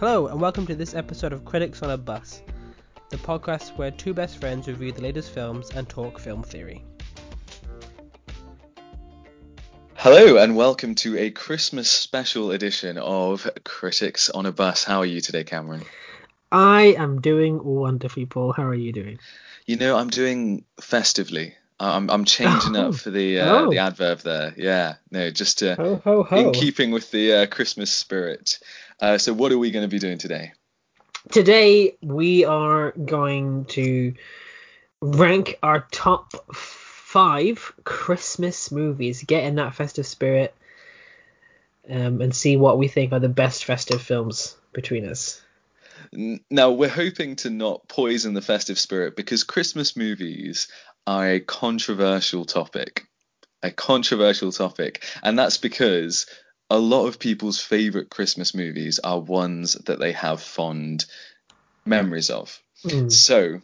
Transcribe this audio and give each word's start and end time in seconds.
Hello, 0.00 0.26
and 0.28 0.40
welcome 0.40 0.66
to 0.66 0.74
this 0.74 0.94
episode 0.94 1.32
of 1.32 1.44
Critics 1.44 1.82
on 1.82 1.90
a 1.90 1.96
Bus, 1.96 2.42
the 3.10 3.16
podcast 3.18 3.76
where 3.76 3.90
two 3.90 4.14
best 4.14 4.38
friends 4.38 4.66
review 4.66 4.92
the 4.92 5.02
latest 5.02 5.30
films 5.30 5.70
and 5.70 5.88
talk 5.88 6.18
film 6.18 6.42
theory. 6.42 6.84
Hello, 9.94 10.38
and 10.38 10.56
welcome 10.56 10.94
to 10.96 11.18
a 11.18 11.30
Christmas 11.30 11.90
special 11.90 12.50
edition 12.52 12.96
of 12.98 13.48
Critics 13.64 14.30
on 14.30 14.46
a 14.46 14.52
Bus. 14.52 14.84
How 14.84 14.98
are 15.00 15.06
you 15.06 15.20
today, 15.20 15.44
Cameron? 15.44 15.82
I 16.50 16.94
am 16.98 17.20
doing 17.20 17.62
wonderfully, 17.62 18.26
Paul. 18.26 18.52
How 18.52 18.64
are 18.64 18.74
you 18.74 18.92
doing? 18.92 19.18
You 19.66 19.76
know, 19.76 19.96
I'm 19.96 20.08
doing 20.08 20.64
festively. 20.80 21.54
I'm 21.78 22.10
I'm 22.10 22.24
changing 22.26 22.76
Oh. 22.76 22.88
up 22.88 22.94
for 22.96 23.10
the 23.10 23.40
uh, 23.40 23.58
Oh. 23.60 23.70
the 23.70 23.78
adverb 23.78 24.20
there. 24.20 24.52
Yeah, 24.56 24.96
no, 25.10 25.30
just 25.30 25.60
to, 25.60 25.76
Ho 25.76 26.00
ho 26.04 26.22
ho! 26.24 26.36
in 26.36 26.52
keeping 26.52 26.90
with 26.90 27.10
the 27.10 27.32
uh, 27.34 27.46
Christmas 27.46 27.90
spirit. 27.90 28.58
Uh, 29.00 29.18
so, 29.18 29.32
what 29.32 29.52
are 29.52 29.58
we 29.58 29.70
going 29.70 29.84
to 29.84 29.88
be 29.88 29.98
doing 29.98 30.18
today? 30.18 30.52
Today 31.30 31.96
we 32.02 32.44
are 32.44 32.92
going 32.92 33.66
to 33.66 34.14
rank 35.00 35.58
our 35.62 35.86
top 35.90 36.54
five 36.54 37.72
Christmas 37.84 38.72
movies, 38.72 39.22
get 39.22 39.44
in 39.44 39.56
that 39.56 39.74
festive 39.74 40.06
spirit, 40.06 40.54
um, 41.88 42.20
and 42.20 42.34
see 42.34 42.56
what 42.56 42.78
we 42.78 42.88
think 42.88 43.12
are 43.12 43.20
the 43.20 43.28
best 43.28 43.64
festive 43.64 44.00
films 44.00 44.56
between 44.72 45.06
us. 45.06 45.42
Now, 46.12 46.70
we're 46.70 46.88
hoping 46.88 47.36
to 47.36 47.50
not 47.50 47.86
poison 47.88 48.34
the 48.34 48.42
festive 48.42 48.78
spirit 48.78 49.16
because 49.16 49.44
Christmas 49.44 49.96
movies 49.96 50.68
are 51.06 51.28
a 51.28 51.40
controversial 51.40 52.44
topic. 52.44 53.06
A 53.62 53.70
controversial 53.70 54.52
topic. 54.52 55.04
And 55.22 55.38
that's 55.38 55.58
because 55.58 56.26
a 56.70 56.78
lot 56.78 57.06
of 57.06 57.18
people's 57.18 57.60
favorite 57.60 58.10
Christmas 58.10 58.54
movies 58.54 59.00
are 59.00 59.18
ones 59.18 59.74
that 59.86 59.98
they 59.98 60.12
have 60.12 60.40
fond 60.40 61.04
memories 61.84 62.30
of. 62.30 62.60
Mm. 62.84 63.10
So, 63.10 63.60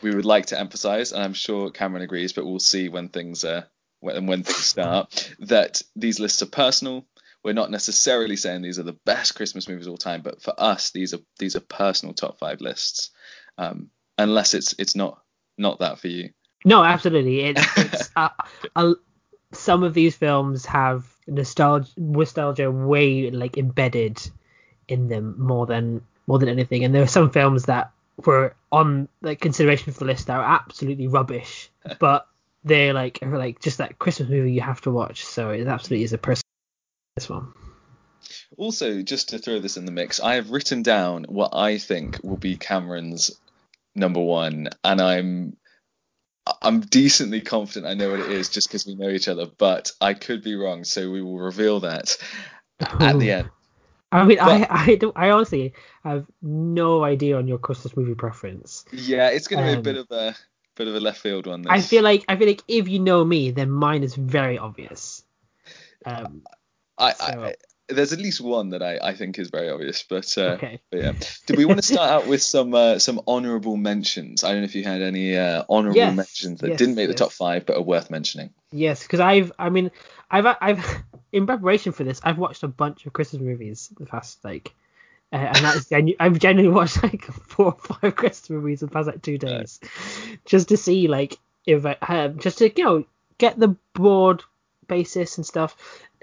we 0.00 0.14
would 0.14 0.24
like 0.24 0.46
to 0.46 0.58
emphasize, 0.58 1.12
and 1.12 1.22
I'm 1.22 1.34
sure 1.34 1.70
Cameron 1.70 2.02
agrees, 2.02 2.32
but 2.32 2.46
we'll 2.46 2.58
see 2.58 2.88
when 2.88 3.08
things 3.08 3.44
uh, 3.44 3.64
when, 4.00 4.26
when 4.26 4.42
things 4.42 4.64
start, 4.64 5.34
that 5.40 5.82
these 5.94 6.18
lists 6.18 6.42
are 6.42 6.46
personal. 6.46 7.06
We're 7.44 7.52
not 7.52 7.70
necessarily 7.70 8.36
saying 8.36 8.62
these 8.62 8.78
are 8.78 8.84
the 8.84 8.98
best 9.04 9.34
Christmas 9.34 9.68
movies 9.68 9.86
of 9.86 9.92
all 9.92 9.96
time, 9.96 10.22
but 10.22 10.42
for 10.42 10.54
us, 10.56 10.90
these 10.90 11.12
are 11.12 11.20
these 11.38 11.56
are 11.56 11.60
personal 11.60 12.14
top 12.14 12.38
five 12.38 12.60
lists. 12.60 13.10
Um, 13.58 13.90
unless 14.16 14.54
it's 14.54 14.74
it's 14.78 14.96
not 14.96 15.20
not 15.58 15.80
that 15.80 15.98
for 15.98 16.08
you. 16.08 16.30
No, 16.64 16.82
absolutely. 16.84 17.40
It's, 17.40 17.66
it's 17.76 18.10
uh, 18.16 18.28
uh, 18.76 18.94
some 19.52 19.82
of 19.82 19.94
these 19.94 20.16
films 20.16 20.64
have 20.66 21.11
nostalgia, 21.26 21.90
nostalgia 21.96 22.70
way 22.70 23.30
like 23.30 23.58
embedded 23.58 24.20
in 24.88 25.08
them 25.08 25.34
more 25.38 25.66
than 25.66 26.02
more 26.26 26.38
than 26.38 26.48
anything. 26.48 26.84
And 26.84 26.94
there 26.94 27.02
are 27.02 27.08
some 27.08 27.30
films 27.30 27.64
that 27.64 27.90
were 28.24 28.54
on 28.70 29.08
like 29.20 29.40
consideration 29.40 29.92
for 29.92 30.00
the 30.00 30.04
list 30.06 30.26
that 30.26 30.36
are 30.36 30.44
absolutely 30.44 31.08
rubbish, 31.08 31.70
but 31.98 32.26
they're 32.64 32.92
like 32.92 33.18
are 33.22 33.38
like 33.38 33.60
just 33.60 33.78
that 33.78 33.98
Christmas 33.98 34.28
movie 34.28 34.52
you 34.52 34.60
have 34.60 34.80
to 34.82 34.90
watch. 34.90 35.24
So 35.24 35.50
it 35.50 35.66
absolutely 35.66 36.04
is 36.04 36.12
a 36.12 36.18
person. 36.18 36.42
This 37.16 37.28
one. 37.28 37.52
Also, 38.56 39.02
just 39.02 39.30
to 39.30 39.38
throw 39.38 39.58
this 39.58 39.76
in 39.76 39.84
the 39.84 39.92
mix, 39.92 40.20
I 40.20 40.36
have 40.36 40.50
written 40.50 40.82
down 40.82 41.24
what 41.24 41.50
I 41.54 41.78
think 41.78 42.20
will 42.22 42.36
be 42.36 42.56
Cameron's 42.56 43.30
number 43.94 44.20
one, 44.20 44.68
and 44.84 45.00
I'm 45.00 45.56
I'm 46.60 46.80
decently 46.80 47.40
confident 47.40 47.86
I 47.86 47.94
know 47.94 48.10
what 48.10 48.20
it 48.20 48.30
is 48.32 48.48
just 48.48 48.68
because 48.68 48.86
we 48.86 48.94
know 48.96 49.08
each 49.08 49.28
other, 49.28 49.46
but 49.46 49.92
I 50.00 50.14
could 50.14 50.42
be 50.42 50.54
wrong, 50.56 50.84
so 50.84 51.10
we 51.10 51.22
will 51.22 51.38
reveal 51.38 51.80
that 51.80 52.16
at 52.80 53.18
the 53.18 53.30
end. 53.32 53.50
I 54.10 54.24
mean, 54.24 54.40
I 54.40 54.58
But- 54.58 54.70
I 54.70 54.94
don't 54.96 55.16
I 55.16 55.30
honestly 55.30 55.72
have 56.04 56.26
no 56.42 57.02
idea 57.04 57.36
on 57.38 57.46
your 57.48 57.58
Christmas 57.58 57.96
movie 57.96 58.14
preference. 58.14 58.84
Yeah, 58.92 59.28
it's 59.30 59.46
going 59.48 59.62
to 59.64 59.68
be 59.68 59.74
a 59.74 59.76
Um, 59.78 59.82
bit 59.82 59.96
of 59.96 60.10
a 60.10 60.34
bit 60.74 60.88
of 60.88 60.94
a 60.94 61.00
left 61.00 61.20
field 61.20 61.46
one. 61.46 61.62
This. 61.62 61.70
I 61.70 61.80
feel 61.80 62.02
like 62.02 62.24
I 62.28 62.36
feel 62.36 62.48
like 62.48 62.62
if 62.68 62.88
you 62.88 62.98
know 62.98 63.24
me, 63.24 63.52
then 63.52 63.70
mine 63.70 64.02
is 64.02 64.14
very 64.16 64.58
obvious. 64.58 65.24
Um, 66.04 66.42
I, 66.98 67.12
so- 67.12 67.24
I, 67.24 67.54
there's 67.88 68.12
at 68.12 68.18
least 68.18 68.40
one 68.40 68.70
that 68.70 68.82
I, 68.82 68.98
I 69.02 69.14
think 69.14 69.38
is 69.38 69.50
very 69.50 69.70
obvious, 69.70 70.04
but, 70.08 70.36
uh, 70.38 70.54
okay. 70.54 70.80
but 70.90 71.00
yeah. 71.00 71.12
Do 71.46 71.54
we 71.54 71.64
want 71.64 71.80
to 71.80 71.86
start 71.86 72.10
out 72.10 72.26
with 72.26 72.42
some 72.42 72.74
uh, 72.74 72.98
some 72.98 73.20
honourable 73.26 73.76
mentions? 73.76 74.44
I 74.44 74.52
don't 74.52 74.60
know 74.60 74.64
if 74.64 74.74
you 74.74 74.84
had 74.84 75.02
any 75.02 75.36
uh, 75.36 75.64
honourable 75.68 75.96
Yes, 75.96 76.16
mentions 76.16 76.60
that 76.60 76.68
yes, 76.68 76.78
didn't 76.78 76.94
make 76.94 77.08
the 77.08 77.14
top 77.14 77.32
five 77.32 77.66
but 77.66 77.76
are 77.76 77.82
worth 77.82 78.10
mentioning. 78.10 78.50
Yes, 78.70 79.02
because 79.02 79.20
I've 79.20 79.52
I 79.58 79.70
mean 79.70 79.90
I've 80.30 80.46
I've 80.60 81.02
in 81.32 81.46
preparation 81.46 81.92
for 81.92 82.04
this 82.04 82.20
I've 82.22 82.38
watched 82.38 82.62
a 82.62 82.68
bunch 82.68 83.06
of 83.06 83.12
Christmas 83.12 83.42
movies 83.42 83.90
the 83.98 84.06
past 84.06 84.44
like. 84.44 84.74
Uh, 85.32 85.36
and 85.36 85.64
that's 85.64 85.88
genu- 85.88 86.16
I've 86.20 86.38
genuinely 86.38 86.74
watched 86.76 87.02
like 87.02 87.24
four 87.24 87.66
or 87.66 87.78
five 87.78 88.14
Christmas 88.16 88.50
movies 88.50 88.82
in 88.82 88.88
the 88.88 88.92
past 88.92 89.06
like 89.06 89.22
two 89.22 89.38
days, 89.38 89.80
just 90.44 90.68
to 90.68 90.76
see 90.76 91.08
like 91.08 91.38
if 91.64 91.86
I 91.86 91.96
um, 92.02 92.38
just 92.38 92.58
to 92.58 92.70
you 92.70 92.84
know 92.84 93.04
get 93.38 93.58
the 93.58 93.74
broad 93.94 94.42
basis 94.88 95.38
and 95.38 95.46
stuff. 95.46 95.76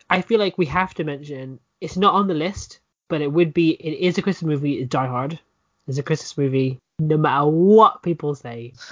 I 0.09 0.21
feel 0.21 0.39
like 0.39 0.57
we 0.57 0.65
have 0.67 0.93
to 0.95 1.03
mention 1.03 1.59
it's 1.81 1.97
not 1.97 2.13
on 2.13 2.27
the 2.27 2.33
list, 2.33 2.79
but 3.07 3.21
it 3.21 3.31
would 3.31 3.53
be 3.53 3.71
it 3.71 3.97
is 3.99 4.17
a 4.17 4.21
Christmas 4.21 4.47
movie. 4.49 4.79
It's 4.79 4.89
Die 4.89 5.07
Hard. 5.07 5.39
It's 5.87 5.97
a 5.97 6.03
Christmas 6.03 6.37
movie, 6.37 6.79
no 6.99 7.17
matter 7.17 7.47
what 7.47 8.03
people 8.03 8.35
say. 8.35 8.73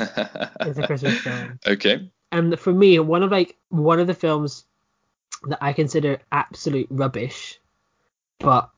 It's 0.61 0.79
a 0.79 0.85
Christmas 0.87 1.19
film. 1.19 1.59
okay. 1.67 2.09
And 2.31 2.59
for 2.59 2.73
me, 2.73 2.99
one 2.99 3.23
of 3.23 3.31
like 3.31 3.55
one 3.69 3.99
of 3.99 4.07
the 4.07 4.13
films 4.13 4.65
that 5.47 5.59
I 5.61 5.73
consider 5.73 6.19
absolute 6.31 6.87
rubbish, 6.89 7.59
but 8.39 8.69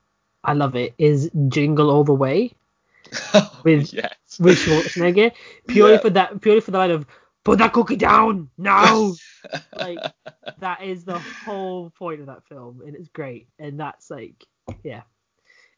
I 0.44 0.54
love 0.54 0.76
it 0.76 0.94
is 0.98 1.32
Jingle 1.48 1.90
All 1.90 2.04
the 2.04 2.14
Way 2.14 2.54
With- 3.64 3.94
yes. 3.94 4.14
with 4.40 4.58
Schwarzenegger. 4.60 5.32
Purely 5.68 5.94
Yeah. 5.94 6.00
for 6.00 6.10
that, 6.12 6.42
purely 6.42 6.62
for 6.62 6.72
the 6.72 6.78
line 6.78 6.92
of 6.92 7.06
"Put 7.44 7.60
that 7.60 7.74
cookie 7.74 7.96
down 7.96 8.50
now." 8.58 9.14
like 9.76 10.00
that 10.60 10.84
is 10.84 11.06
the 11.06 11.20
whole 11.20 11.90
point 11.92 12.22
of 12.22 12.28
that 12.28 12.46
film, 12.48 12.82
and 12.86 12.96
it's 12.96 13.10
great. 13.10 13.48
And 13.58 13.80
that's 13.80 14.10
like, 14.10 14.46
yeah, 14.84 15.02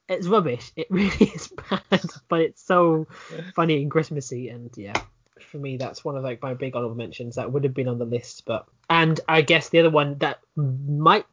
it's 0.10 0.28
rubbish. 0.28 0.72
It 0.76 0.88
really 0.90 1.32
is 1.34 1.52
bad, 1.70 2.02
but 2.28 2.42
it's 2.42 2.64
so 2.64 3.08
funny 3.56 3.82
and 3.82 3.92
Christmassy, 3.92 4.50
and 4.50 4.72
yeah, 4.76 5.02
for 5.42 5.58
me, 5.58 5.78
that's 5.78 6.04
one 6.04 6.18
of 6.18 6.24
like 6.24 6.42
my 6.42 6.54
big 6.54 6.76
honorable 6.76 6.96
mentions 6.96 7.36
that 7.36 7.52
would 7.52 7.64
have 7.64 7.74
been 7.74 7.88
on 7.88 8.00
the 8.00 8.06
list. 8.06 8.44
But 8.46 8.66
and 8.90 9.20
I 9.28 9.42
guess 9.42 9.70
the 9.70 9.80
other 9.80 9.90
one 9.90 10.18
that 10.20 10.40
might 10.56 11.26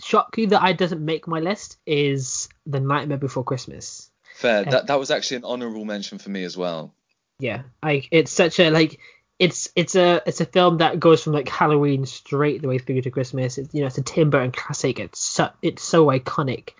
shock 0.00 0.38
you 0.38 0.48
that 0.48 0.62
I 0.62 0.72
doesn't 0.72 1.04
make 1.04 1.26
my 1.26 1.40
list 1.40 1.78
is 1.86 2.48
The 2.66 2.80
Nightmare 2.80 3.18
Before 3.18 3.44
Christmas. 3.44 4.10
Fair. 4.34 4.64
That 4.64 4.86
that 4.86 4.98
was 4.98 5.10
actually 5.10 5.38
an 5.38 5.44
honourable 5.44 5.84
mention 5.84 6.18
for 6.18 6.30
me 6.30 6.44
as 6.44 6.56
well. 6.56 6.94
Yeah, 7.40 7.62
like 7.82 8.08
it's 8.10 8.32
such 8.32 8.58
a 8.60 8.70
like 8.70 9.00
it's 9.38 9.68
it's 9.76 9.94
a 9.94 10.22
it's 10.26 10.40
a 10.40 10.46
film 10.46 10.78
that 10.78 10.98
goes 10.98 11.22
from 11.22 11.32
like 11.32 11.48
Halloween 11.48 12.06
straight 12.06 12.60
the 12.60 12.68
way 12.68 12.78
through 12.78 13.02
to 13.02 13.10
Christmas. 13.10 13.58
It's 13.58 13.72
you 13.72 13.80
know 13.80 13.86
it's 13.86 13.98
a 13.98 14.02
Tim 14.02 14.30
Burton 14.30 14.52
classic. 14.52 14.98
It's 14.98 15.20
so 15.20 15.50
it's 15.62 15.82
so 15.82 16.06
iconic, 16.06 16.70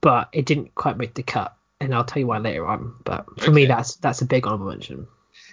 but 0.00 0.28
it 0.32 0.46
didn't 0.46 0.74
quite 0.74 0.96
make 0.96 1.14
the 1.14 1.22
cut, 1.22 1.56
and 1.80 1.94
I'll 1.94 2.04
tell 2.04 2.20
you 2.20 2.26
why 2.26 2.38
later 2.38 2.66
on. 2.66 2.94
But 3.04 3.40
for 3.40 3.50
me, 3.50 3.66
that's 3.66 3.96
that's 3.96 4.22
a 4.22 4.26
big 4.26 4.46
honorable 4.46 4.66
mention. 4.66 5.08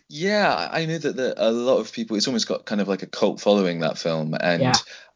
Yeah, 0.07 0.53
I 0.53 0.81
I 0.81 0.85
know 0.85 0.97
that 0.99 1.15
the, 1.15 1.33
a 1.37 1.51
lot 1.51 1.79
of 1.79 1.91
people. 1.91 2.17
It's 2.17 2.27
almost 2.27 2.47
got 2.47 2.65
kind 2.65 2.81
of 2.81 2.87
like 2.87 3.01
a 3.03 3.07
cult 3.07 3.41
following 3.41 3.79
that 3.79 3.97
film, 3.97 4.35
and 4.39 4.61
Yeah. 4.61 4.73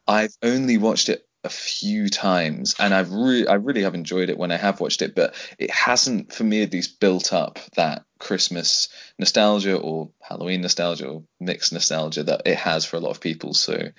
I've 0.07 0.35
only 0.41 0.79
watched 0.79 1.09
it 1.09 1.23
a 1.43 1.49
few 1.49 2.09
times, 2.09 2.75
and 2.79 2.93
I've 2.93 3.11
really, 3.11 3.47
I 3.47 3.53
really 3.55 3.83
have 3.83 3.93
enjoyed 3.93 4.29
it 4.29 4.37
when 4.37 4.51
I 4.51 4.57
have 4.57 4.79
watched 4.79 5.03
it, 5.03 5.13
but 5.15 5.35
it 5.59 5.69
hasn't, 5.69 6.33
for 6.33 6.43
me 6.43 6.63
at 6.63 6.73
least, 6.73 6.99
built 6.99 7.31
up 7.31 7.59
that 7.75 8.03
Christmas 8.19 8.89
nostalgia 9.17 9.77
or 9.77 10.09
Halloween 10.21 10.61
nostalgia 10.61 11.07
or 11.07 11.23
mixed 11.39 11.73
nostalgia 11.73 12.23
that 12.23 12.41
it 12.45 12.57
has 12.57 12.85
for 12.85 12.97
a 12.97 12.99
lot 12.99 13.11
of 13.11 13.21
people. 13.21 13.53
So, 13.53 13.89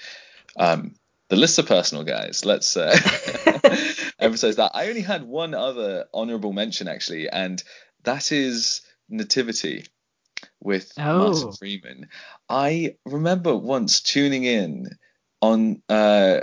um, 0.56 0.94
the 1.28 1.36
lists 1.36 1.58
are 1.58 1.64
personal, 1.64 2.04
guys. 2.04 2.44
Let's 2.44 2.76
uh, 2.76 2.90
emphasize 4.18 4.56
that. 4.56 4.72
I 4.74 4.88
only 4.88 5.00
had 5.02 5.22
one 5.24 5.54
other 5.54 6.06
honorable 6.12 6.52
mention 6.52 6.88
actually, 6.88 7.28
and 7.28 7.62
that 8.04 8.32
is 8.32 8.82
Nativity 9.08 9.86
with 10.60 10.92
Martin 10.96 11.48
Oh. 11.48 11.52
Freeman. 11.52 12.08
I 12.48 12.96
remember 13.06 13.56
once 13.56 14.00
tuning 14.00 14.44
in 14.44 14.90
on 15.42 15.82
uh 15.88 16.40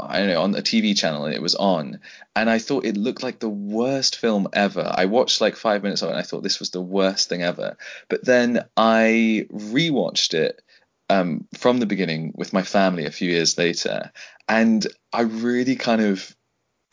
I 0.00 0.18
don't 0.18 0.28
know 0.28 0.42
on 0.42 0.54
a 0.54 0.62
TV 0.62 0.96
channel 0.96 1.26
and 1.26 1.34
it 1.34 1.42
was 1.42 1.54
on 1.54 2.00
and 2.34 2.50
I 2.50 2.58
thought 2.58 2.86
it 2.86 2.96
looked 2.96 3.22
like 3.22 3.38
the 3.38 3.48
worst 3.48 4.16
film 4.16 4.48
ever. 4.52 4.90
I 4.92 5.04
watched 5.04 5.40
like 5.40 5.56
5 5.56 5.82
minutes 5.82 6.02
of 6.02 6.08
it 6.08 6.12
and 6.12 6.20
I 6.20 6.22
thought 6.22 6.42
this 6.42 6.58
was 6.58 6.70
the 6.70 6.80
worst 6.80 7.28
thing 7.28 7.42
ever. 7.42 7.76
But 8.08 8.24
then 8.24 8.64
I 8.76 9.46
rewatched 9.52 10.34
it 10.34 10.60
um 11.10 11.46
from 11.58 11.78
the 11.78 11.86
beginning 11.86 12.32
with 12.34 12.52
my 12.52 12.62
family 12.62 13.04
a 13.04 13.10
few 13.10 13.30
years 13.30 13.58
later 13.58 14.10
and 14.48 14.86
I 15.12 15.22
really 15.22 15.76
kind 15.76 16.00
of 16.00 16.34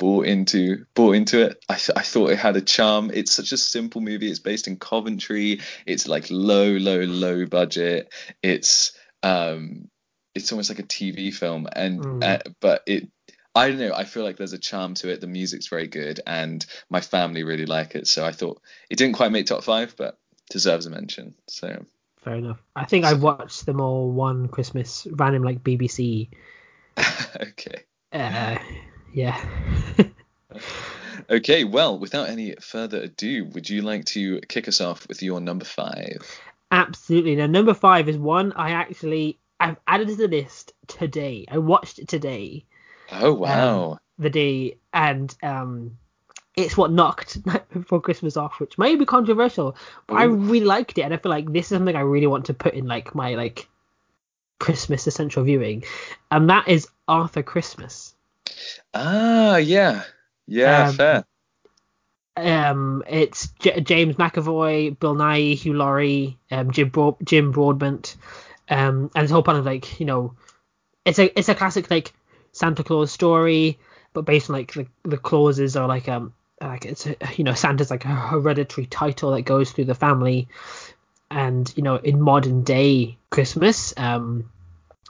bought 0.01 0.25
into 0.25 0.85
bought 0.95 1.15
into 1.15 1.43
it. 1.43 1.63
I, 1.69 1.75
th- 1.75 1.95
I 1.95 2.01
thought 2.01 2.31
it 2.31 2.39
had 2.39 2.57
a 2.57 2.61
charm. 2.61 3.11
It's 3.13 3.31
such 3.31 3.51
a 3.51 3.57
simple 3.57 4.01
movie. 4.01 4.31
It's 4.31 4.39
based 4.39 4.67
in 4.67 4.77
Coventry. 4.77 5.61
It's 5.85 6.07
like 6.07 6.25
low, 6.31 6.71
low, 6.71 7.01
low 7.01 7.45
budget. 7.45 8.11
It's 8.41 8.93
um, 9.21 9.89
it's 10.35 10.51
almost 10.51 10.69
like 10.69 10.79
a 10.79 10.83
TV 10.83 11.33
film, 11.33 11.67
and 11.71 12.01
Mm. 12.03 12.23
uh, 12.23 12.39
but 12.59 12.83
it 12.85 13.09
I 13.53 13.67
don't 13.67 13.79
know. 13.79 13.93
I 13.93 14.05
feel 14.05 14.23
like 14.23 14.37
there's 14.37 14.53
a 14.53 14.57
charm 14.57 14.93
to 14.95 15.09
it. 15.09 15.19
The 15.19 15.27
music's 15.27 15.67
very 15.67 15.87
good, 15.87 16.21
and 16.25 16.65
my 16.89 17.01
family 17.01 17.43
really 17.43 17.65
like 17.65 17.95
it. 17.95 18.07
So 18.07 18.25
I 18.25 18.31
thought 18.31 18.61
it 18.89 18.97
didn't 18.97 19.15
quite 19.15 19.31
make 19.33 19.45
top 19.45 19.63
five, 19.63 19.95
but 19.97 20.17
deserves 20.49 20.85
a 20.85 20.89
mention. 20.89 21.35
So 21.47 21.85
Fair 22.23 22.35
enough. 22.35 22.61
I 22.75 22.85
think 22.85 23.03
I 23.03 23.13
watched 23.13 23.65
them 23.65 23.81
all 23.81 24.11
one 24.11 24.47
Christmas, 24.47 25.07
random 25.11 25.43
like 25.43 25.63
BBC. 25.63 26.29
okay. 27.41 27.83
Uh, 28.13 28.57
yeah. 29.11 29.43
okay. 31.29 31.63
Well, 31.63 31.97
without 31.97 32.29
any 32.29 32.55
further 32.61 33.01
ado, 33.01 33.45
would 33.53 33.69
you 33.69 33.81
like 33.81 34.05
to 34.05 34.39
kick 34.47 34.67
us 34.67 34.81
off 34.81 35.07
with 35.07 35.23
your 35.23 35.41
number 35.41 35.65
five? 35.65 36.39
Absolutely. 36.71 37.35
Now, 37.35 37.47
number 37.47 37.73
five 37.73 38.07
is 38.07 38.17
one 38.17 38.53
I 38.53 38.71
actually 38.71 39.39
I've 39.61 39.77
added 39.87 40.07
to 40.07 40.15
the 40.15 40.27
list 40.27 40.73
today. 40.87 41.45
I 41.49 41.59
watched 41.59 41.99
it 41.99 42.07
today. 42.07 42.65
Oh 43.11 43.33
wow. 43.33 43.91
Um, 43.91 43.99
the 44.17 44.29
day 44.29 44.77
and 44.93 45.35
um 45.41 45.97
it's 46.55 46.75
what 46.75 46.91
knocked 46.91 47.45
Night 47.45 47.69
Before 47.71 48.01
Christmas 48.01 48.37
off, 48.37 48.59
which 48.59 48.77
may 48.77 48.95
be 48.95 49.05
controversial, 49.05 49.75
but 50.07 50.15
Ooh. 50.15 50.17
I 50.17 50.23
really 50.25 50.65
liked 50.65 50.97
it, 50.97 51.01
and 51.01 51.13
I 51.13 51.17
feel 51.17 51.29
like 51.29 51.51
this 51.51 51.71
is 51.71 51.77
something 51.77 51.95
I 51.95 52.01
really 52.01 52.27
want 52.27 52.45
to 52.45 52.53
put 52.53 52.73
in 52.73 52.87
like 52.87 53.15
my 53.15 53.35
like 53.35 53.67
Christmas 54.59 55.07
essential 55.07 55.43
viewing, 55.43 55.83
and 56.29 56.49
that 56.49 56.67
is 56.67 56.87
Arthur 57.07 57.43
Christmas. 57.43 58.15
Ah, 58.93 59.57
yeah, 59.57 60.03
yeah, 60.47 60.87
um, 60.87 60.95
fair. 60.95 61.25
Um, 62.37 63.03
it's 63.07 63.49
J- 63.59 63.81
James 63.81 64.15
McAvoy, 64.15 64.97
Bill 64.99 65.15
Nighy, 65.15 65.55
Hugh 65.55 65.73
Laurie, 65.73 66.37
um, 66.49 66.71
Jim 66.71 66.89
Bro- 66.89 67.17
Jim 67.23 67.51
Broadbent, 67.51 68.15
um, 68.71 69.11
and 69.13 69.23
it's 69.23 69.33
all 69.33 69.43
part 69.43 69.57
of 69.57 69.65
like 69.65 69.99
you 69.99 70.05
know, 70.05 70.33
it's 71.05 71.19
a 71.19 71.37
it's 71.37 71.49
a 71.49 71.55
classic 71.55 71.91
like 71.91 72.13
Santa 72.53 72.83
Claus 72.83 73.11
story, 73.11 73.77
but 74.13 74.23
based 74.23 74.49
on 74.49 74.55
like 74.55 74.73
the 74.73 74.87
the 75.03 75.17
clauses 75.17 75.75
are 75.75 75.87
like 75.87 76.07
um 76.07 76.33
like 76.61 76.85
it's 76.85 77.05
a, 77.05 77.15
you 77.35 77.43
know 77.43 77.53
Santa's 77.53 77.91
like 77.91 78.05
a 78.05 78.07
hereditary 78.07 78.87
title 78.87 79.31
that 79.31 79.41
goes 79.41 79.71
through 79.71 79.85
the 79.85 79.93
family, 79.93 80.47
and 81.29 81.71
you 81.75 81.83
know 81.83 81.97
in 81.97 82.21
modern 82.21 82.63
day 82.63 83.17
Christmas, 83.29 83.93
um, 83.97 84.49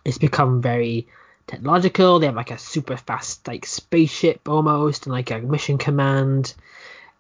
it's 0.04 0.18
become 0.18 0.62
very 0.62 1.08
technological. 1.46 2.18
They 2.18 2.26
have 2.26 2.36
like 2.36 2.52
a 2.52 2.58
super 2.58 2.98
fast 2.98 3.48
like 3.48 3.68
spaceship 3.68 4.50
almost, 4.50 5.06
and 5.06 5.14
like 5.14 5.30
a 5.30 5.38
mission 5.40 5.78
command, 5.78 6.56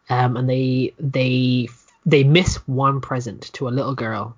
um, 0.09 0.37
and 0.37 0.49
they 0.49 0.93
they 0.99 1.69
they 2.03 2.23
miss 2.23 2.55
one 2.67 2.99
present 2.99 3.53
to 3.53 3.67
a 3.67 3.69
little 3.69 3.93
girl, 3.93 4.35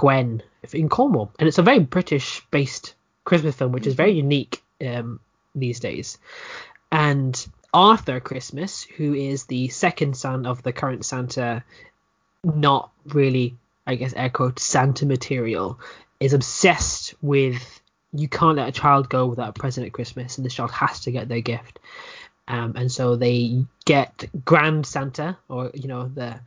Gwen, 0.00 0.42
in 0.72 0.88
Cornwall, 0.88 1.30
and 1.38 1.46
it's 1.46 1.58
a 1.58 1.62
very 1.62 1.78
British 1.78 2.40
based 2.50 2.94
Christmas 3.24 3.54
film, 3.54 3.72
which 3.72 3.86
is 3.86 3.94
very 3.94 4.12
unique 4.12 4.62
um, 4.80 5.20
these 5.54 5.78
days, 5.78 6.16
and 6.90 7.46
Arthur 7.74 8.18
Christmas, 8.18 8.82
who 8.82 9.12
is 9.12 9.44
the 9.44 9.68
second 9.68 10.16
son 10.16 10.46
of 10.46 10.62
the 10.62 10.72
current 10.72 11.04
Santa, 11.04 11.62
not 12.42 12.90
really, 13.04 13.56
I 13.86 13.96
guess, 13.96 14.14
air 14.14 14.30
quote, 14.30 14.58
Santa 14.58 15.04
material, 15.04 15.78
is 16.18 16.32
obsessed 16.32 17.14
with 17.20 17.82
you 18.14 18.26
can't 18.26 18.56
let 18.56 18.68
a 18.68 18.72
child 18.72 19.10
go 19.10 19.26
without 19.26 19.50
a 19.50 19.60
present 19.60 19.86
at 19.86 19.92
Christmas, 19.92 20.38
and 20.38 20.46
the 20.46 20.50
child 20.50 20.70
has 20.70 21.00
to 21.00 21.12
get 21.12 21.28
their 21.28 21.42
gift. 21.42 21.78
Um, 22.48 22.72
and 22.74 22.90
so 22.90 23.16
they 23.16 23.66
get 23.84 24.24
Grand 24.46 24.86
Santa, 24.86 25.36
or 25.46 25.72
you 25.74 25.88
know 25.88 26.08
the 26.08 26.40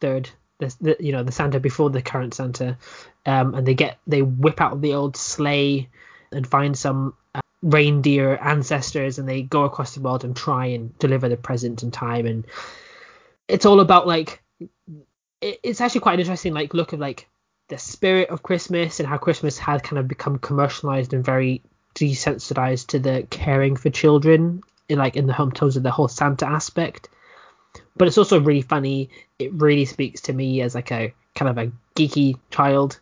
third, 0.00 0.30
the, 0.60 0.76
the 0.80 0.96
you 1.00 1.12
know 1.12 1.24
the 1.24 1.32
Santa 1.32 1.58
before 1.58 1.90
the 1.90 2.02
current 2.02 2.34
Santa, 2.34 2.78
um, 3.26 3.54
and 3.54 3.66
they 3.66 3.74
get 3.74 3.98
they 4.06 4.22
whip 4.22 4.60
out 4.60 4.80
the 4.80 4.94
old 4.94 5.16
sleigh 5.16 5.88
and 6.30 6.46
find 6.46 6.78
some 6.78 7.14
reindeer 7.62 8.36
ancestors 8.36 9.18
and 9.18 9.28
they 9.28 9.42
go 9.42 9.64
across 9.64 9.94
the 9.94 10.00
world 10.00 10.24
and 10.24 10.34
try 10.34 10.66
and 10.66 10.98
deliver 10.98 11.28
the 11.28 11.36
present 11.36 11.82
in 11.82 11.90
time. 11.90 12.26
And 12.26 12.46
it's 13.48 13.66
all 13.66 13.80
about 13.80 14.06
like 14.06 14.42
it's 15.40 15.80
actually 15.80 16.00
quite 16.00 16.14
an 16.14 16.20
interesting 16.20 16.54
like 16.54 16.74
look 16.74 16.92
of 16.92 17.00
like 17.00 17.28
the 17.68 17.78
spirit 17.78 18.28
of 18.30 18.42
christmas 18.42 19.00
and 19.00 19.08
how 19.08 19.16
christmas 19.16 19.58
has 19.58 19.80
kind 19.82 19.98
of 19.98 20.08
become 20.08 20.38
commercialized 20.38 21.14
and 21.14 21.24
very 21.24 21.62
desensitized 21.94 22.88
to 22.88 22.98
the 22.98 23.26
caring 23.30 23.76
for 23.76 23.90
children 23.90 24.62
in 24.88 24.98
like 24.98 25.16
in 25.16 25.26
the 25.26 25.32
home 25.32 25.52
terms 25.52 25.76
of 25.76 25.82
the 25.82 25.90
whole 25.90 26.08
santa 26.08 26.46
aspect 26.46 27.08
but 28.00 28.08
it's 28.08 28.16
also 28.16 28.40
really 28.40 28.62
funny 28.62 29.10
it 29.38 29.52
really 29.52 29.84
speaks 29.84 30.22
to 30.22 30.32
me 30.32 30.62
as 30.62 30.74
like 30.74 30.90
a 30.90 31.12
kind 31.34 31.50
of 31.50 31.58
a 31.58 31.70
geeky 31.94 32.38
child 32.50 32.98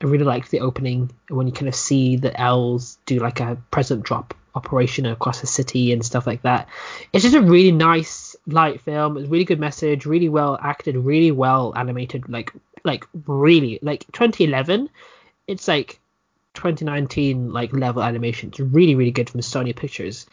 I 0.00 0.06
really 0.06 0.24
liked 0.24 0.50
the 0.50 0.60
opening 0.60 1.10
when 1.28 1.46
you 1.46 1.52
kind 1.52 1.68
of 1.68 1.74
see 1.74 2.16
the 2.16 2.38
elves 2.40 2.98
do 3.04 3.18
like 3.18 3.40
a 3.40 3.58
present 3.70 4.04
drop 4.04 4.34
operation 4.54 5.04
across 5.06 5.40
the 5.40 5.46
city 5.46 5.92
and 5.92 6.04
stuff 6.04 6.26
like 6.26 6.42
that. 6.42 6.68
It's 7.12 7.24
just 7.24 7.34
a 7.34 7.42
really 7.42 7.72
nice 7.72 8.36
light 8.46 8.80
film. 8.80 9.16
It's 9.16 9.28
really 9.28 9.44
good 9.44 9.60
message, 9.60 10.06
really 10.06 10.28
well 10.28 10.58
acted, 10.62 10.96
really 10.96 11.32
well 11.32 11.72
animated. 11.76 12.28
Like 12.28 12.52
like 12.84 13.04
really 13.26 13.80
like 13.82 14.06
2011. 14.12 14.88
It's 15.46 15.66
like 15.66 16.00
2019 16.54 17.52
like 17.52 17.72
level 17.72 18.02
animation. 18.02 18.50
It's 18.50 18.60
really 18.60 18.94
really 18.94 19.10
good 19.10 19.28
from 19.28 19.40
Sony 19.40 19.74
Pictures. 19.74 20.26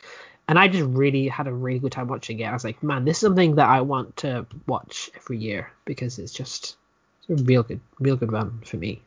And 0.47 0.59
I 0.59 0.67
just 0.67 0.85
really 0.85 1.27
had 1.27 1.47
a 1.47 1.53
really 1.53 1.79
good 1.79 1.91
time 1.91 2.07
watching 2.07 2.39
it. 2.39 2.45
I 2.45 2.53
was 2.53 2.63
like, 2.63 2.83
man, 2.83 3.05
this 3.05 3.17
is 3.17 3.21
something 3.21 3.55
that 3.55 3.67
I 3.67 3.81
want 3.81 4.17
to 4.17 4.45
watch 4.67 5.09
every 5.15 5.37
year 5.37 5.71
because 5.85 6.19
it's 6.19 6.33
just 6.33 6.77
it's 7.27 7.41
a 7.41 7.43
real 7.45 7.63
good, 7.63 7.79
real 7.99 8.15
good 8.15 8.31
run 8.31 8.61
for 8.65 8.77
me. 8.77 9.01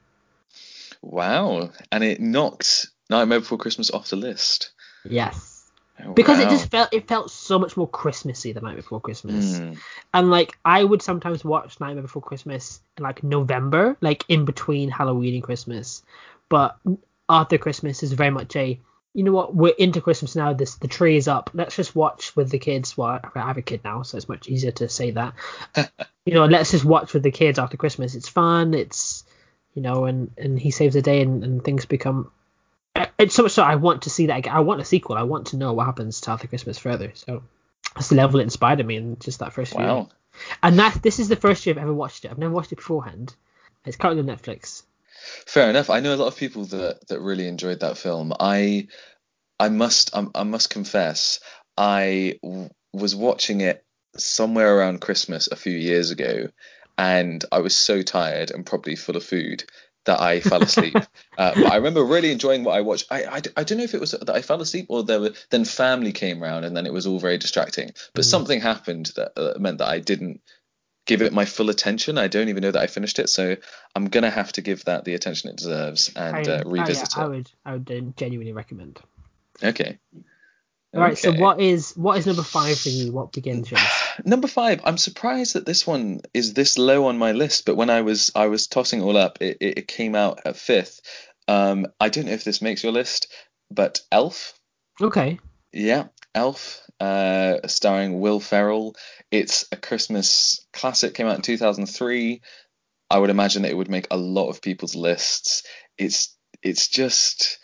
Wow. 1.01 1.71
And 1.93 2.03
it 2.03 2.21
knocked 2.21 2.89
Nightmare 3.09 3.41
Before 3.41 3.59
Christmas 3.59 3.91
off 3.91 4.11
the 4.11 4.17
list. 4.17 4.73
Yes. 5.05 5.71
Oh, 6.05 6.13
because 6.13 6.39
wow. 6.39 6.47
it 6.47 6.51
just 6.51 6.71
felt 6.71 6.93
it 6.93 7.09
felt 7.09 7.31
so 7.31 7.59
much 7.59 7.77
more 7.77 7.89
Christmassy 7.89 8.53
than 8.53 8.65
Night 8.65 8.77
Before 8.77 9.01
Christmas. 9.01 9.59
Mm. 9.59 9.79
And 10.15 10.31
like 10.31 10.57
I 10.65 10.83
would 10.83 11.03
sometimes 11.03 11.45
watch 11.45 11.81
Nightmare 11.81 12.03
Before 12.03 12.23
Christmas 12.23 12.81
in 12.97 13.05
like 13.05 13.23
November, 13.23 13.97
like 14.01 14.25
in 14.29 14.45
between 14.45 14.91
Halloween 14.91 15.35
and 15.35 15.43
Christmas. 15.43 16.03
But 16.49 16.79
Arthur 17.29 17.59
Christmas 17.59 18.03
is 18.03 18.13
very 18.13 18.31
much 18.31 18.55
a 18.57 18.81
you 19.19 19.25
know 19.25 19.33
what, 19.33 19.53
we're 19.53 19.75
into 19.77 20.01
Christmas 20.01 20.37
now, 20.37 20.53
this 20.53 20.77
the 20.77 20.87
tree 20.87 21.17
is 21.17 21.27
up. 21.27 21.51
Let's 21.53 21.75
just 21.75 21.97
watch 21.97 22.37
with 22.37 22.51
the 22.51 22.61
kids. 22.61 22.97
Well, 22.97 23.19
I 23.35 23.41
have 23.41 23.57
a 23.57 23.63
kid 23.63 23.81
now, 23.83 24.03
so 24.03 24.17
it's 24.17 24.29
much 24.29 24.47
easier 24.47 24.71
to 24.71 24.89
say 24.89 25.11
that. 25.11 25.35
you 26.25 26.35
know, 26.35 26.45
let's 26.45 26.71
just 26.71 26.85
watch 26.85 27.13
with 27.13 27.25
the 27.25 27.33
kids 27.33 27.59
after 27.59 27.77
Christmas. 27.77 28.15
It's 28.15 28.29
fun, 28.29 28.75
it's 28.75 29.25
you 29.75 29.83
know, 29.83 30.05
and 30.05 30.31
and 30.39 30.57
he 30.57 30.71
saves 30.71 30.95
the 30.95 31.03
day, 31.03 31.21
and, 31.21 31.43
and 31.43 31.65
things 31.65 31.85
become. 31.85 32.31
It's 33.19 33.35
so 33.35 33.43
much 33.43 33.51
so 33.51 33.65
I 33.65 33.75
want 33.75 34.03
to 34.03 34.11
see 34.11 34.27
that. 34.27 34.39
Again. 34.39 34.55
I 34.55 34.61
want 34.61 34.83
a 34.83 34.85
sequel. 34.85 35.17
I 35.17 35.25
want 35.25 35.49
to 35.49 35.57
know 35.57 35.73
what 35.73 35.87
happens 35.87 36.21
to 36.21 36.31
Arthur 36.31 36.47
Christmas 36.47 36.79
further. 36.79 37.11
So 37.15 37.43
that's 37.97 38.11
the 38.11 38.15
level 38.15 38.39
it 38.39 38.45
inspired 38.45 38.87
me 38.87 38.95
in 38.95 39.19
just 39.19 39.41
that 39.41 39.53
first 39.53 39.75
wow. 39.75 39.97
Year. 39.97 40.07
And 40.63 40.79
that 40.79 41.03
this 41.03 41.19
is 41.19 41.29
the 41.29 41.35
first 41.35 41.67
year 41.67 41.75
I've 41.75 41.83
ever 41.83 41.93
watched 41.93 42.25
it. 42.25 42.31
I've 42.31 42.39
never 42.39 42.55
watched 42.55 42.71
it 42.71 42.77
beforehand. 42.77 43.35
It's 43.85 43.97
currently 43.97 44.31
on 44.31 44.39
Netflix. 44.39 44.85
Fair 45.47 45.71
enough. 45.71 45.91
I 45.91 46.01
know 46.01 46.15
a 46.15 46.17
lot 46.17 46.29
of 46.29 46.37
people 46.37 46.65
that 46.67 47.07
that 47.09 47.21
really 47.21 47.49
enjoyed 47.49 47.81
that 47.81 47.99
film. 47.99 48.33
I 48.39 48.89
I 49.59 49.69
must 49.69 50.15
I, 50.15 50.27
I 50.35 50.43
must 50.45 50.71
confess 50.71 51.41
I 51.77 52.39
w- 52.43 52.71
was 52.93 53.15
watching 53.15 53.61
it 53.61 53.85
somewhere 54.17 54.77
around 54.77 55.01
Christmas 55.01 55.49
a 55.49 55.57
few 55.57 55.77
years 55.77 56.11
ago, 56.11 56.49
and 56.97 57.45
I 57.53 57.61
was 57.61 57.77
so 57.77 58.03
tired 58.03 58.51
and 58.51 58.67
probably 58.67 58.97
full 58.97 59.17
of 59.17 59.25
food 59.25 59.65
that 60.05 60.21
I 60.21 60.41
fell 60.41 60.63
asleep. 60.63 60.97
uh, 60.97 61.03
but 61.37 61.71
I 61.71 61.77
remember 61.77 62.03
really 62.03 62.33
enjoying 62.33 62.65
what 62.65 62.77
I 62.77 62.81
watched. 62.81 63.07
I, 63.11 63.25
I, 63.25 63.43
I, 63.57 63.65
don't 63.65 63.79
know 63.79 63.85
if 63.85 63.95
it 63.95 64.01
was 64.01 64.13
that 64.13 64.31
I 64.31 64.41
fell 64.41 64.61
asleep 64.61 64.87
or 64.89 65.03
there 65.03 65.21
were 65.21 65.33
then 65.51 65.65
family 65.65 66.13
came 66.13 66.43
around 66.43 66.65
and 66.65 66.77
then 66.77 66.87
it 66.87 66.93
was 66.93 67.07
all 67.07 67.19
very 67.19 67.37
distracting. 67.37 67.91
But 68.15 68.25
mm. 68.25 68.29
something 68.29 68.61
happened 68.61 69.13
that 69.17 69.33
uh, 69.37 69.59
meant 69.59 69.79
that 69.79 69.89
I 69.89 70.01
didn't 70.01 70.41
give 71.09 71.23
it 71.23 71.33
my 71.33 71.45
full 71.45 71.71
attention. 71.71 72.19
I 72.19 72.29
don't 72.29 72.49
even 72.49 72.63
know 72.63 72.71
that 72.71 72.83
I 72.83 72.87
finished 72.87 73.19
it, 73.19 73.29
so 73.29 73.57
I'm 73.97 74.09
gonna 74.09 74.31
have 74.31 74.53
to 74.53 74.61
give 74.61 74.85
that 74.85 75.05
the 75.05 75.15
attention 75.15 75.51
it 75.51 75.57
deserves 75.57 76.13
and 76.15 76.37
I, 76.37 76.43
uh, 76.43 76.63
revisit 76.65 77.15
oh, 77.17 77.23
yeah, 77.23 77.25
it. 77.25 77.25
I 77.25 77.29
would 77.29 77.51
I 77.65 77.73
would 77.73 78.17
genuinely 78.17 78.53
recommend. 78.53 79.01
Okay. 79.65 79.99
All 80.95 81.01
right. 81.01 81.13
Okay. 81.13 81.21
So 81.21 81.33
what 81.33 81.61
is 81.61 81.97
what 81.97 82.19
is 82.19 82.27
number 82.27 82.43
five 82.43 82.79
for 82.79 82.91
you? 82.91 83.11
What 83.11 83.33
begins? 83.33 83.73
number 84.25 84.47
five. 84.49 84.81
I'm 84.85 84.99
surprised 84.99 85.55
that 85.55 85.67
this 85.67 85.87
one 85.87 86.21
is 86.33 86.55
this 86.55 86.79
low 86.79 87.07
on 87.07 87.19
my 87.19 87.33
list, 87.33 87.67
but 87.67 87.77
when 87.77 87.91
I 87.91 88.03
was 88.03 88.31
I 88.35 88.47
was 88.47 88.69
tossing 88.69 89.01
it 89.01 89.05
all 89.05 89.17
up, 89.17 89.39
it, 89.41 89.59
it, 89.61 89.79
it 89.79 89.89
came 89.89 90.15
out 90.15 90.41
at 90.45 90.57
fifth. 90.57 91.01
Um, 91.49 91.87
I 91.99 92.11
don't 92.11 92.27
know 92.27 92.33
if 92.33 92.45
this 92.45 92.63
makes 92.63 92.83
your 92.83 92.93
list, 92.93 93.33
but 93.71 94.01
Elf. 94.13 94.53
Okay. 95.01 95.39
Yeah, 95.73 96.09
Elf, 96.35 96.81
uh, 97.01 97.67
starring 97.67 98.21
Will 98.21 98.41
Ferrell. 98.41 98.95
It's 99.31 99.67
a 99.73 99.77
Christmas 99.77 100.67
classic. 100.73 101.15
Came 101.15 101.27
out 101.27 101.37
in 101.37 101.43
2003. 101.43 102.41
I 103.11 103.19
would 103.19 103.31
imagine 103.31 103.63
that 103.63 103.71
it 103.71 103.77
would 103.77 103.91
make 103.91 104.09
a 104.11 104.17
lot 104.17 104.51
of 104.51 104.63
people's 104.63 104.95
lists. 104.95 105.63
It's 105.97 106.37
it's 106.63 106.89
just 106.89 107.59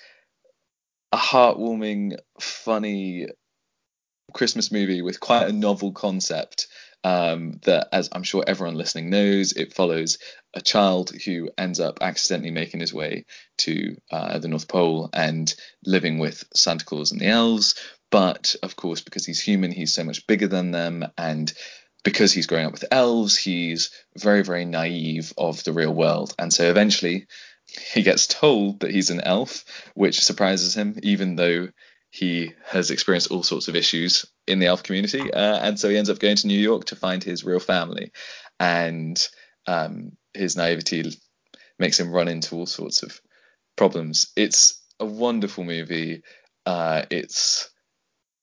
a 1.12 1.16
heartwarming, 1.16 2.16
funny 2.40 3.26
Christmas 4.32 4.72
movie 4.72 5.02
with 5.02 5.20
quite 5.20 5.48
a 5.48 5.52
novel 5.52 5.92
concept. 5.92 6.66
Um, 7.04 7.60
that, 7.64 7.88
as 7.92 8.08
I'm 8.12 8.22
sure 8.22 8.42
everyone 8.46 8.76
listening 8.76 9.10
knows, 9.10 9.52
it 9.52 9.74
follows 9.74 10.16
a 10.54 10.62
child 10.62 11.10
who 11.10 11.50
ends 11.58 11.78
up 11.78 11.98
accidentally 12.00 12.50
making 12.50 12.80
his 12.80 12.94
way 12.94 13.26
to 13.58 13.96
uh, 14.10 14.38
the 14.38 14.48
North 14.48 14.68
Pole 14.68 15.10
and 15.12 15.54
living 15.84 16.18
with 16.18 16.44
Santa 16.54 16.86
Claus 16.86 17.12
and 17.12 17.20
the 17.20 17.26
elves. 17.26 17.74
But 18.14 18.54
of 18.62 18.76
course, 18.76 19.00
because 19.00 19.26
he's 19.26 19.40
human, 19.40 19.72
he's 19.72 19.92
so 19.92 20.04
much 20.04 20.24
bigger 20.28 20.46
than 20.46 20.70
them, 20.70 21.04
and 21.18 21.52
because 22.04 22.32
he's 22.32 22.46
growing 22.46 22.66
up 22.66 22.70
with 22.70 22.84
elves, 22.92 23.36
he's 23.36 23.90
very, 24.16 24.44
very 24.44 24.64
naive 24.64 25.32
of 25.36 25.64
the 25.64 25.72
real 25.72 25.92
world. 25.92 26.32
And 26.38 26.52
so 26.52 26.70
eventually 26.70 27.26
he 27.92 28.02
gets 28.02 28.28
told 28.28 28.78
that 28.80 28.92
he's 28.92 29.10
an 29.10 29.20
elf, 29.20 29.64
which 29.94 30.20
surprises 30.20 30.76
him, 30.76 30.96
even 31.02 31.34
though 31.34 31.70
he 32.08 32.52
has 32.66 32.92
experienced 32.92 33.32
all 33.32 33.42
sorts 33.42 33.66
of 33.66 33.74
issues 33.74 34.24
in 34.46 34.60
the 34.60 34.66
elf 34.66 34.84
community. 34.84 35.32
Uh, 35.32 35.58
and 35.58 35.80
so 35.80 35.88
he 35.88 35.96
ends 35.96 36.08
up 36.08 36.20
going 36.20 36.36
to 36.36 36.46
New 36.46 36.60
York 36.60 36.84
to 36.84 36.96
find 36.96 37.24
his 37.24 37.42
real 37.42 37.58
family. 37.58 38.12
And 38.60 39.28
um, 39.66 40.12
his 40.32 40.56
naivety 40.56 41.18
makes 41.80 41.98
him 41.98 42.12
run 42.12 42.28
into 42.28 42.54
all 42.54 42.66
sorts 42.66 43.02
of 43.02 43.20
problems. 43.74 44.30
It's 44.36 44.80
a 45.00 45.04
wonderful 45.04 45.64
movie. 45.64 46.22
Uh, 46.64 47.06
it's 47.10 47.70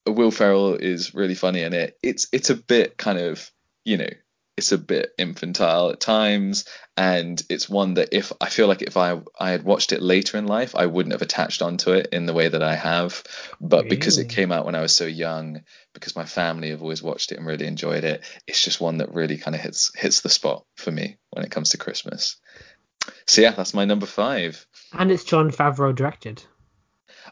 Will 0.06 0.30
Ferrell 0.30 0.74
is 0.74 1.14
really 1.14 1.34
funny 1.34 1.62
in 1.62 1.72
it. 1.72 1.98
It's 2.02 2.26
it's 2.32 2.50
a 2.50 2.56
bit 2.56 2.96
kind 2.96 3.18
of 3.18 3.50
you 3.84 3.96
know 3.98 4.10
it's 4.56 4.72
a 4.72 4.78
bit 4.78 5.12
infantile 5.16 5.90
at 5.90 6.00
times, 6.00 6.66
and 6.96 7.42
it's 7.48 7.70
one 7.70 7.94
that 7.94 8.10
if 8.12 8.32
I 8.40 8.50
feel 8.50 8.66
like 8.66 8.82
if 8.82 8.96
I 8.96 9.20
I 9.38 9.50
had 9.50 9.64
watched 9.64 9.92
it 9.92 10.02
later 10.02 10.36
in 10.36 10.46
life, 10.46 10.74
I 10.76 10.86
wouldn't 10.86 11.14
have 11.14 11.22
attached 11.22 11.62
onto 11.62 11.92
it 11.92 12.08
in 12.12 12.26
the 12.26 12.34
way 12.34 12.48
that 12.48 12.62
I 12.62 12.74
have. 12.74 13.22
But 13.60 13.84
really? 13.84 13.88
because 13.88 14.18
it 14.18 14.28
came 14.28 14.52
out 14.52 14.66
when 14.66 14.74
I 14.74 14.82
was 14.82 14.94
so 14.94 15.06
young, 15.06 15.62
because 15.94 16.16
my 16.16 16.26
family 16.26 16.70
have 16.70 16.82
always 16.82 17.02
watched 17.02 17.32
it 17.32 17.38
and 17.38 17.46
really 17.46 17.66
enjoyed 17.66 18.04
it, 18.04 18.22
it's 18.46 18.62
just 18.62 18.80
one 18.80 18.98
that 18.98 19.14
really 19.14 19.38
kind 19.38 19.54
of 19.54 19.62
hits 19.62 19.90
hits 19.96 20.20
the 20.20 20.28
spot 20.28 20.64
for 20.76 20.90
me 20.90 21.16
when 21.30 21.44
it 21.44 21.50
comes 21.50 21.70
to 21.70 21.78
Christmas. 21.78 22.36
So 23.26 23.40
yeah, 23.40 23.52
that's 23.52 23.74
my 23.74 23.86
number 23.86 24.06
five. 24.06 24.66
And 24.92 25.10
it's 25.10 25.24
Jon 25.24 25.50
Favreau 25.50 25.94
directed. 25.94 26.44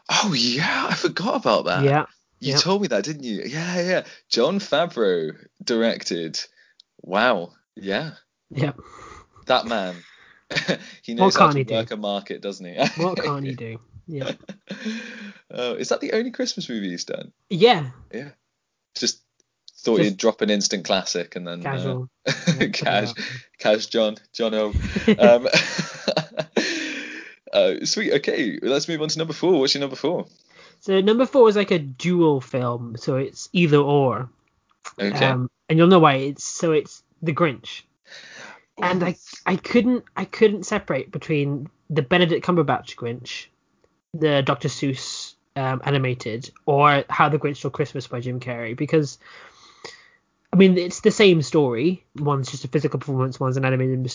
Oh 0.09 0.33
yeah, 0.35 0.87
I 0.89 0.95
forgot 0.95 1.35
about 1.35 1.65
that. 1.65 1.83
Yeah. 1.83 2.05
You 2.41 2.53
yep. 2.53 2.61
told 2.61 2.81
me 2.81 2.87
that, 2.87 3.03
didn't 3.03 3.23
you? 3.23 3.43
Yeah, 3.45 3.81
yeah. 3.81 4.03
Jon 4.27 4.57
Favreau 4.57 5.35
directed. 5.63 6.39
Wow. 7.03 7.51
Yeah. 7.75 8.13
Yep. 8.49 8.79
That 9.45 9.67
man. 9.67 9.95
he 11.03 11.13
knows 11.13 11.35
how 11.35 11.51
to 11.51 11.63
work 11.63 11.89
do? 11.89 11.93
a 11.93 11.97
market, 11.97 12.41
doesn't 12.41 12.65
he? 12.65 12.75
what 13.01 13.21
can't 13.21 13.45
he 13.45 13.53
do? 13.67 13.79
Yeah. 14.07 14.31
Oh, 15.53 15.73
is 15.73 15.89
that 15.89 15.99
the 15.99 16.13
only 16.13 16.31
Christmas 16.31 16.69
movie 16.69 16.91
he's 16.91 17.03
done? 17.03 17.33
Yeah. 17.49 17.89
Yeah. 18.13 18.29
Just 18.95 19.21
thought 19.79 19.97
Just 19.97 20.11
you'd 20.11 20.17
drop 20.17 20.39
an 20.39 20.49
instant 20.49 20.85
classic 20.85 21.35
and 21.35 21.45
then 21.45 21.59
uh, 21.59 21.71
casual. 21.71 22.09
Uh, 22.25 22.67
cash, 22.71 23.09
cash, 23.59 23.87
John, 23.87 24.15
John 24.31 24.53
O. 24.55 24.67
Um, 25.19 25.47
uh, 27.51 27.83
sweet. 27.83 28.13
Okay, 28.13 28.59
let's 28.61 28.87
move 28.87 29.01
on 29.01 29.09
to 29.09 29.17
number 29.17 29.33
four. 29.33 29.59
What's 29.59 29.73
your 29.73 29.81
number 29.81 29.97
four? 29.97 30.27
So 30.81 30.99
number 30.99 31.27
four 31.27 31.47
is 31.47 31.55
like 31.55 31.71
a 31.71 31.79
dual 31.79 32.41
film, 32.41 32.97
so 32.97 33.15
it's 33.15 33.49
either 33.53 33.77
or. 33.77 34.29
Okay. 34.99 35.25
Um, 35.25 35.49
and 35.69 35.77
you'll 35.77 35.87
know 35.87 35.99
why. 35.99 36.15
It's 36.15 36.43
so 36.43 36.71
it's 36.71 37.03
The 37.21 37.33
Grinch. 37.33 37.83
And 38.81 39.03
I 39.03 39.15
I 39.45 39.57
couldn't 39.57 40.03
I 40.17 40.25
couldn't 40.25 40.65
separate 40.65 41.11
between 41.11 41.69
the 41.91 42.01
Benedict 42.01 42.43
Cumberbatch 42.43 42.95
Grinch, 42.95 43.45
the 44.15 44.41
Dr. 44.41 44.69
Seuss 44.69 45.35
um, 45.55 45.81
animated, 45.85 46.49
or 46.65 47.03
How 47.09 47.29
the 47.29 47.37
Grinch 47.37 47.57
Stole 47.57 47.71
Christmas 47.71 48.07
by 48.07 48.19
Jim 48.19 48.39
Carrey 48.39 48.75
because. 48.75 49.17
I 50.53 50.57
mean, 50.57 50.77
it's 50.77 50.99
the 50.99 51.11
same 51.11 51.41
story. 51.41 52.03
One's 52.17 52.51
just 52.51 52.65
a 52.65 52.67
physical 52.67 52.99
performance, 52.99 53.39
one's 53.39 53.55
an 53.55 53.63
animated 53.63 54.05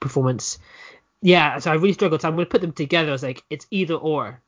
performance. 0.00 0.58
Yeah, 1.22 1.60
so 1.60 1.70
I 1.70 1.74
really 1.74 1.92
struggled. 1.92 2.22
So 2.22 2.28
I'm 2.28 2.34
going 2.34 2.44
to 2.44 2.50
put 2.50 2.60
them 2.60 2.72
together. 2.72 3.10
I 3.10 3.12
was 3.12 3.22
like, 3.22 3.44
it's 3.50 3.68
either 3.70 3.94
or 3.94 4.42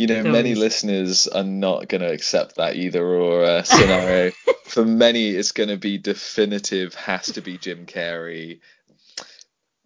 you 0.00 0.06
know, 0.06 0.22
many 0.22 0.54
listeners 0.54 1.28
are 1.28 1.44
not 1.44 1.86
going 1.88 2.00
to 2.00 2.10
accept 2.10 2.56
that 2.56 2.74
either 2.74 3.06
or 3.06 3.44
uh, 3.44 3.62
scenario. 3.62 4.32
For 4.64 4.82
many, 4.82 5.28
it's 5.28 5.52
going 5.52 5.68
to 5.68 5.76
be 5.76 5.98
definitive, 5.98 6.94
has 6.94 7.26
to 7.32 7.42
be 7.42 7.58
Jim 7.58 7.84
Carrey. 7.84 8.60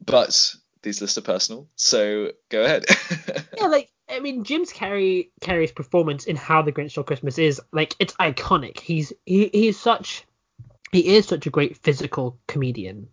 But 0.07 0.55
these 0.83 1.01
lists 1.01 1.19
are 1.19 1.23
personal, 1.23 1.69
so 1.75 2.31
go 2.49 2.63
ahead. 2.63 2.85
yeah, 3.59 3.67
like 3.67 3.91
I 4.09 4.21
mean, 4.21 4.45
Jim 4.45 4.65
Carrey 4.67 5.31
Carrey's 5.41 5.73
performance 5.73 6.27
in 6.27 6.37
How 6.37 6.63
the 6.63 6.71
Grinch 6.71 6.93
Stole 6.93 7.03
Christmas 7.03 7.37
is 7.37 7.61
like 7.73 7.97
it's 7.99 8.15
iconic. 8.15 8.79
He's 8.79 9.13
he 9.27 9.51
he's 9.53 9.81
such 9.81 10.25
he 10.93 11.17
is 11.17 11.27
such 11.27 11.49
a 11.49 11.51
great 11.51 11.79
physical 11.79 12.39
comedian. 12.47 13.09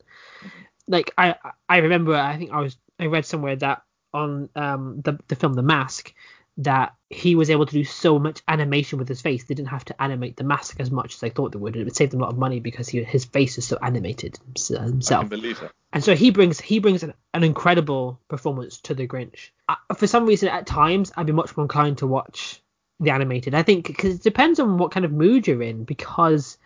Like 0.87 1.09
I 1.17 1.33
I 1.67 1.77
remember 1.77 2.13
I 2.13 2.37
think 2.37 2.51
I 2.51 2.61
was 2.61 2.77
I 2.99 3.07
read 3.07 3.25
somewhere 3.25 3.55
that 3.55 3.81
on 4.13 4.49
um 4.55 5.01
the 5.03 5.17
the 5.29 5.35
film 5.35 5.53
The 5.53 5.63
Mask 5.63 6.13
that 6.57 6.93
he 7.09 7.35
was 7.35 7.49
able 7.49 7.65
to 7.65 7.73
do 7.73 7.83
so 7.83 8.19
much 8.19 8.41
animation 8.47 8.99
with 8.99 9.07
his 9.07 9.21
face. 9.21 9.43
They 9.43 9.55
didn't 9.55 9.69
have 9.69 9.85
to 9.85 10.01
animate 10.01 10.37
the 10.37 10.43
mask 10.43 10.79
as 10.79 10.91
much 10.91 11.15
as 11.15 11.19
they 11.19 11.29
thought 11.29 11.51
they 11.51 11.59
would. 11.59 11.75
and 11.75 11.81
It 11.81 11.85
would 11.85 11.95
save 11.95 12.11
them 12.11 12.21
a 12.21 12.23
lot 12.23 12.33
of 12.33 12.37
money 12.37 12.59
because 12.59 12.89
he, 12.89 13.03
his 13.03 13.25
face 13.25 13.57
is 13.57 13.65
so 13.65 13.77
animated 13.81 14.37
himself. 14.45 15.11
I 15.11 15.15
can 15.21 15.27
believe 15.27 15.59
that. 15.61 15.71
And 15.93 16.03
so 16.03 16.15
he 16.15 16.31
brings 16.31 16.59
he 16.59 16.79
brings 16.79 17.03
an, 17.03 17.13
an 17.33 17.43
incredible 17.43 18.19
performance 18.27 18.79
to 18.81 18.93
the 18.93 19.07
Grinch. 19.07 19.49
I, 19.67 19.75
for 19.95 20.07
some 20.07 20.25
reason, 20.25 20.49
at 20.49 20.65
times, 20.65 21.11
I'd 21.17 21.25
be 21.25 21.33
much 21.33 21.55
more 21.57 21.65
inclined 21.65 21.97
to 21.99 22.07
watch 22.07 22.61
the 22.99 23.11
animated. 23.11 23.53
I 23.55 23.63
think 23.63 23.87
because 23.87 24.15
it 24.15 24.23
depends 24.23 24.59
on 24.59 24.77
what 24.77 24.91
kind 24.91 25.05
of 25.05 25.11
mood 25.11 25.47
you're 25.47 25.63
in. 25.63 25.83
Because 25.83 26.57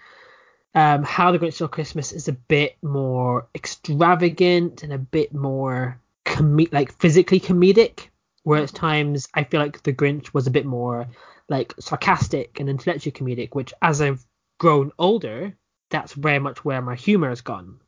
um, 0.76 1.04
How 1.04 1.32
the 1.32 1.40
Grinch 1.40 1.54
Stole 1.54 1.70
Christmas 1.70 2.12
is 2.12 2.28
a 2.28 2.34
bit 2.34 2.76
more 2.84 3.48
extravagant 3.56 4.84
and 4.84 4.94
a 4.94 4.98
bit 4.98 5.34
more 5.34 6.00
com- 6.26 6.68
like 6.72 6.92
physically 7.00 7.40
comedic 7.40 8.10
Whereas 8.46 8.72
times 8.72 9.28
I 9.34 9.44
feel 9.44 9.60
like 9.60 9.82
the 9.82 9.92
Grinch 9.92 10.32
was 10.32 10.46
a 10.46 10.52
bit 10.52 10.68
more 10.68 11.08
like 11.50 11.74
sarcastic 11.80 12.60
and 12.60 12.70
intellectually 12.70 13.12
comedic, 13.12 13.56
which 13.56 13.74
as 13.82 14.02
I've 14.02 14.24
grown 14.60 14.92
older, 15.00 15.58
that's 15.90 16.14
very 16.14 16.38
much 16.38 16.64
where 16.64 16.80
my 16.80 16.96
humor 16.96 17.30
has 17.30 17.42
gone. 17.42 17.80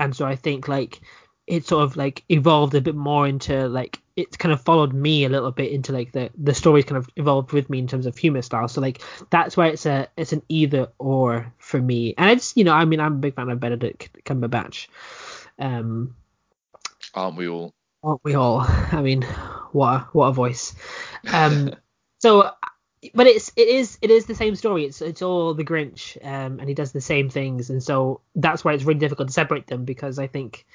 And 0.00 0.16
so 0.16 0.26
I 0.26 0.34
think 0.34 0.66
like 0.66 1.00
it 1.46 1.64
sort 1.64 1.84
of 1.84 1.96
like 1.96 2.24
evolved 2.28 2.74
a 2.74 2.80
bit 2.80 2.96
more 2.96 3.28
into 3.28 3.68
like 3.68 4.00
it 4.16 4.36
kind 4.36 4.52
of 4.52 4.60
followed 4.60 4.92
me 4.92 5.24
a 5.24 5.28
little 5.28 5.52
bit 5.52 5.70
into 5.70 5.92
like 5.92 6.10
the 6.10 6.30
the 6.36 6.54
stories 6.54 6.84
kind 6.84 6.98
of 6.98 7.08
evolved 7.14 7.52
with 7.52 7.70
me 7.70 7.78
in 7.78 7.86
terms 7.86 8.06
of 8.06 8.18
humor 8.18 8.42
style. 8.42 8.66
So 8.66 8.80
like 8.80 9.00
that's 9.30 9.56
why 9.56 9.68
it's 9.68 9.86
a 9.86 10.08
it's 10.16 10.32
an 10.32 10.42
either 10.48 10.88
or 10.98 11.52
for 11.58 11.80
me. 11.80 12.14
And 12.18 12.32
it's 12.32 12.56
you 12.56 12.64
know 12.64 12.74
I 12.74 12.84
mean 12.84 12.98
I'm 12.98 13.14
a 13.14 13.22
big 13.26 13.36
fan 13.36 13.48
of 13.48 13.60
Benedict 13.60 14.10
Cumberbatch. 14.24 14.88
Um, 15.56 16.16
Aren't 17.14 17.36
we 17.36 17.46
all? 17.46 17.74
Aren't 18.02 18.24
we 18.24 18.34
all? 18.34 18.60
I 18.60 19.00
mean, 19.00 19.22
what 19.72 19.88
a, 19.94 19.98
what 20.12 20.26
a 20.28 20.32
voice. 20.32 20.74
Um, 21.32 21.74
so, 22.18 22.50
but 23.14 23.26
it's 23.26 23.52
it 23.56 23.68
is 23.68 23.98
it 24.02 24.10
is 24.10 24.26
the 24.26 24.34
same 24.34 24.54
story. 24.54 24.84
It's 24.84 25.00
it's 25.00 25.22
all 25.22 25.54
the 25.54 25.64
Grinch, 25.64 26.16
um, 26.24 26.58
and 26.60 26.68
he 26.68 26.74
does 26.74 26.92
the 26.92 27.00
same 27.00 27.30
things, 27.30 27.70
and 27.70 27.82
so 27.82 28.20
that's 28.34 28.64
why 28.64 28.72
it's 28.72 28.84
really 28.84 29.00
difficult 29.00 29.28
to 29.28 29.34
separate 29.34 29.66
them 29.66 29.84
because 29.84 30.18
I 30.18 30.26
think 30.26 30.66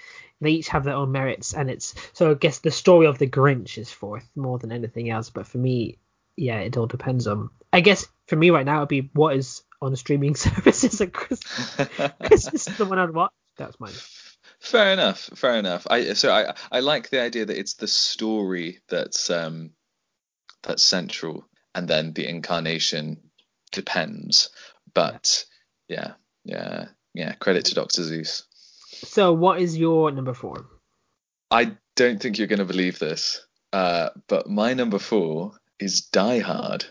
they 0.41 0.51
each 0.51 0.69
have 0.69 0.83
their 0.83 0.95
own 0.95 1.11
merits, 1.11 1.53
and 1.53 1.69
it's 1.69 1.95
so 2.13 2.31
I 2.31 2.33
guess 2.35 2.59
the 2.59 2.71
story 2.71 3.07
of 3.07 3.17
the 3.17 3.27
Grinch 3.27 3.77
is 3.77 3.91
fourth 3.91 4.29
more 4.35 4.59
than 4.59 4.71
anything 4.71 5.09
else. 5.09 5.29
But 5.29 5.47
for 5.47 5.57
me, 5.57 5.97
yeah, 6.35 6.59
it 6.59 6.77
all 6.77 6.87
depends 6.87 7.27
on. 7.27 7.49
I 7.73 7.81
guess 7.81 8.07
for 8.27 8.35
me 8.35 8.49
right 8.49 8.65
now 8.65 8.77
it'd 8.77 8.89
be 8.89 9.09
what 9.13 9.35
is 9.35 9.63
on 9.81 9.95
streaming 9.95 10.35
services 10.35 11.01
at 11.01 11.13
Christmas. 11.13 11.89
Christmas 12.25 12.67
is 12.67 12.77
the 12.77 12.85
one 12.85 12.99
I'd 12.99 13.13
watch. 13.13 13.31
That's 13.57 13.79
mine. 13.79 13.93
Fair 14.59 14.91
enough. 14.93 15.29
Fair 15.35 15.55
enough. 15.55 15.87
I 15.89 16.13
so 16.13 16.31
I 16.31 16.55
I 16.71 16.79
like 16.79 17.09
the 17.09 17.21
idea 17.21 17.45
that 17.45 17.57
it's 17.57 17.75
the 17.75 17.87
story 17.87 18.79
that's 18.89 19.29
um 19.29 19.71
that's 20.63 20.83
central, 20.83 21.47
and 21.75 21.87
then 21.87 22.13
the 22.13 22.27
incarnation 22.27 23.29
depends. 23.71 24.49
But 24.93 25.45
yeah, 25.87 26.13
yeah, 26.43 26.87
yeah. 27.13 27.33
Credit 27.35 27.65
to 27.65 27.75
Doctor 27.75 28.01
Seuss. 28.01 28.43
So, 29.05 29.33
what 29.33 29.61
is 29.61 29.77
your 29.77 30.11
number 30.11 30.33
four? 30.33 30.65
I 31.51 31.77
don't 31.95 32.21
think 32.21 32.37
you're 32.37 32.47
going 32.47 32.59
to 32.59 32.65
believe 32.65 32.99
this, 32.99 33.45
uh, 33.71 34.09
but 34.27 34.49
my 34.49 34.73
number 34.73 34.99
four 34.99 35.53
is 35.79 36.01
Die 36.01 36.39
Hard. 36.39 36.85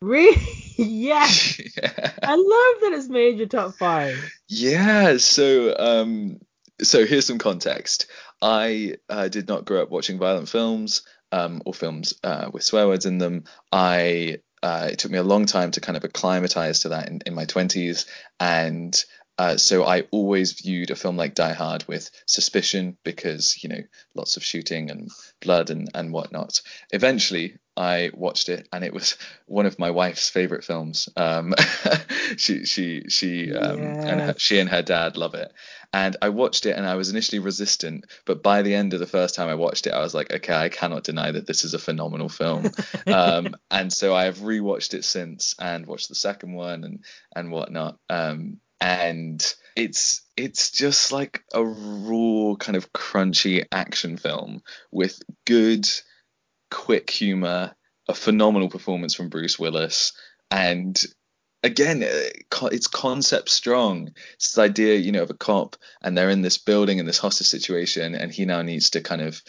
Really? 0.00 0.36
yes. 0.76 1.58
yeah. 1.76 2.12
I 2.22 2.34
love 2.34 2.80
that 2.82 2.92
it's 2.96 3.08
made 3.08 3.38
your 3.38 3.48
top 3.48 3.74
five. 3.74 4.32
Yeah. 4.48 5.16
So, 5.18 5.74
um, 5.78 6.40
so 6.82 7.06
here's 7.06 7.26
some 7.26 7.38
context. 7.38 8.06
I 8.40 8.96
uh, 9.08 9.28
did 9.28 9.48
not 9.48 9.64
grow 9.64 9.82
up 9.82 9.90
watching 9.90 10.18
violent 10.18 10.48
films 10.48 11.02
um, 11.32 11.62
or 11.64 11.74
films 11.74 12.14
uh, 12.22 12.50
with 12.52 12.62
swear 12.62 12.86
words 12.86 13.06
in 13.06 13.18
them. 13.18 13.44
I 13.72 14.38
uh, 14.62 14.88
it 14.92 14.98
took 14.98 15.10
me 15.12 15.18
a 15.18 15.22
long 15.22 15.46
time 15.46 15.70
to 15.72 15.80
kind 15.80 15.96
of 15.96 16.04
acclimatize 16.04 16.80
to 16.80 16.88
that 16.90 17.08
in, 17.08 17.20
in 17.26 17.34
my 17.34 17.46
20s, 17.46 18.06
and 18.40 19.04
Uh, 19.38 19.56
so 19.56 19.84
I 19.84 20.02
always 20.10 20.60
viewed 20.60 20.90
a 20.90 20.96
film 20.96 21.16
like 21.16 21.34
Die 21.36 21.52
Hard 21.52 21.86
with 21.86 22.10
suspicion 22.26 22.98
because 23.04 23.62
you 23.62 23.68
know 23.68 23.82
lots 24.14 24.36
of 24.36 24.42
shooting 24.44 24.90
and 24.90 25.10
blood 25.40 25.70
and 25.70 25.90
and 25.94 26.12
whatnot. 26.12 26.60
Eventually, 26.90 27.56
I 27.76 28.10
watched 28.12 28.48
it 28.48 28.68
and 28.72 28.84
it 28.84 28.92
was 28.92 29.16
one 29.46 29.66
of 29.66 29.78
my 29.78 29.90
wife's 29.90 30.28
favorite 30.28 30.64
films. 30.64 31.08
Um, 31.16 31.54
she 32.36 32.64
she 32.64 33.04
she 33.08 33.54
um, 33.54 33.80
and 33.80 34.20
her, 34.20 34.34
she 34.36 34.58
and 34.58 34.68
her 34.68 34.82
dad 34.82 35.16
love 35.16 35.34
it. 35.34 35.52
And 35.92 36.16
I 36.20 36.28
watched 36.28 36.66
it 36.66 36.76
and 36.76 36.86
I 36.86 36.96
was 36.96 37.08
initially 37.08 37.38
resistant, 37.38 38.04
but 38.26 38.42
by 38.42 38.60
the 38.60 38.74
end 38.74 38.92
of 38.92 39.00
the 39.00 39.06
first 39.06 39.34
time 39.34 39.48
I 39.48 39.54
watched 39.54 39.86
it, 39.86 39.94
I 39.94 40.00
was 40.00 40.12
like, 40.12 40.30
okay, 40.30 40.54
I 40.54 40.68
cannot 40.68 41.04
deny 41.04 41.30
that 41.30 41.46
this 41.46 41.64
is 41.64 41.72
a 41.72 41.78
phenomenal 41.78 42.28
film. 42.28 42.70
um, 43.06 43.54
and 43.70 43.90
so 43.90 44.14
I 44.14 44.24
have 44.24 44.38
rewatched 44.38 44.92
it 44.92 45.04
since 45.04 45.54
and 45.58 45.86
watched 45.86 46.10
the 46.10 46.14
second 46.14 46.52
one 46.52 46.84
and 46.84 47.04
and 47.34 47.50
whatnot. 47.50 47.98
Um, 48.10 48.60
and 48.80 49.42
it's 49.76 50.22
it's 50.38 50.70
just 50.70 51.10
like 51.10 51.42
a 51.52 51.64
raw 51.64 52.54
kind 52.54 52.76
of 52.76 52.92
crunchy 52.92 53.64
action 53.72 54.16
film 54.16 54.62
with 54.92 55.20
good 55.44 55.88
quick 56.70 57.10
humor 57.10 57.74
a 58.08 58.14
phenomenal 58.14 58.68
performance 58.68 59.14
from 59.14 59.30
Bruce 59.30 59.58
Willis 59.58 60.12
and 60.50 61.02
again 61.64 62.04
it's 62.04 62.86
concept 62.86 63.48
strong. 63.48 64.12
It's 64.34 64.52
this 64.52 64.62
idea 64.62 64.94
you 64.94 65.10
know 65.10 65.24
of 65.24 65.30
a 65.30 65.34
cop 65.34 65.74
and 66.02 66.16
they're 66.16 66.30
in 66.30 66.42
this 66.42 66.58
building 66.58 66.98
in 66.98 67.06
this 67.06 67.18
hostage 67.18 67.48
situation 67.48 68.14
and 68.14 68.32
he 68.32 68.44
now 68.44 68.62
needs 68.62 68.90
to 68.90 69.00
kind 69.00 69.22
of 69.22 69.42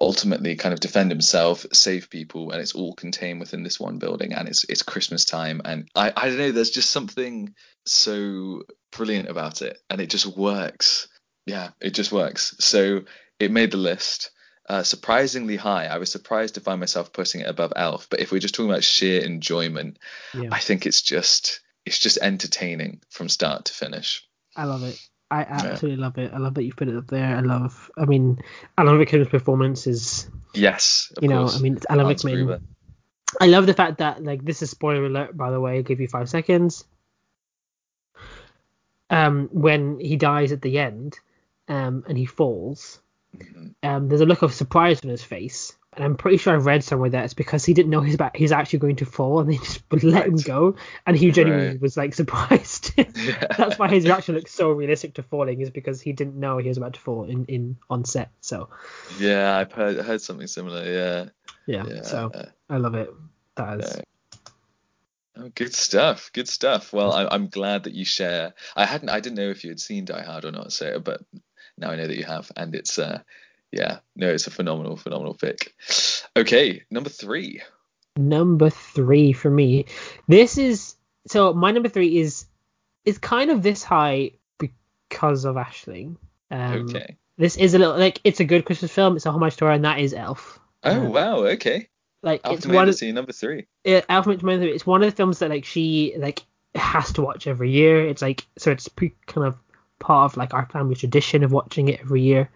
ultimately 0.00 0.56
kind 0.56 0.72
of 0.72 0.80
defend 0.80 1.10
himself, 1.10 1.66
save 1.72 2.10
people, 2.10 2.50
and 2.50 2.60
it's 2.60 2.74
all 2.74 2.94
contained 2.94 3.40
within 3.40 3.62
this 3.62 3.78
one 3.78 3.98
building. 3.98 4.32
And 4.32 4.48
it's 4.48 4.64
it's 4.64 4.82
Christmas 4.82 5.24
time, 5.24 5.60
and 5.64 5.88
I 5.94 6.12
I 6.16 6.28
don't 6.28 6.38
know. 6.38 6.52
There's 6.52 6.70
just 6.70 6.90
something 6.90 7.54
so 7.84 8.62
brilliant 8.92 9.28
about 9.28 9.62
it, 9.62 9.78
and 9.90 10.00
it 10.00 10.10
just 10.10 10.26
works. 10.26 11.08
Yeah, 11.46 11.70
it 11.80 11.94
just 11.94 12.12
works. 12.12 12.54
So 12.58 13.02
it 13.38 13.50
made 13.50 13.70
the 13.70 13.78
list. 13.78 14.30
Uh, 14.68 14.82
surprisingly 14.82 15.56
high. 15.56 15.86
I 15.86 15.96
was 15.96 16.12
surprised 16.12 16.56
to 16.56 16.60
find 16.60 16.78
myself 16.78 17.10
putting 17.10 17.40
it 17.40 17.48
above 17.48 17.72
Elf, 17.74 18.08
but 18.10 18.20
if 18.20 18.30
we're 18.30 18.38
just 18.38 18.54
talking 18.54 18.70
about 18.70 18.84
sheer 18.84 19.22
enjoyment, 19.24 19.98
yeah. 20.34 20.50
I 20.52 20.58
think 20.58 20.84
it's 20.84 21.00
just 21.00 21.60
it's 21.86 21.98
just 21.98 22.18
entertaining 22.20 23.00
from 23.08 23.30
start 23.30 23.64
to 23.66 23.72
finish. 23.72 24.22
I 24.54 24.64
love 24.64 24.82
it. 24.82 25.00
I 25.30 25.42
absolutely 25.42 25.98
yeah. 25.98 26.04
love 26.04 26.18
it. 26.18 26.32
I 26.32 26.38
love 26.38 26.54
that 26.54 26.64
you've 26.64 26.76
put 26.76 26.88
it 26.88 26.96
up 26.96 27.08
there. 27.08 27.36
I 27.36 27.40
love. 27.40 27.90
I 27.98 28.06
mean, 28.06 28.38
Alan 28.76 28.98
Rickman's 28.98 29.28
performance 29.28 29.86
is. 29.86 30.28
Yes. 30.54 31.12
you 31.20 31.28
know, 31.28 31.48
I 31.48 31.58
mean, 31.58 31.76
it's 31.76 31.86
Alan 31.88 32.06
Rickman. 32.06 32.66
I 33.40 33.46
love 33.46 33.66
the 33.66 33.74
fact 33.74 33.98
that 33.98 34.24
like 34.24 34.44
this 34.44 34.62
is 34.62 34.70
spoiler 34.70 35.04
alert 35.04 35.36
by 35.36 35.50
the 35.50 35.60
way. 35.60 35.76
I'll 35.76 35.82
give 35.82 36.00
you 36.00 36.08
five 36.08 36.30
seconds. 36.30 36.84
Um, 39.10 39.48
when 39.52 40.00
he 40.00 40.16
dies 40.16 40.52
at 40.52 40.62
the 40.62 40.78
end, 40.78 41.18
um, 41.68 42.04
and 42.08 42.16
he 42.16 42.26
falls, 42.26 43.00
mm-hmm. 43.36 43.68
um, 43.82 44.08
there's 44.08 44.20
a 44.20 44.26
look 44.26 44.42
of 44.42 44.52
surprise 44.52 45.02
on 45.02 45.10
his 45.10 45.22
face, 45.22 45.76
and 45.94 46.04
I'm 46.04 46.16
pretty 46.16 46.36
sure 46.36 46.54
I've 46.54 46.66
read 46.66 46.84
somewhere 46.84 47.10
that 47.10 47.24
it's 47.24 47.34
because 47.34 47.64
he 47.64 47.74
didn't 47.74 47.90
know 47.90 48.00
he's 48.00 48.14
about 48.14 48.36
he's 48.36 48.52
actually 48.52 48.80
going 48.80 48.96
to 48.96 49.06
fall, 49.06 49.40
and 49.40 49.50
they 49.50 49.56
just 49.56 49.82
would 49.90 50.04
let 50.04 50.20
right. 50.20 50.26
him 50.28 50.36
go, 50.36 50.76
and 51.06 51.16
he 51.16 51.30
genuinely 51.30 51.68
right. 51.68 51.80
was 51.80 51.96
like 51.96 52.14
surprised. 52.14 52.92
yeah. 52.96 53.04
That's 53.58 53.78
why 53.78 53.88
his 53.88 54.04
reaction 54.04 54.34
looks 54.34 54.52
so 54.52 54.70
realistic 54.70 55.14
to 55.14 55.22
falling, 55.22 55.60
is 55.60 55.70
because 55.70 56.00
he 56.00 56.12
didn't 56.12 56.38
know 56.38 56.58
he 56.58 56.68
was 56.68 56.76
about 56.76 56.94
to 56.94 57.00
fall 57.00 57.24
in, 57.24 57.46
in 57.46 57.76
on 57.88 58.04
set. 58.04 58.30
So 58.40 58.68
yeah, 59.18 59.56
I've 59.56 59.72
heard 59.72 59.96
heard 59.98 60.20
something 60.20 60.46
similar. 60.46 60.84
Yeah. 60.84 61.28
Yeah. 61.66 61.94
yeah. 61.94 62.02
So 62.02 62.32
I 62.68 62.76
love 62.76 62.94
it. 62.94 63.12
That 63.56 63.80
is. 63.80 64.00
Oh, 65.36 65.50
good 65.54 65.74
stuff. 65.74 66.30
Good 66.32 66.48
stuff. 66.48 66.92
Well, 66.92 67.12
I, 67.12 67.34
am 67.34 67.48
glad 67.48 67.84
that 67.84 67.92
you 67.92 68.04
share. 68.04 68.54
I 68.74 68.86
hadn't. 68.86 69.08
I 69.08 69.20
didn't 69.20 69.36
know 69.36 69.50
if 69.50 69.64
you 69.64 69.70
had 69.70 69.80
seen 69.80 70.04
Die 70.04 70.22
Hard 70.22 70.44
or 70.44 70.50
not. 70.50 70.72
So, 70.72 70.98
but 70.98 71.20
now 71.76 71.90
I 71.90 71.96
know 71.96 72.06
that 72.06 72.16
you 72.16 72.24
have, 72.24 72.50
and 72.56 72.74
it's 72.74 72.98
uh, 72.98 73.20
yeah, 73.70 73.98
no, 74.16 74.28
it's 74.28 74.46
a 74.46 74.50
phenomenal, 74.50 74.96
phenomenal 74.96 75.34
pick. 75.34 75.74
Okay, 76.36 76.82
number 76.90 77.10
three. 77.10 77.62
Number 78.16 78.70
three 78.70 79.32
for 79.32 79.50
me. 79.50 79.86
This 80.26 80.58
is 80.58 80.94
so 81.26 81.52
my 81.52 81.70
number 81.70 81.88
three 81.88 82.18
is 82.18 82.46
is 83.04 83.18
kind 83.18 83.50
of 83.50 83.62
this 83.62 83.82
high 83.82 84.32
because 84.58 85.44
of 85.44 85.56
Ashling. 85.56 86.16
Um, 86.50 86.88
okay. 86.88 87.16
This 87.36 87.56
is 87.56 87.74
a 87.74 87.78
little 87.78 87.96
like 87.96 88.20
it's 88.24 88.40
a 88.40 88.44
good 88.44 88.64
Christmas 88.64 88.92
film. 88.92 89.16
It's 89.16 89.26
a 89.26 89.30
homage 89.30 89.56
to 89.58 89.66
her, 89.66 89.70
and 89.70 89.84
that 89.84 90.00
is 90.00 90.14
Elf. 90.14 90.58
Oh 90.82 90.90
um, 90.90 91.12
wow, 91.12 91.36
okay. 91.38 91.88
Like 92.22 92.40
Alpha 92.44 92.56
it's 92.56 92.66
one 92.66 92.88
of 92.88 93.02
number 93.14 93.32
three. 93.32 93.66
Yeah, 93.84 94.00
Elf 94.08 94.26
It's 94.26 94.86
one 94.86 95.02
of 95.02 95.10
the 95.10 95.16
films 95.16 95.38
that 95.38 95.50
like 95.50 95.64
she 95.64 96.14
like 96.18 96.42
has 96.74 97.12
to 97.12 97.22
watch 97.22 97.46
every 97.46 97.70
year. 97.70 98.06
It's 98.06 98.22
like 98.22 98.46
so 98.56 98.72
it's 98.72 98.88
pre- 98.88 99.14
kind 99.26 99.46
of 99.46 99.56
part 99.98 100.32
of 100.32 100.36
like 100.36 100.54
our 100.54 100.66
family 100.66 100.94
tradition 100.94 101.44
of 101.44 101.52
watching 101.52 101.88
it 101.88 102.00
every 102.00 102.22
year 102.22 102.50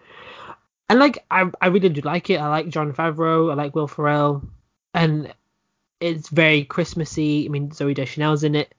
and 0.89 0.99
like 0.99 1.25
I 1.31 1.51
I 1.61 1.69
really 1.69 1.89
do 1.89 2.01
like 2.03 2.31
it. 2.31 2.41
I 2.41 2.49
like 2.49 2.69
Jon 2.69 2.93
Favreau. 2.93 3.51
I 3.51 3.55
like 3.55 3.75
Will 3.75 3.89
Ferrell, 3.89 4.43
and 4.95 5.33
it's 6.01 6.29
very 6.29 6.65
Christmassy. 6.65 7.47
I 7.47 7.49
mean, 7.49 7.71
Zooey 7.71 7.95
Deschanel's 7.95 8.45
in 8.45 8.55
it. 8.55 8.75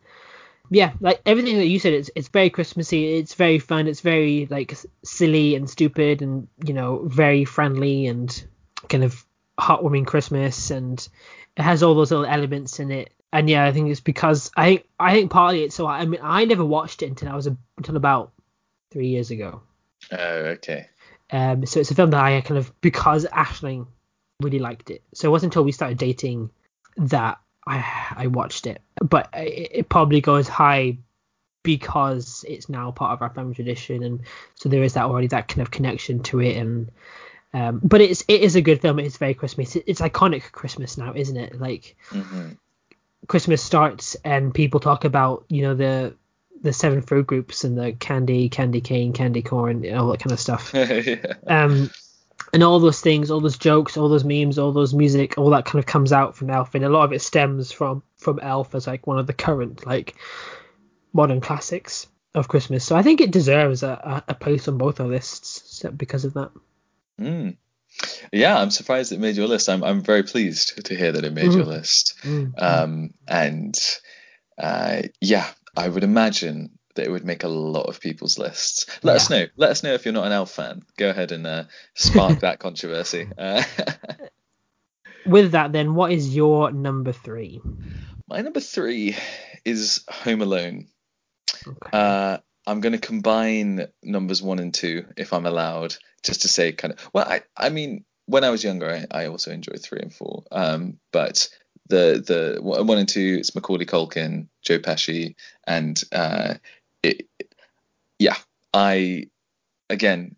Yeah, 0.70 0.94
like 1.00 1.22
everything 1.26 1.58
that 1.58 1.68
you 1.68 1.80
said, 1.80 1.94
it's 1.94 2.10
it's 2.16 2.30
very 2.30 2.50
Christmassy. 2.50 3.16
It's 3.16 3.36
very 3.36 3.60
fun. 3.60 3.88
It's 3.88 4.02
very 4.02 4.48
like 4.50 4.76
silly 5.04 5.56
and 5.56 5.70
stupid, 5.70 6.22
and 6.22 6.48
you 6.66 6.74
know, 6.74 7.04
very 7.06 7.46
friendly 7.46 8.08
and 8.08 8.46
kind 8.90 9.04
of 9.04 9.26
heartwarming 9.60 10.08
Christmas, 10.08 10.72
and 10.72 11.08
it 11.58 11.62
has 11.62 11.84
all 11.84 11.96
those 11.96 12.12
little 12.12 12.26
elements 12.26 12.80
in 12.80 12.92
it. 12.92 13.14
And 13.32 13.50
yeah, 13.50 13.66
I 13.66 13.72
think 13.72 13.90
it's 13.90 14.00
because 14.00 14.52
I 14.56 14.66
think 14.66 14.86
I 15.00 15.14
think 15.14 15.32
partly 15.32 15.64
it's 15.64 15.76
so. 15.76 15.88
I 15.88 16.06
mean, 16.06 16.22
I 16.24 16.46
never 16.46 16.66
watched 16.66 17.02
it 17.02 17.08
until 17.08 17.30
I 17.30 17.36
was 17.36 17.48
a, 17.48 17.58
until 17.78 17.98
about 17.98 18.32
three 18.92 19.08
years 19.08 19.32
ago. 19.32 19.62
Oh, 20.12 20.18
okay. 20.18 20.90
Um, 21.34 21.66
so 21.66 21.80
it's 21.80 21.90
a 21.90 21.96
film 21.96 22.12
that 22.12 22.24
I 22.24 22.40
kind 22.42 22.60
of 22.60 22.80
because 22.80 23.26
Ashling 23.26 23.88
really 24.40 24.60
liked 24.60 24.92
it. 24.92 25.02
So 25.16 25.28
it 25.28 25.32
wasn't 25.32 25.52
until 25.52 25.64
we 25.64 25.72
started 25.72 25.98
dating 25.98 26.52
that 26.98 27.40
I 27.66 27.84
I 28.16 28.28
watched 28.28 28.68
it. 28.68 28.82
But 29.02 29.30
it, 29.34 29.70
it 29.72 29.90
probably 29.90 30.22
goes 30.22 30.48
high 30.48 31.00
because 31.64 32.46
it's 32.48 32.70
now 32.70 32.92
part 32.92 33.14
of 33.14 33.22
our 33.24 33.34
family 33.34 33.56
tradition, 33.56 34.04
and 34.04 34.22
so 34.56 34.70
there 34.70 34.84
is 34.84 34.94
that 34.94 35.06
already 35.06 35.28
that 35.28 35.48
kind 35.48 35.62
of 35.62 35.72
connection 35.72 36.22
to 36.24 36.40
it. 36.40 36.56
And 36.56 36.92
um, 37.52 37.82
but 37.84 38.00
it's 38.00 38.24
it 38.28 38.42
is 38.42 38.56
a 38.56 38.62
good 38.62 38.82
film. 38.82 39.00
It's 39.00 39.18
very 39.18 39.34
Christmas. 39.34 39.76
It's, 39.76 39.88
it's 39.88 40.02
iconic 40.02 40.52
Christmas 40.52 41.00
now, 41.00 41.14
isn't 41.16 41.38
it? 41.38 41.60
Like 41.60 41.96
mm-hmm. 42.12 42.50
Christmas 43.28 43.64
starts 43.64 44.16
and 44.24 44.54
people 44.54 44.80
talk 44.80 45.04
about 45.04 45.46
you 45.50 45.64
know 45.64 45.74
the 45.74 46.14
the 46.62 46.74
seven 46.74 47.02
fruit 47.02 47.28
groups 47.28 47.64
and 47.64 47.78
the 47.78 47.94
candy, 47.94 48.50
candy 48.50 48.82
cane, 48.82 49.14
candy 49.14 49.42
corn, 49.42 49.90
all 49.94 50.12
that 50.12 50.20
kind 50.20 50.32
of 50.32 50.40
stuff. 50.40 50.72
yeah. 50.74 51.34
Um, 51.48 51.90
and 52.54 52.64
all 52.64 52.80
those 52.80 53.02
things, 53.02 53.32
all 53.32 53.40
those 53.40 53.58
jokes, 53.58 53.98
all 53.98 54.10
those 54.10 54.24
memes, 54.24 54.60
all 54.60 54.72
those 54.72 54.94
music, 54.94 55.38
all 55.38 55.50
that 55.52 55.66
kind 55.66 55.80
of 55.80 55.86
comes 55.86 56.14
out 56.14 56.36
from 56.36 56.50
Elf, 56.50 56.76
and 56.76 56.86
a 56.86 56.90
lot 56.90 57.06
of 57.06 57.14
it 57.14 57.22
stems 57.22 57.72
from 57.72 58.04
from 58.18 58.40
Elf 58.40 58.76
as 58.76 58.88
like 58.88 59.08
one 59.08 59.20
of 59.20 59.28
the 59.28 59.34
current 59.34 59.86
like 59.86 60.16
modern 61.14 61.42
classics 61.42 62.08
of 62.36 62.48
Christmas. 62.48 62.84
So 62.84 62.96
I 62.96 63.04
think 63.04 63.22
it 63.22 63.32
deserves 63.32 63.84
a, 63.84 64.24
a 64.28 64.34
place 64.34 64.68
on 64.68 64.78
both 64.78 65.00
our 65.00 65.08
lists 65.08 65.84
because 65.96 66.26
of 66.26 66.34
that. 66.34 66.52
Mm. 67.20 67.58
Yeah, 68.32 68.60
I'm 68.60 68.72
surprised 68.72 69.12
it 69.12 69.20
made 69.20 69.36
your 69.36 69.48
list. 69.48 69.70
I'm 69.70 69.84
I'm 69.84 70.02
very 70.02 70.24
pleased 70.24 70.86
to 70.86 70.96
hear 70.96 71.12
that 71.12 71.26
it 71.26 71.34
made 71.34 71.50
mm. 71.50 71.56
your 71.56 71.66
list. 71.66 72.16
Mm. 72.24 72.54
Um, 72.58 73.14
and 73.28 73.80
uh, 74.58 75.04
yeah, 75.22 75.48
I 75.76 75.88
would 75.88 76.04
imagine 76.04 76.78
that 76.96 77.06
it 77.06 77.12
would 77.12 77.26
make 77.26 77.44
a 77.44 77.48
lot 77.48 77.88
of 77.88 78.00
people's 78.00 78.38
lists. 78.38 78.86
Let 79.02 79.14
yeah. 79.14 79.16
us 79.16 79.30
know. 79.30 79.46
Let 79.58 79.72
us 79.72 79.84
know 79.84 79.94
if 79.94 80.06
you're 80.06 80.14
not 80.14 80.28
an 80.28 80.32
Elf 80.32 80.52
fan. 80.52 80.84
Go 80.98 81.10
ahead 81.10 81.32
and 81.32 81.46
uh, 81.48 81.64
spark 81.96 82.42
that 82.42 82.60
controversy. 82.60 83.28
Uh, 83.38 83.64
With 85.26 85.52
that, 85.54 85.72
then, 85.72 85.96
what 85.96 86.12
is 86.12 86.36
your 86.36 86.72
number 86.72 87.14
three? 87.14 87.62
My 88.28 88.42
number 88.42 88.60
three 88.60 89.16
is 89.64 90.04
Home 90.10 90.42
Alone. 90.42 90.88
Okay. 91.66 91.90
Uh, 91.98 92.38
I'm 92.68 92.82
going 92.82 92.94
to 92.94 93.00
combine 93.00 93.88
numbers 94.02 94.42
one 94.42 94.60
and 94.60 94.74
two, 94.74 95.06
if 95.18 95.34
I'm 95.34 95.46
allowed, 95.46 95.96
just 96.24 96.42
to 96.42 96.48
say 96.48 96.74
kind 96.74 96.94
of. 96.94 97.10
Well, 97.14 97.26
I, 97.28 97.42
I 97.56 97.70
mean, 97.70 98.06
when 98.26 98.44
I 98.44 98.50
was 98.50 98.64
younger, 98.64 99.06
I, 99.12 99.24
I 99.24 99.28
also 99.28 99.52
enjoyed 99.52 99.82
three 99.82 100.00
and 100.02 100.14
four. 100.14 100.44
Um, 100.52 101.00
but 101.12 101.50
the 101.90 102.24
the 102.26 102.62
one 102.62 102.98
and 102.98 103.10
two 103.10 103.38
it's 103.40 103.56
Macaulay 103.56 103.86
Culkin, 103.86 104.48
Joe 104.62 104.80
Pesci, 104.80 105.36
and 105.66 106.02
uh, 106.12 106.56
it, 107.02 107.28
yeah, 108.20 108.38
I 108.74 109.28
again 109.90 110.36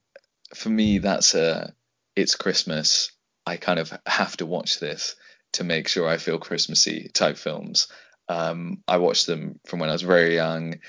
for 0.54 0.70
me 0.70 1.00
that's 1.00 1.36
a 1.36 1.74
it's 2.16 2.36
Christmas. 2.36 3.12
I 3.46 3.58
kind 3.58 3.80
of 3.80 3.94
have 4.06 4.38
to 4.38 4.46
watch 4.46 4.80
this 4.80 5.16
to 5.54 5.64
make 5.64 5.88
sure 5.88 6.08
I 6.08 6.18
feel 6.18 6.40
Christmassy 6.40 7.10
type 7.14 7.38
films. 7.38 7.88
Um, 8.28 8.84
I 8.88 8.98
watched 8.98 9.28
them 9.28 9.60
from 9.68 9.80
when 9.80 9.90
I 9.90 9.94
was 9.94 10.02
very 10.02 10.36
young. 10.36 10.80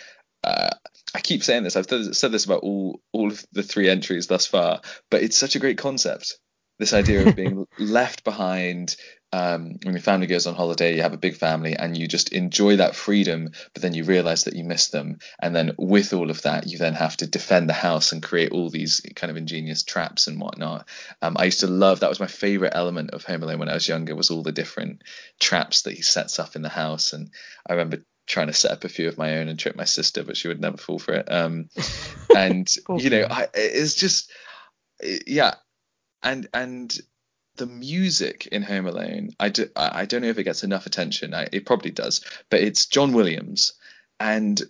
Uh, 0.42 0.70
I 1.14 1.20
keep 1.20 1.42
saying 1.42 1.64
this. 1.64 1.76
I've 1.76 1.86
th- 1.86 2.14
said 2.14 2.32
this 2.32 2.44
about 2.44 2.62
all 2.62 3.00
all 3.12 3.28
of 3.28 3.44
the 3.52 3.62
three 3.62 3.88
entries 3.88 4.26
thus 4.26 4.46
far, 4.46 4.80
but 5.10 5.22
it's 5.22 5.36
such 5.36 5.56
a 5.56 5.58
great 5.58 5.78
concept. 5.78 6.38
This 6.78 6.92
idea 6.92 7.26
of 7.26 7.36
being 7.36 7.66
left 7.78 8.24
behind, 8.24 8.96
um, 9.32 9.78
when 9.82 9.94
your 9.94 10.02
family 10.02 10.26
goes 10.26 10.46
on 10.46 10.54
holiday, 10.54 10.94
you 10.94 11.02
have 11.02 11.12
a 11.12 11.18
big 11.18 11.36
family, 11.36 11.74
and 11.74 11.96
you 11.96 12.06
just 12.06 12.32
enjoy 12.32 12.76
that 12.76 12.94
freedom, 12.94 13.50
but 13.72 13.82
then 13.82 13.94
you 13.94 14.04
realize 14.04 14.44
that 14.44 14.54
you 14.54 14.64
miss 14.64 14.88
them. 14.88 15.18
And 15.40 15.54
then 15.54 15.72
with 15.78 16.12
all 16.12 16.30
of 16.30 16.42
that, 16.42 16.66
you 16.66 16.78
then 16.78 16.94
have 16.94 17.16
to 17.18 17.26
defend 17.26 17.68
the 17.68 17.74
house 17.74 18.12
and 18.12 18.22
create 18.22 18.52
all 18.52 18.70
these 18.70 19.00
kind 19.14 19.30
of 19.30 19.36
ingenious 19.36 19.82
traps 19.82 20.26
and 20.26 20.40
whatnot. 20.40 20.88
Um, 21.20 21.36
I 21.38 21.44
used 21.44 21.60
to 21.60 21.66
love 21.66 22.00
that 22.00 22.08
was 22.08 22.20
my 22.20 22.26
favorite 22.26 22.74
element 22.74 23.10
of 23.10 23.24
Home 23.24 23.42
Alone 23.42 23.58
when 23.58 23.68
I 23.68 23.74
was 23.74 23.88
younger 23.88 24.14
was 24.14 24.30
all 24.30 24.42
the 24.42 24.52
different 24.52 25.02
traps 25.40 25.82
that 25.82 25.94
he 25.94 26.02
sets 26.02 26.38
up 26.38 26.56
in 26.56 26.62
the 26.62 26.68
house. 26.68 27.12
And 27.12 27.30
I 27.68 27.72
remember 27.72 28.04
trying 28.26 28.48
to 28.48 28.52
set 28.52 28.72
up 28.72 28.84
a 28.84 28.88
few 28.88 29.08
of 29.08 29.18
my 29.18 29.38
own 29.38 29.48
and 29.48 29.58
trick 29.58 29.76
my 29.76 29.84
sister, 29.84 30.24
but 30.24 30.36
she 30.36 30.48
would 30.48 30.60
never 30.60 30.76
fall 30.76 30.98
for 30.98 31.14
it. 31.14 31.30
Um, 31.30 31.68
and 32.36 32.72
you 32.96 33.10
know, 33.10 33.26
I, 33.30 33.48
it's 33.54 33.94
just 33.94 34.30
yeah, 35.26 35.54
and 36.22 36.48
and 36.54 36.96
the 37.56 37.66
music 37.66 38.46
in 38.46 38.62
Home 38.62 38.86
Alone, 38.86 39.30
I, 39.40 39.48
do, 39.48 39.68
I 39.74 40.04
don't 40.06 40.22
know 40.22 40.28
if 40.28 40.38
it 40.38 40.44
gets 40.44 40.64
enough 40.64 40.86
attention. 40.86 41.34
I, 41.34 41.48
it 41.52 41.66
probably 41.66 41.90
does, 41.90 42.24
but 42.50 42.60
it's 42.60 42.86
John 42.86 43.12
Williams, 43.12 43.74
and 44.20 44.60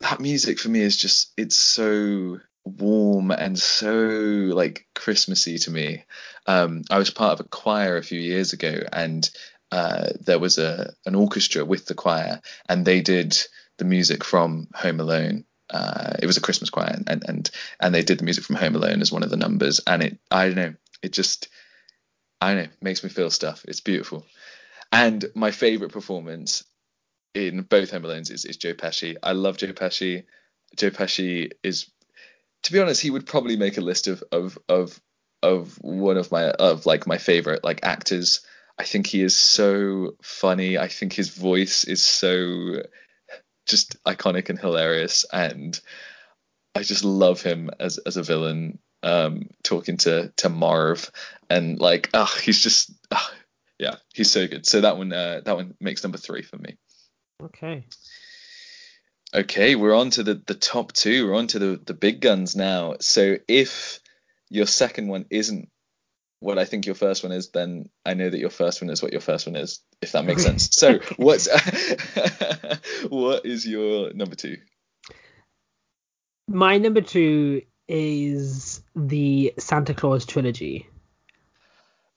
that 0.00 0.20
music 0.20 0.58
for 0.58 0.68
me 0.68 0.80
is 0.80 0.96
just 0.96 1.32
it's 1.36 1.56
so 1.56 2.40
warm 2.64 3.30
and 3.30 3.58
so 3.58 3.86
like 3.86 4.86
Christmassy 4.94 5.58
to 5.58 5.70
me. 5.70 6.04
Um, 6.46 6.82
I 6.90 6.98
was 6.98 7.10
part 7.10 7.38
of 7.38 7.46
a 7.46 7.48
choir 7.48 7.96
a 7.96 8.02
few 8.02 8.20
years 8.20 8.52
ago, 8.52 8.82
and 8.92 9.28
uh, 9.70 10.10
there 10.20 10.38
was 10.38 10.58
a 10.58 10.94
an 11.06 11.14
orchestra 11.14 11.64
with 11.64 11.86
the 11.86 11.94
choir, 11.94 12.40
and 12.68 12.84
they 12.84 13.00
did 13.00 13.36
the 13.78 13.84
music 13.84 14.24
from 14.24 14.68
Home 14.74 15.00
Alone. 15.00 15.44
Uh, 15.70 16.12
it 16.20 16.26
was 16.26 16.36
a 16.36 16.42
Christmas 16.42 16.70
choir, 16.70 16.96
and, 17.06 17.24
and 17.26 17.50
and 17.80 17.94
they 17.94 18.02
did 18.02 18.18
the 18.18 18.24
music 18.24 18.44
from 18.44 18.56
Home 18.56 18.76
Alone 18.76 19.00
as 19.00 19.12
one 19.12 19.22
of 19.22 19.30
the 19.30 19.36
numbers, 19.36 19.80
and 19.86 20.02
it 20.02 20.18
I 20.30 20.46
don't 20.46 20.56
know, 20.56 20.74
it 21.02 21.12
just 21.12 21.48
I 22.40 22.54
know, 22.54 22.66
makes 22.80 23.02
me 23.02 23.10
feel 23.10 23.30
stuff. 23.30 23.64
It's 23.66 23.80
beautiful. 23.80 24.26
And 24.92 25.24
my 25.34 25.50
favorite 25.50 25.92
performance 25.92 26.64
in 27.34 27.62
both 27.62 27.90
Home 27.90 28.02
Alones 28.02 28.30
is, 28.30 28.44
is 28.44 28.56
Joe 28.56 28.74
Pesci. 28.74 29.16
I 29.22 29.32
love 29.32 29.56
Joe 29.56 29.72
Pesci. 29.72 30.24
Joe 30.76 30.90
Pesci 30.90 31.52
is, 31.62 31.90
to 32.64 32.72
be 32.72 32.80
honest, 32.80 33.00
he 33.00 33.10
would 33.10 33.26
probably 33.26 33.56
make 33.56 33.76
a 33.76 33.82
list 33.82 34.06
of 34.06 34.22
of 34.30 34.58
of 34.68 35.00
of 35.42 35.78
one 35.82 36.16
of 36.16 36.30
my 36.30 36.50
of 36.50 36.86
like 36.86 37.06
my 37.06 37.18
favorite 37.18 37.64
like 37.64 37.80
actors. 37.82 38.40
I 38.78 38.84
think 38.84 39.06
he 39.06 39.22
is 39.22 39.36
so 39.36 40.16
funny. 40.22 40.78
I 40.78 40.88
think 40.88 41.12
his 41.12 41.28
voice 41.28 41.84
is 41.84 42.04
so 42.04 42.82
just 43.66 44.02
iconic 44.04 44.48
and 44.48 44.58
hilarious, 44.58 45.24
and 45.32 45.78
I 46.74 46.82
just 46.82 47.04
love 47.04 47.42
him 47.42 47.70
as 47.78 47.98
as 47.98 48.16
a 48.16 48.22
villain 48.22 48.78
um, 49.04 49.50
talking 49.62 49.98
to 49.98 50.32
to 50.38 50.48
Marv, 50.48 51.10
and 51.50 51.78
like, 51.78 52.10
ah, 52.14 52.28
oh, 52.28 52.40
he's 52.40 52.62
just, 52.62 52.90
oh, 53.10 53.30
yeah, 53.78 53.96
he's 54.12 54.30
so 54.30 54.48
good. 54.48 54.66
So 54.66 54.80
that 54.80 54.96
one, 54.96 55.12
uh, 55.12 55.42
that 55.44 55.56
one 55.56 55.74
makes 55.80 56.02
number 56.02 56.18
three 56.18 56.42
for 56.42 56.56
me. 56.56 56.76
Okay. 57.42 57.84
Okay, 59.34 59.74
we're 59.74 59.94
on 59.94 60.10
to 60.10 60.22
the 60.22 60.42
the 60.46 60.54
top 60.54 60.92
two. 60.92 61.26
We're 61.26 61.36
on 61.36 61.48
to 61.48 61.58
the 61.58 61.80
the 61.84 61.94
big 61.94 62.20
guns 62.20 62.56
now. 62.56 62.94
So 63.00 63.36
if 63.46 64.00
your 64.48 64.66
second 64.66 65.08
one 65.08 65.26
isn't 65.30 65.68
what 66.40 66.58
I 66.58 66.64
think 66.64 66.86
your 66.86 66.94
first 66.94 67.22
one 67.22 67.32
is, 67.32 67.50
then 67.50 67.90
I 68.06 68.14
know 68.14 68.30
that 68.30 68.38
your 68.38 68.50
first 68.50 68.80
one 68.80 68.90
is 68.90 69.02
what 69.02 69.12
your 69.12 69.20
first 69.20 69.46
one 69.46 69.56
is, 69.56 69.80
if 70.00 70.12
that 70.12 70.24
makes 70.24 70.42
sense. 70.44 70.70
So 70.72 70.98
what's 71.16 71.48
what 73.08 73.44
is 73.44 73.66
your 73.66 74.14
number 74.14 74.36
two? 74.36 74.58
My 76.46 76.78
number 76.78 77.00
two 77.00 77.62
is 77.88 78.82
the 78.94 79.54
Santa 79.58 79.94
Claus 79.94 80.24
trilogy. 80.24 80.88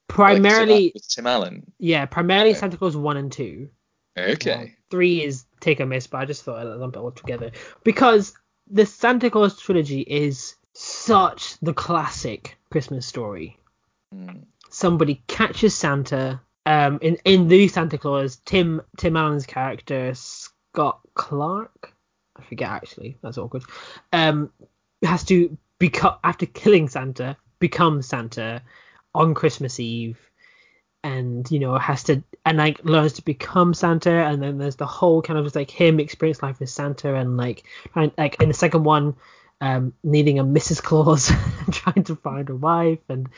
Primarily, 0.07 0.91
like 0.95 1.03
Tim 1.07 1.27
Allen. 1.27 1.71
Yeah, 1.79 2.05
primarily 2.05 2.51
okay. 2.51 2.59
Santa 2.59 2.77
Claus 2.77 2.95
one 2.95 3.17
and 3.17 3.31
two. 3.31 3.69
Okay. 4.17 4.51
Uh, 4.51 4.81
three 4.89 5.23
is 5.23 5.45
take 5.59 5.79
a 5.79 5.85
miss, 5.85 6.07
but 6.07 6.19
I 6.19 6.25
just 6.25 6.43
thought 6.43 6.59
I'd 6.59 6.67
lump 6.67 6.95
it 6.95 6.99
all 6.99 7.11
together 7.11 7.51
because 7.83 8.33
the 8.69 8.85
Santa 8.85 9.29
Claus 9.29 9.59
trilogy 9.59 10.01
is 10.01 10.55
such 10.73 11.57
the 11.59 11.73
classic 11.73 12.57
Christmas 12.71 13.05
story. 13.05 13.57
Mm. 14.13 14.45
Somebody 14.69 15.21
catches 15.27 15.75
Santa. 15.75 16.41
Um, 16.65 16.99
in 17.01 17.17
in 17.23 17.47
the 17.47 17.67
Santa 17.67 17.97
Claus, 17.97 18.37
Tim 18.45 18.81
Tim 18.97 19.15
Allen's 19.15 19.45
character 19.45 20.13
Scott 20.15 20.99
Clark, 21.13 21.93
I 22.35 22.43
forget 22.43 22.69
actually, 22.69 23.17
that's 23.21 23.37
awkward. 23.37 23.63
Um, 24.11 24.51
has 25.03 25.23
to 25.25 25.57
become 25.79 26.15
after 26.23 26.45
killing 26.45 26.89
Santa, 26.89 27.37
become 27.59 28.01
Santa 28.01 28.61
on 29.13 29.33
Christmas 29.33 29.79
Eve, 29.79 30.19
and 31.03 31.49
you 31.51 31.59
know 31.59 31.77
has 31.77 32.03
to 32.03 32.23
and 32.45 32.57
like 32.57 32.83
learns 32.83 33.13
to 33.13 33.21
become 33.23 33.73
Santa, 33.73 34.11
and 34.11 34.41
then 34.41 34.57
there's 34.57 34.77
the 34.77 34.85
whole 34.85 35.21
kind 35.21 35.37
of 35.37 35.45
just 35.45 35.55
like 35.55 35.71
him 35.71 35.99
experience 35.99 36.41
life 36.41 36.61
as 36.61 36.71
Santa, 36.71 37.15
and 37.15 37.37
like 37.37 37.63
trying 37.93 38.11
like 38.17 38.41
in 38.41 38.47
the 38.47 38.53
second 38.53 38.83
one, 38.83 39.15
um, 39.61 39.93
needing 40.03 40.39
a 40.39 40.43
Mrs. 40.43 40.81
Claus, 40.81 41.31
trying 41.71 42.03
to 42.05 42.15
find 42.15 42.49
a 42.49 42.55
wife, 42.55 42.99
and 43.09 43.29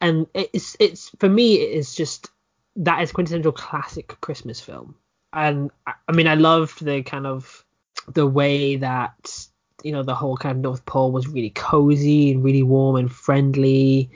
and 0.00 0.26
it's 0.34 0.76
it's 0.80 1.10
for 1.18 1.28
me 1.28 1.54
it 1.54 1.70
is 1.72 1.94
just 1.94 2.30
that 2.76 3.02
is 3.02 3.12
quintessential 3.12 3.52
classic 3.52 4.20
Christmas 4.20 4.60
film, 4.60 4.96
and 5.32 5.70
I, 5.86 5.94
I 6.08 6.12
mean 6.12 6.26
I 6.26 6.34
loved 6.34 6.84
the 6.84 7.02
kind 7.02 7.26
of 7.26 7.64
the 8.12 8.26
way 8.26 8.76
that 8.76 9.46
you 9.84 9.92
know 9.92 10.02
the 10.02 10.14
whole 10.14 10.36
kind 10.36 10.56
of 10.56 10.62
North 10.62 10.84
Pole 10.86 11.12
was 11.12 11.28
really 11.28 11.50
cozy 11.50 12.32
and 12.32 12.42
really 12.42 12.62
warm 12.62 12.96
and 12.96 13.12
friendly, 13.12 14.10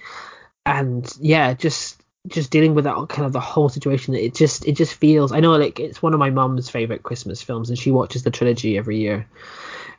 and 0.67 1.13
yeah, 1.21 1.53
just 1.55 2.03
just 2.27 2.51
dealing 2.51 2.75
with 2.75 2.85
that 2.85 3.09
kind 3.09 3.27
of 3.27 3.33
the 3.33 3.41
whole 3.41 3.69
situation. 3.69 4.15
It 4.15 4.35
just 4.35 4.67
it 4.67 4.73
just 4.73 4.95
feels. 4.95 5.31
I 5.31 5.41
know 5.41 5.53
like 5.53 5.79
it's 5.79 6.03
one 6.03 6.15
of 6.15 6.21
my 6.21 6.31
mom's 6.31 6.71
favorite 6.71 7.03
Christmas 7.03 7.43
films, 7.43 7.69
and 7.69 7.79
she 7.79 7.91
watches 7.91 8.23
the 8.23 8.31
trilogy 8.31 8.79
every 8.79 8.99
year. 8.99 9.29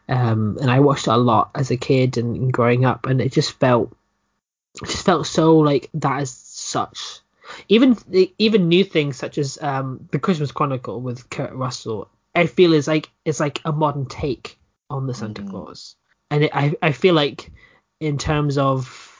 Um, 0.09 0.57
and 0.59 0.71
I 0.71 0.79
watched 0.79 1.07
it 1.07 1.11
a 1.11 1.17
lot 1.17 1.51
as 1.53 1.69
a 1.69 1.77
kid 1.77 2.17
and, 2.17 2.51
growing 2.51 2.83
up, 2.83 3.05
and 3.05 3.21
it 3.21 3.31
just 3.31 3.51
felt 3.53 3.95
it 4.81 4.89
just 4.89 5.05
felt 5.05 5.27
so 5.27 5.57
like 5.59 5.89
that 5.93 6.23
is 6.23 6.31
such 6.31 7.19
even 7.67 7.95
even 8.37 8.69
new 8.69 8.83
things 8.83 9.17
such 9.17 9.37
as 9.37 9.61
um, 9.61 10.07
the 10.11 10.19
Christmas 10.19 10.51
Chronicle 10.51 11.01
with 11.01 11.29
Kurt 11.29 11.53
Russell. 11.53 12.09
I 12.35 12.47
feel 12.47 12.73
is 12.73 12.87
like 12.87 13.09
it's 13.25 13.39
like 13.39 13.61
a 13.65 13.71
modern 13.71 14.05
take 14.05 14.58
on 14.89 15.07
the 15.07 15.13
Santa 15.13 15.41
mm-hmm. 15.41 15.51
Claus. 15.51 15.95
And 16.31 16.45
it, 16.45 16.51
I 16.53 16.75
I 16.81 16.91
feel 16.91 17.13
like 17.13 17.51
in 17.99 18.17
terms 18.17 18.57
of 18.57 19.15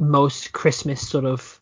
most 0.00 0.52
Christmas 0.52 1.06
sort 1.06 1.24
of 1.24 1.60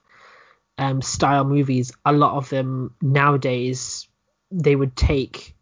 um, 0.78 1.02
style 1.02 1.44
movies, 1.44 1.92
a 2.04 2.12
lot 2.12 2.36
of 2.36 2.48
them 2.48 2.94
nowadays 3.00 4.08
they 4.50 4.76
would 4.76 4.96
take 4.96 5.54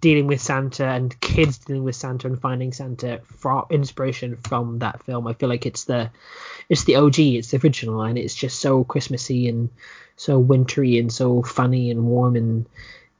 dealing 0.00 0.26
with 0.26 0.40
Santa 0.40 0.86
and 0.86 1.18
kids 1.20 1.58
dealing 1.58 1.84
with 1.84 1.96
Santa 1.96 2.26
and 2.26 2.40
finding 2.40 2.72
Santa 2.72 3.20
for 3.24 3.66
inspiration 3.70 4.36
from 4.36 4.80
that 4.80 5.02
film. 5.04 5.26
I 5.26 5.32
feel 5.32 5.48
like 5.48 5.66
it's 5.66 5.84
the 5.84 6.10
it's 6.68 6.84
the 6.84 6.96
OG, 6.96 7.18
it's 7.18 7.50
the 7.50 7.58
original, 7.58 8.02
and 8.02 8.18
it's 8.18 8.34
just 8.34 8.60
so 8.60 8.84
Christmassy 8.84 9.48
and 9.48 9.70
so 10.16 10.38
wintry 10.38 10.98
and 10.98 11.12
so 11.12 11.42
funny 11.42 11.90
and 11.90 12.06
warm 12.06 12.36
and 12.36 12.66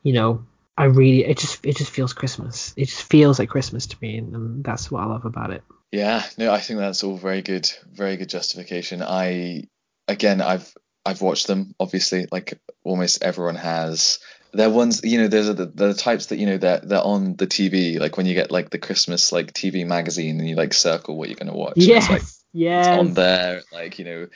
you 0.03 0.13
know 0.13 0.45
I 0.77 0.85
really 0.85 1.25
it 1.25 1.39
just 1.39 1.65
it 1.65 1.77
just 1.77 1.91
feels 1.91 2.13
Christmas. 2.13 2.75
It 2.77 2.87
just 2.87 3.05
feels 3.05 3.39
like 3.39 3.49
Christmas 3.49 3.87
to 3.87 3.97
me, 4.01 4.19
and 4.19 4.65
that's 4.65 4.91
what 4.91 5.03
I 5.03 5.07
love 5.07 5.25
about 5.25 5.51
it. 5.51 5.63
Yeah, 5.93 6.25
no, 6.37 6.53
I 6.53 6.61
think 6.61 6.81
that's 6.81 7.05
all 7.05 7.17
very 7.17 7.43
good, 7.43 7.71
very 7.93 8.17
good 8.17 8.29
justification. 8.29 9.03
I 9.03 9.69
again, 10.09 10.41
I've 10.41 10.73
I've 11.07 11.23
watched 11.23 11.47
them 11.47 11.75
obviously, 11.79 12.27
like 12.33 12.59
almost 12.83 13.23
everyone 13.23 13.57
has. 13.57 14.19
They're 14.53 14.71
ones, 14.71 15.01
you 15.03 15.19
know, 15.19 15.27
there's 15.27 15.49
the, 15.49 15.67
the 15.67 15.95
types 15.95 16.27
that 16.27 16.39
you 16.39 16.47
know 16.47 16.59
they're 16.59 16.81
they're 16.81 17.03
on 17.03 17.37
the 17.37 17.47
TV, 17.47 18.01
like 18.01 18.17
when 18.17 18.27
you 18.27 18.35
get 18.35 18.51
like 18.51 18.71
the 18.71 18.79
Christmas 18.79 19.31
like 19.31 19.53
TV 19.53 19.87
magazine 19.87 20.39
and 20.39 20.49
you 20.49 20.57
like 20.57 20.73
circle 20.73 21.17
what 21.17 21.29
you're 21.29 21.37
gonna 21.37 21.57
watch. 21.57 21.75
Yes, 21.77 22.11
like, 22.11 22.23
yes. 22.53 22.99
on 22.99 23.15
there, 23.15 23.63
like 23.73 23.99
you 24.01 24.05
know, 24.05 24.27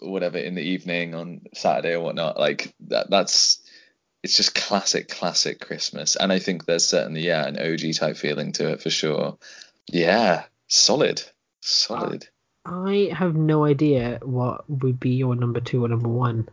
whatever 0.00 0.38
in 0.38 0.54
the 0.54 0.62
evening 0.62 1.14
on 1.14 1.42
Saturday 1.54 1.94
or 1.94 2.00
whatnot. 2.00 2.38
Like 2.38 2.74
that 2.88 3.08
that's 3.10 3.60
it's 4.26 4.36
just 4.36 4.56
classic, 4.56 5.08
classic 5.08 5.60
Christmas. 5.60 6.16
And 6.16 6.32
I 6.32 6.40
think 6.40 6.64
there's 6.64 6.84
certainly, 6.84 7.20
yeah, 7.20 7.46
an 7.46 7.60
OG 7.60 7.94
type 7.94 8.16
feeling 8.16 8.50
to 8.54 8.72
it 8.72 8.82
for 8.82 8.90
sure. 8.90 9.38
Yeah, 9.86 10.46
solid, 10.66 11.22
solid. 11.60 12.26
I 12.64 13.10
have 13.12 13.36
no 13.36 13.64
idea 13.64 14.18
what 14.24 14.68
would 14.68 14.98
be 14.98 15.10
your 15.10 15.36
number 15.36 15.60
two 15.60 15.84
or 15.84 15.88
number 15.88 16.08
one. 16.08 16.48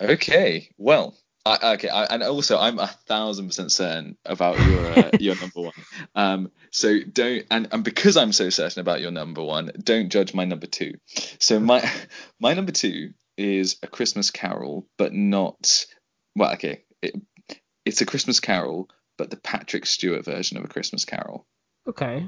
Okay, 0.00 0.70
well, 0.76 1.14
I, 1.46 1.74
okay, 1.74 1.88
I, 1.88 2.02
and 2.06 2.24
also 2.24 2.58
I'm 2.58 2.80
a 2.80 2.88
thousand 2.88 3.46
percent 3.46 3.70
certain 3.70 4.16
about 4.24 4.58
your 4.66 4.86
uh, 4.98 5.10
your 5.20 5.36
number 5.36 5.60
one. 5.60 5.72
Um, 6.16 6.50
so 6.72 6.98
don't 7.00 7.44
and 7.48 7.68
and 7.70 7.84
because 7.84 8.16
I'm 8.16 8.32
so 8.32 8.50
certain 8.50 8.80
about 8.80 9.02
your 9.02 9.12
number 9.12 9.44
one, 9.44 9.70
don't 9.80 10.08
judge 10.08 10.34
my 10.34 10.44
number 10.44 10.66
two. 10.66 10.94
So 11.38 11.60
my 11.60 11.88
my 12.40 12.54
number 12.54 12.72
two 12.72 13.12
is 13.36 13.76
a 13.84 13.86
Christmas 13.86 14.32
Carol, 14.32 14.88
but 14.98 15.12
not 15.12 15.86
well. 16.34 16.52
Okay, 16.54 16.83
it, 17.04 17.58
it's 17.84 18.00
a 18.00 18.06
Christmas 18.06 18.40
Carol, 18.40 18.88
but 19.18 19.30
the 19.30 19.36
Patrick 19.36 19.86
Stewart 19.86 20.24
version 20.24 20.56
of 20.56 20.64
a 20.64 20.68
Christmas 20.68 21.04
Carol. 21.04 21.46
Okay. 21.86 22.26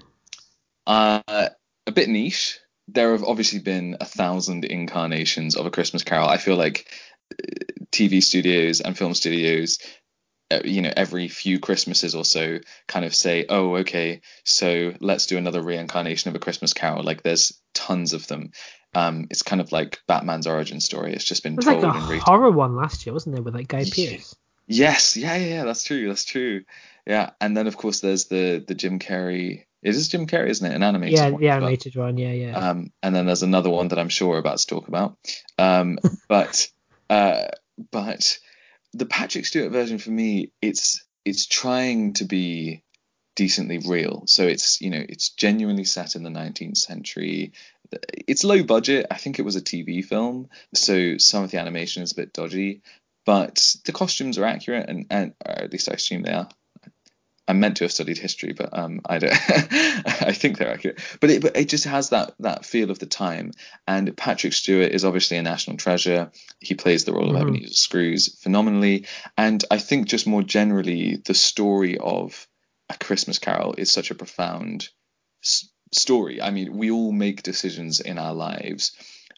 Uh, 0.87 1.21
a 1.87 1.93
bit 1.93 2.09
niche. 2.09 2.59
There 2.89 3.12
have 3.12 3.25
obviously 3.25 3.59
been 3.59 3.97
a 4.01 4.05
thousand 4.05 4.65
incarnations 4.65 5.57
of 5.57 5.67
a 5.67 5.71
Christmas 5.71 6.05
Carol. 6.05 6.29
I 6.29 6.37
feel 6.37 6.57
like 6.57 6.87
uh, 7.33 7.37
TV 7.91 8.23
studios 8.23 8.81
and 8.81 8.97
film 8.97 9.15
studios 9.15 9.79
uh, 10.51 10.61
you 10.65 10.81
know 10.81 10.93
every 10.97 11.27
few 11.27 11.59
christmases 11.59 12.15
or 12.15 12.25
so 12.25 12.59
kind 12.87 13.05
of 13.05 13.12
say 13.12 13.47
oh 13.49 13.79
okay 13.79 14.21
so 14.45 14.93
let's 15.01 15.27
do 15.27 15.37
another 15.39 15.61
reincarnation 15.61 16.29
of 16.29 16.37
a 16.37 16.39
christmas 16.39 16.73
carol 16.73 17.03
like 17.03 17.25
there's 17.25 17.61
tons 17.75 18.12
of 18.12 18.29
them 18.29 18.53
um 18.95 19.27
it's 19.31 19.43
kind 19.43 19.61
of 19.61 19.73
like 19.73 19.99
batman's 20.07 20.47
origin 20.47 20.81
story 20.81 21.12
it's 21.12 21.25
just 21.25 21.43
been 21.43 21.55
It 21.55 21.57
was 21.57 21.65
told 21.67 21.83
like 21.83 21.97
a 21.97 22.19
horror 22.21 22.53
one 22.53 22.77
last 22.77 23.05
year, 23.05 23.12
wasn't 23.12 23.35
there, 23.35 23.43
with 23.43 23.55
like 23.57 23.67
Guy 23.67 23.81
Yeah. 23.81 24.11
Pearce? 24.11 24.37
Yes 24.66 25.16
yeah 25.16 25.37
yeah 25.37 25.46
yeah 25.57 25.64
that's 25.64 25.85
true 25.85 26.09
that's 26.09 26.24
true 26.24 26.64
yeah 27.07 27.31
and 27.40 27.57
then 27.57 27.66
of 27.66 27.76
course 27.76 28.00
there's 28.00 28.26
the 28.26 28.64
the 28.66 28.74
jim 28.74 28.98
carrey 28.98 29.64
it 29.83 29.94
is 29.94 30.09
jim 30.09 30.26
carrey 30.26 30.48
isn't 30.48 30.70
it 30.70 30.74
an 30.74 30.83
animated 30.83 31.18
Yeah, 31.18 31.31
one 31.31 31.40
the 31.40 31.48
as 31.48 31.61
well. 31.61 31.68
animated 31.68 31.96
one. 31.96 32.16
Yeah, 32.18 32.33
yeah. 32.33 32.57
Um, 32.57 32.92
and 33.02 33.14
then 33.14 33.26
there's 33.26 33.44
another 33.44 33.70
one 33.70 33.88
that 33.88 33.98
I'm 34.00 34.09
sure 34.09 34.31
we're 34.31 34.38
about 34.38 34.59
to 34.59 34.66
talk 34.66 34.88
about. 34.88 35.16
Um, 35.59 35.98
but 36.29 36.68
uh, 37.09 37.44
but 37.92 38.38
the 38.94 39.07
Patrick 39.07 39.46
Stewart 39.46 39.70
version 39.70 39.98
for 39.98 40.11
me, 40.11 40.50
it's 40.61 41.05
it's 41.24 41.46
trying 41.46 42.14
to 42.14 42.24
be 42.24 42.83
decently 43.37 43.79
real. 43.79 44.24
So 44.26 44.44
it's 44.44 44.81
you 44.81 44.90
know 44.90 45.05
it's 45.09 45.29
genuinely 45.31 45.85
set 45.85 46.16
in 46.16 46.24
the 46.24 46.31
19th 46.31 46.79
century. 46.79 47.52
It's 48.26 48.42
low 48.42 48.64
budget. 48.64 49.07
I 49.12 49.18
think 49.18 49.38
it 49.38 49.44
was 49.44 49.55
a 49.55 49.61
TV 49.61 50.05
film, 50.05 50.48
so 50.74 51.18
some 51.18 51.44
of 51.44 51.52
the 51.52 51.59
animation 51.59 52.02
is 52.02 52.11
a 52.11 52.16
bit 52.16 52.33
dodgy, 52.33 52.83
but 53.27 53.77
the 53.85 53.93
costumes 53.93 54.39
are 54.39 54.45
accurate, 54.47 54.89
and 54.89 55.07
and 55.11 55.35
or 55.45 55.53
at 55.53 55.73
least 55.73 55.91
I 55.91 55.95
assume 55.95 56.23
they 56.23 56.33
are. 56.33 56.49
I'm 57.49 57.61
meant 57.61 57.77
to 57.77 57.85
have 57.85 57.93
studied 57.93 58.19
history, 58.19 58.55
but 58.55 58.77
um, 58.77 59.03
I 59.09 59.19
don't. 59.19 59.33
I 59.53 60.33
think 60.33 60.59
they're 60.59 60.73
accurate, 60.73 61.01
but 61.21 61.31
it 61.31 61.43
but 61.43 61.57
it 61.57 61.69
just 61.69 61.85
has 61.85 62.09
that 62.11 62.35
that 62.41 62.65
feel 62.65 62.91
of 62.91 62.99
the 62.99 63.07
time. 63.07 63.53
And 63.87 64.17
Patrick 64.17 64.53
Stewart 64.53 64.91
is 64.91 65.05
obviously 65.05 65.37
a 65.37 65.43
national 65.43 65.77
treasure. 65.77 66.33
He 66.61 66.75
plays 66.75 67.05
the 67.05 67.12
role 67.12 67.29
Mhm. 67.33 67.37
of 67.37 67.49
Ebenezer 67.49 67.75
Scrooge 67.75 68.31
phenomenally, 68.41 69.07
and 69.37 69.65
I 69.71 69.79
think 69.79 70.09
just 70.09 70.27
more 70.27 70.43
generally, 70.43 71.17
the 71.25 71.35
story 71.35 71.99
of 71.99 72.49
A 72.89 72.97
Christmas 72.99 73.39
Carol 73.39 73.75
is 73.79 73.93
such 73.93 74.11
a 74.11 74.17
profound 74.17 74.89
s- 75.45 75.69
story. 75.93 76.43
I 76.43 76.51
mean, 76.51 76.77
we 76.77 76.91
all 76.91 77.12
make 77.12 77.45
decisions 77.45 78.01
in 78.01 78.19
our 78.19 78.35
lives, 78.35 78.91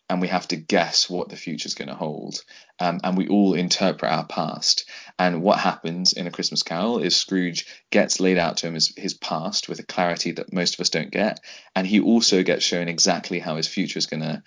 and 0.08 0.20
we 0.20 0.28
have 0.28 0.48
to 0.48 0.56
guess 0.56 1.10
what 1.10 1.28
the 1.28 1.36
future's 1.36 1.74
going 1.74 1.88
to 1.88 1.94
hold, 1.94 2.42
um, 2.80 3.00
and 3.04 3.16
we 3.16 3.28
all 3.28 3.54
interpret 3.54 4.10
our 4.10 4.26
past. 4.26 4.88
And 5.18 5.42
what 5.42 5.58
happens 5.58 6.12
in 6.12 6.26
A 6.26 6.30
Christmas 6.30 6.62
Carol 6.62 6.98
is 6.98 7.16
Scrooge 7.16 7.66
gets 7.90 8.20
laid 8.20 8.38
out 8.38 8.58
to 8.58 8.68
him 8.68 8.74
his, 8.74 8.92
his 8.96 9.14
past 9.14 9.68
with 9.68 9.78
a 9.80 9.84
clarity 9.84 10.32
that 10.32 10.52
most 10.52 10.74
of 10.74 10.80
us 10.80 10.90
don't 10.90 11.10
get, 11.10 11.40
and 11.74 11.86
he 11.86 12.00
also 12.00 12.42
gets 12.42 12.64
shown 12.64 12.88
exactly 12.88 13.38
how 13.38 13.56
his 13.56 13.68
future 13.68 13.98
is 13.98 14.06
gonna 14.06 14.42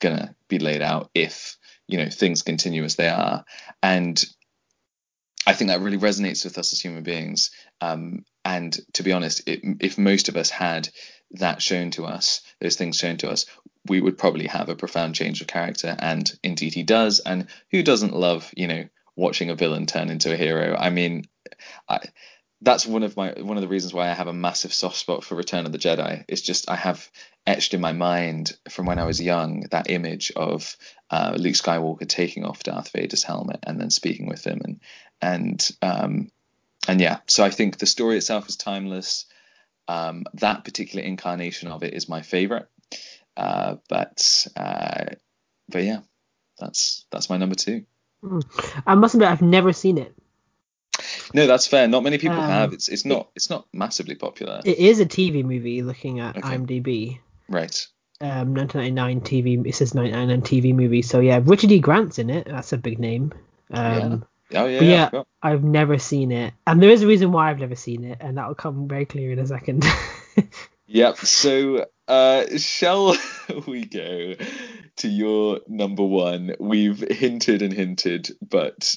gonna 0.00 0.34
be 0.48 0.58
laid 0.58 0.82
out 0.82 1.10
if 1.14 1.56
you 1.88 1.98
know 1.98 2.08
things 2.08 2.42
continue 2.42 2.84
as 2.84 2.96
they 2.96 3.08
are. 3.08 3.44
And 3.82 4.22
I 5.46 5.54
think 5.54 5.70
that 5.70 5.80
really 5.80 5.98
resonates 5.98 6.44
with 6.44 6.56
us 6.58 6.72
as 6.72 6.80
human 6.80 7.02
beings. 7.02 7.50
Um, 7.80 8.24
and 8.44 8.78
to 8.94 9.02
be 9.02 9.12
honest, 9.12 9.48
it, 9.48 9.60
if 9.80 9.98
most 9.98 10.28
of 10.28 10.36
us 10.36 10.50
had 10.50 10.88
that 11.32 11.62
shown 11.62 11.90
to 11.92 12.04
us, 12.04 12.42
those 12.60 12.76
things 12.76 12.98
shown 12.98 13.16
to 13.18 13.30
us, 13.30 13.46
we 13.88 14.00
would 14.00 14.18
probably 14.18 14.46
have 14.46 14.68
a 14.68 14.76
profound 14.76 15.14
change 15.14 15.40
of 15.40 15.46
character. 15.46 15.96
And 15.98 16.30
indeed, 16.42 16.74
he 16.74 16.82
does. 16.82 17.20
And 17.20 17.46
who 17.70 17.82
doesn't 17.82 18.14
love, 18.14 18.52
you 18.56 18.68
know, 18.68 18.84
watching 19.16 19.50
a 19.50 19.56
villain 19.56 19.86
turn 19.86 20.10
into 20.10 20.32
a 20.32 20.36
hero? 20.36 20.76
I 20.76 20.90
mean, 20.90 21.24
I, 21.88 22.00
that's 22.60 22.86
one 22.86 23.02
of 23.02 23.16
my 23.16 23.32
one 23.40 23.56
of 23.56 23.60
the 23.60 23.68
reasons 23.68 23.92
why 23.92 24.08
I 24.08 24.14
have 24.14 24.28
a 24.28 24.32
massive 24.32 24.72
soft 24.72 24.96
spot 24.96 25.24
for 25.24 25.34
Return 25.34 25.66
of 25.66 25.72
the 25.72 25.78
Jedi. 25.78 26.24
It's 26.28 26.42
just 26.42 26.70
I 26.70 26.76
have 26.76 27.10
etched 27.44 27.74
in 27.74 27.80
my 27.80 27.92
mind 27.92 28.56
from 28.70 28.86
when 28.86 29.00
I 29.00 29.04
was 29.04 29.20
young 29.20 29.66
that 29.72 29.90
image 29.90 30.32
of 30.36 30.76
uh, 31.10 31.34
Luke 31.36 31.54
Skywalker 31.54 32.08
taking 32.08 32.44
off 32.44 32.62
Darth 32.62 32.92
Vader's 32.92 33.24
helmet 33.24 33.58
and 33.64 33.80
then 33.80 33.90
speaking 33.90 34.28
with 34.28 34.46
him 34.46 34.60
and 34.64 34.80
and 35.20 35.70
um, 35.82 36.30
and 36.86 37.00
yeah. 37.00 37.18
So 37.26 37.44
I 37.44 37.50
think 37.50 37.78
the 37.78 37.86
story 37.86 38.16
itself 38.16 38.48
is 38.48 38.56
timeless. 38.56 39.26
Um, 39.88 40.24
that 40.34 40.64
particular 40.64 41.04
incarnation 41.04 41.68
of 41.68 41.82
it 41.82 41.94
is 41.94 42.08
my 42.08 42.22
favorite. 42.22 42.68
Uh, 43.36 43.76
but 43.88 44.46
uh, 44.56 45.04
but 45.68 45.82
yeah, 45.84 46.00
that's 46.58 47.06
that's 47.10 47.30
my 47.30 47.36
number 47.36 47.54
two. 47.54 47.84
I 48.86 48.94
must 48.94 49.14
admit, 49.14 49.28
I've 49.28 49.42
never 49.42 49.72
seen 49.72 49.98
it. 49.98 50.14
No, 51.34 51.46
that's 51.46 51.66
fair. 51.66 51.88
Not 51.88 52.02
many 52.02 52.18
people 52.18 52.38
Um, 52.38 52.48
have. 52.50 52.72
It's 52.72 52.88
it's 52.88 53.04
not 53.04 53.30
it's 53.34 53.50
not 53.50 53.66
massively 53.72 54.14
popular. 54.14 54.60
It 54.64 54.78
is 54.78 55.00
a 55.00 55.06
TV 55.06 55.42
movie. 55.44 55.82
Looking 55.82 56.20
at 56.20 56.36
Okay. 56.36 56.48
IMDb, 56.56 57.18
right. 57.48 57.86
um, 58.20 58.54
1999 58.54 59.20
TV. 59.22 59.66
It 59.66 59.74
says 59.74 59.94
1999 59.94 60.42
TV 60.42 60.74
movie. 60.74 61.02
So 61.02 61.20
yeah, 61.20 61.40
Richard 61.42 61.72
E. 61.72 61.80
Grant's 61.80 62.18
in 62.18 62.30
it. 62.30 62.46
That's 62.46 62.72
a 62.72 62.78
big 62.78 62.98
name. 62.98 63.32
Um, 63.70 64.26
Oh 64.54 64.66
yeah. 64.66 64.82
Yeah, 64.82 65.08
yeah, 65.14 65.22
I've 65.42 65.64
never 65.64 65.98
seen 65.98 66.30
it, 66.30 66.52
and 66.66 66.82
there 66.82 66.90
is 66.90 67.02
a 67.02 67.06
reason 67.06 67.32
why 67.32 67.48
I've 67.50 67.58
never 67.58 67.74
seen 67.74 68.04
it, 68.04 68.18
and 68.20 68.36
that 68.36 68.46
will 68.46 68.54
come 68.54 68.86
very 68.86 69.06
clear 69.06 69.32
in 69.32 69.38
a 69.38 69.46
second. 69.46 69.82
Yep. 70.86 71.16
So, 71.18 71.86
uh, 72.08 72.58
shall 72.58 73.16
we 73.66 73.84
go 73.84 74.34
to 74.96 75.08
your 75.08 75.60
number 75.68 76.04
one? 76.04 76.54
We've 76.58 76.98
hinted 77.10 77.62
and 77.62 77.72
hinted, 77.72 78.30
but 78.46 78.96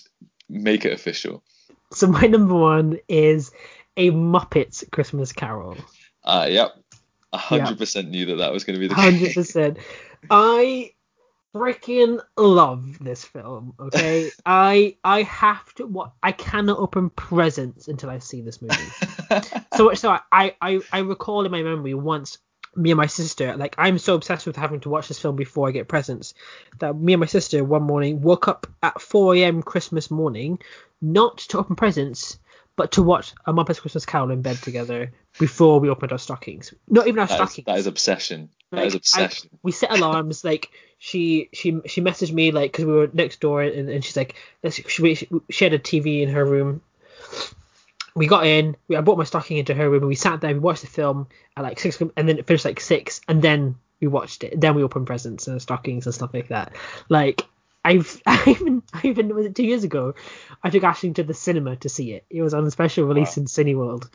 make 0.49 0.85
it 0.85 0.93
official. 0.93 1.43
so 1.91 2.07
my 2.07 2.21
number 2.27 2.55
one 2.55 2.99
is 3.07 3.51
a 3.97 4.11
Muppets 4.11 4.89
Christmas 4.91 5.31
Carol. 5.31 5.77
Uh, 6.23 6.47
yep. 6.49 6.71
Hundred 7.33 7.77
percent 7.77 8.09
knew 8.09 8.27
that 8.27 8.37
that 8.37 8.53
was 8.53 8.63
going 8.63 8.75
to 8.75 8.79
be 8.79 8.87
the 8.87 8.95
Hundred 8.95 9.27
case. 9.27 9.35
percent. 9.35 9.77
I 10.29 10.91
freaking 11.55 12.21
love 12.37 12.99
this 12.99 13.23
film. 13.23 13.73
Okay, 13.79 14.29
I 14.45 14.97
I 15.03 15.23
have 15.23 15.73
to. 15.75 15.87
What 15.87 16.11
I 16.21 16.33
cannot 16.33 16.79
open 16.79 17.09
presents 17.11 17.87
until 17.87 18.09
I 18.09 18.19
see 18.19 18.41
this 18.41 18.61
movie. 18.61 18.75
so 19.75 19.93
so 19.93 20.19
I, 20.31 20.55
I 20.61 20.81
I 20.91 20.99
recall 20.99 21.45
in 21.45 21.51
my 21.51 21.63
memory 21.63 21.93
once 21.93 22.39
me 22.75 22.91
and 22.91 22.97
my 22.97 23.05
sister 23.05 23.55
like 23.55 23.73
I'm 23.77 23.97
so 23.97 24.15
obsessed 24.15 24.45
with 24.45 24.57
having 24.57 24.81
to 24.81 24.89
watch 24.89 25.07
this 25.07 25.17
film 25.17 25.37
before 25.37 25.69
I 25.69 25.71
get 25.71 25.87
presents 25.87 26.33
that 26.79 26.93
me 26.93 27.13
and 27.13 27.21
my 27.21 27.25
sister 27.25 27.63
one 27.63 27.83
morning 27.83 28.21
woke 28.21 28.49
up 28.49 28.67
at 28.83 28.99
4 28.99 29.35
a.m. 29.35 29.63
Christmas 29.63 30.11
morning 30.11 30.59
not 31.01 31.37
to 31.37 31.59
open 31.59 31.77
presents 31.77 32.37
but 32.77 32.91
to 32.93 33.03
watch 33.03 33.33
a 33.45 33.53
Muppets 33.53 33.79
Christmas 33.79 34.05
Carol 34.05 34.31
in 34.31 34.41
bed 34.41 34.57
together 34.57 35.11
before 35.39 35.79
we 35.79 35.89
opened 35.89 36.11
our 36.11 36.17
stockings. 36.17 36.73
Not 36.89 37.07
even 37.07 37.19
our 37.19 37.27
That 37.27 37.33
is, 37.33 37.37
stockings. 37.51 37.65
that 37.65 37.77
is 37.77 37.87
obsession. 37.87 38.49
That 38.71 38.85
is 38.85 38.93
Like, 38.93 38.99
obsession. 39.01 39.49
we 39.63 39.71
set 39.71 39.91
alarms. 39.91 40.43
Like 40.43 40.69
she 40.97 41.49
she 41.53 41.79
she 41.85 42.01
messaged 42.01 42.31
me 42.33 42.51
like 42.51 42.71
because 42.71 42.85
we 42.85 42.93
were 42.93 43.09
next 43.13 43.39
door 43.39 43.61
and, 43.61 43.89
and 43.89 44.03
she's 44.03 44.17
like 44.17 44.35
let's 44.63 44.75
she, 44.89 45.27
she 45.49 45.63
had 45.65 45.73
a 45.73 45.79
TV 45.79 46.21
in 46.21 46.29
her 46.29 46.43
room. 46.45 46.81
We 48.15 48.27
got 48.27 48.45
in. 48.45 48.77
We, 48.87 48.95
I 48.95 49.01
brought 49.01 49.17
my 49.17 49.23
stocking 49.25 49.57
into 49.57 49.73
her 49.73 49.89
room 49.89 50.03
and 50.03 50.07
we 50.07 50.15
sat 50.15 50.39
there. 50.41 50.53
We 50.53 50.59
watched 50.59 50.81
the 50.81 50.87
film 50.87 51.27
at 51.57 51.63
like 51.63 51.79
six 51.79 51.99
and 51.99 52.11
then 52.29 52.37
it 52.37 52.47
finished 52.47 52.65
like 52.65 52.79
six 52.79 53.21
and 53.27 53.41
then 53.41 53.75
we 53.99 54.07
watched 54.07 54.43
it. 54.43 54.59
Then 54.59 54.75
we 54.75 54.83
opened 54.83 55.07
presents 55.07 55.47
and 55.47 55.61
stockings 55.61 56.05
and 56.05 56.15
stuff 56.15 56.33
like 56.33 56.47
that. 56.49 56.73
Like 57.09 57.41
I've 57.85 58.19
I 58.25 58.43
even 58.47 58.81
I 58.91 59.01
even 59.03 59.33
was 59.33 59.45
it 59.45 59.55
two 59.55 59.63
years 59.65 59.83
ago. 59.83 60.15
I 60.63 60.71
took 60.71 60.83
Ashley 60.83 61.11
to 61.13 61.23
the 61.23 61.35
cinema 61.35 61.75
to 61.77 61.89
see 61.89 62.13
it. 62.13 62.25
It 62.29 62.41
was 62.41 62.53
on 62.53 62.65
a 62.65 62.71
special 62.71 63.05
release 63.05 63.37
Wow. 63.37 63.41
in 63.41 63.45
Cineworld, 63.47 64.09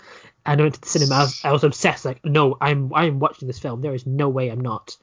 and 0.44 0.60
I 0.60 0.64
went 0.64 0.74
to 0.74 0.80
the 0.80 0.88
cinema. 0.88 1.14
I 1.14 1.20
was, 1.20 1.40
I 1.44 1.52
was 1.52 1.64
obsessed. 1.64 2.04
Like, 2.04 2.24
no, 2.24 2.56
I'm 2.60 2.92
I'm 2.92 3.20
watching 3.20 3.46
this 3.46 3.60
film. 3.60 3.80
There 3.80 3.94
is 3.94 4.06
no 4.06 4.28
way 4.28 4.50
I'm 4.50 4.60
not. 4.60 4.96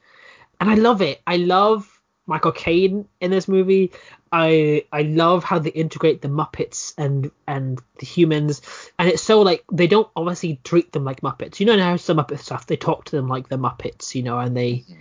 And 0.60 0.70
I 0.70 0.76
love 0.76 1.02
it. 1.02 1.22
I 1.26 1.38
love 1.38 1.90
Michael 2.26 2.52
Caine 2.52 3.08
in 3.22 3.32
this 3.32 3.48
movie. 3.48 3.94
I 4.34 4.84
I 4.92 5.04
love 5.04 5.46
how 5.46 5.60
they 5.60 5.70
integrate 5.70 6.22
the 6.22 6.28
Muppets 6.28 6.94
and 6.98 7.32
and 7.48 7.80
the 8.00 8.06
humans, 8.06 8.62
and 9.00 9.08
it's 9.08 9.24
so 9.24 9.42
like 9.44 9.64
they 9.72 9.88
don't 9.88 10.10
obviously 10.14 10.60
treat 10.66 10.92
them 10.92 11.06
like 11.06 11.22
Muppets. 11.22 11.62
You 11.62 11.68
know 11.68 11.80
how 11.80 11.96
some 11.96 12.18
Muppet 12.18 12.40
stuff 12.40 12.68
they 12.68 12.76
talk 12.76 13.06
to 13.06 13.16
them 13.16 13.30
like 13.30 13.48
the 13.48 13.58
Muppets, 13.58 14.14
you 14.14 14.24
know, 14.24 14.38
and 14.38 14.58
they 14.58 14.72
mm-hmm. 14.74 15.00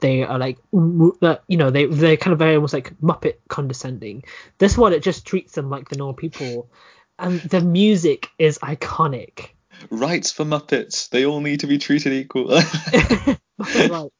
They 0.00 0.22
are 0.22 0.38
like 0.38 0.58
uh, 0.72 1.36
you 1.48 1.56
know 1.56 1.70
they 1.70 1.86
they're 1.86 2.16
kind 2.16 2.32
of 2.32 2.38
very 2.38 2.54
almost 2.54 2.74
like 2.74 2.98
Muppet 3.00 3.36
condescending. 3.48 4.24
This 4.58 4.76
one 4.76 4.92
it 4.92 5.02
just 5.02 5.26
treats 5.26 5.52
them 5.52 5.70
like 5.70 5.88
the 5.88 5.96
normal 5.96 6.14
people, 6.14 6.70
and 7.18 7.40
the 7.40 7.60
music 7.60 8.30
is 8.38 8.58
iconic. 8.58 9.50
Rights 9.90 10.32
for 10.32 10.44
Muppets. 10.44 11.08
They 11.10 11.24
all 11.24 11.40
need 11.40 11.60
to 11.60 11.66
be 11.66 11.78
treated 11.78 12.12
equal. 12.12 12.48
Rights. 13.58 14.14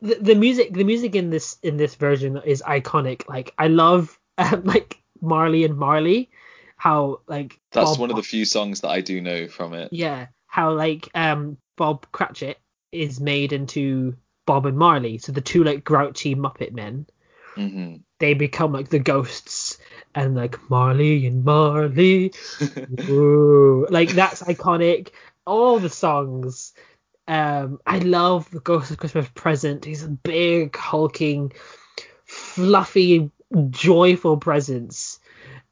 The, 0.00 0.16
the 0.20 0.34
music 0.34 0.72
the 0.72 0.84
music 0.84 1.14
in 1.14 1.30
this 1.30 1.56
in 1.62 1.76
this 1.76 1.94
version 1.94 2.40
is 2.44 2.62
iconic. 2.62 3.28
Like 3.28 3.54
I 3.58 3.68
love 3.68 4.18
um, 4.38 4.62
like 4.64 5.00
Marley 5.20 5.64
and 5.64 5.76
Marley, 5.76 6.30
how 6.76 7.20
like 7.26 7.58
That's 7.70 7.92
Bob- 7.92 8.00
one 8.00 8.10
of 8.10 8.16
the 8.16 8.22
few 8.22 8.44
songs 8.44 8.80
that 8.80 8.88
I 8.90 9.00
do 9.00 9.20
know 9.20 9.48
from 9.48 9.74
it. 9.74 9.88
yeah 9.92 10.26
how 10.46 10.72
like 10.72 11.08
um 11.14 11.56
Bob 11.76 12.06
Cratchit 12.12 12.58
is 12.90 13.20
made 13.20 13.52
into 13.54 14.14
Bob 14.46 14.66
and 14.66 14.78
Marley, 14.78 15.18
so 15.18 15.32
the 15.32 15.40
two 15.40 15.64
like 15.64 15.84
grouchy 15.84 16.34
Muppet 16.34 16.72
men 16.72 17.06
hmm 17.56 17.96
they 18.18 18.34
become 18.34 18.72
like 18.72 18.88
the 18.88 18.98
ghosts 19.00 19.78
and 20.14 20.36
like 20.36 20.70
Marley 20.70 21.26
and 21.26 21.44
Marley 21.44 22.32
Ooh, 23.08 23.86
like 23.90 24.10
that's 24.10 24.42
iconic. 24.42 25.10
All 25.46 25.78
the 25.78 25.88
songs. 25.90 26.72
Um, 27.28 27.80
I 27.86 27.98
love 27.98 28.50
the 28.50 28.60
Ghost 28.60 28.90
of 28.90 28.98
Christmas 28.98 29.28
Present. 29.34 29.84
He's 29.84 30.02
a 30.02 30.08
big, 30.08 30.76
hulking, 30.76 31.52
fluffy 32.24 33.30
joyful 33.70 34.36
presence. 34.38 35.20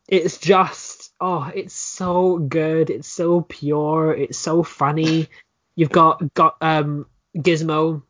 It's 0.09 0.39
just 0.39 1.13
oh, 1.21 1.51
it's 1.55 1.75
so 1.75 2.39
good. 2.39 2.91
It's 2.91 3.09
so 3.09 3.43
pure. 3.43 4.15
It's 4.15 4.39
so 4.39 4.63
funny. 4.63 5.29
You've 5.77 5.91
got 5.91 6.35
got 6.35 6.57
um 6.61 7.07
Gizmo 7.37 8.03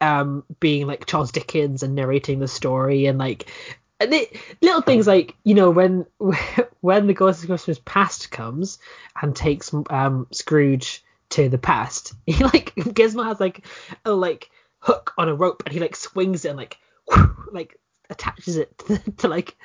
um 0.00 0.44
being 0.60 0.86
like 0.86 1.06
Charles 1.06 1.32
Dickens 1.32 1.82
and 1.82 1.94
narrating 1.94 2.38
the 2.38 2.48
story 2.48 3.06
and 3.06 3.18
like 3.18 3.50
and 3.98 4.12
it, 4.12 4.36
little 4.60 4.82
things 4.82 5.06
like 5.06 5.34
you 5.44 5.54
know 5.54 5.70
when 5.70 6.06
when 6.80 7.06
the 7.06 7.14
Ghost 7.14 7.42
of 7.42 7.48
Christmas 7.48 7.80
Past 7.84 8.30
comes 8.30 8.78
and 9.20 9.34
takes 9.34 9.72
um 9.90 10.26
Scrooge 10.32 11.02
to 11.30 11.48
the 11.48 11.58
past, 11.58 12.14
he 12.26 12.44
like 12.44 12.74
Gizmo 12.74 13.24
has 13.24 13.40
like 13.40 13.66
a 14.04 14.12
like 14.12 14.50
hook 14.78 15.14
on 15.18 15.28
a 15.28 15.34
rope 15.34 15.62
and 15.64 15.72
he 15.72 15.80
like 15.80 15.96
swings 15.96 16.44
it 16.44 16.50
and 16.50 16.58
like 16.58 16.78
whoosh, 17.08 17.28
like 17.52 17.78
attaches 18.10 18.56
it 18.56 18.76
to, 18.78 18.98
to 19.12 19.28
like 19.28 19.56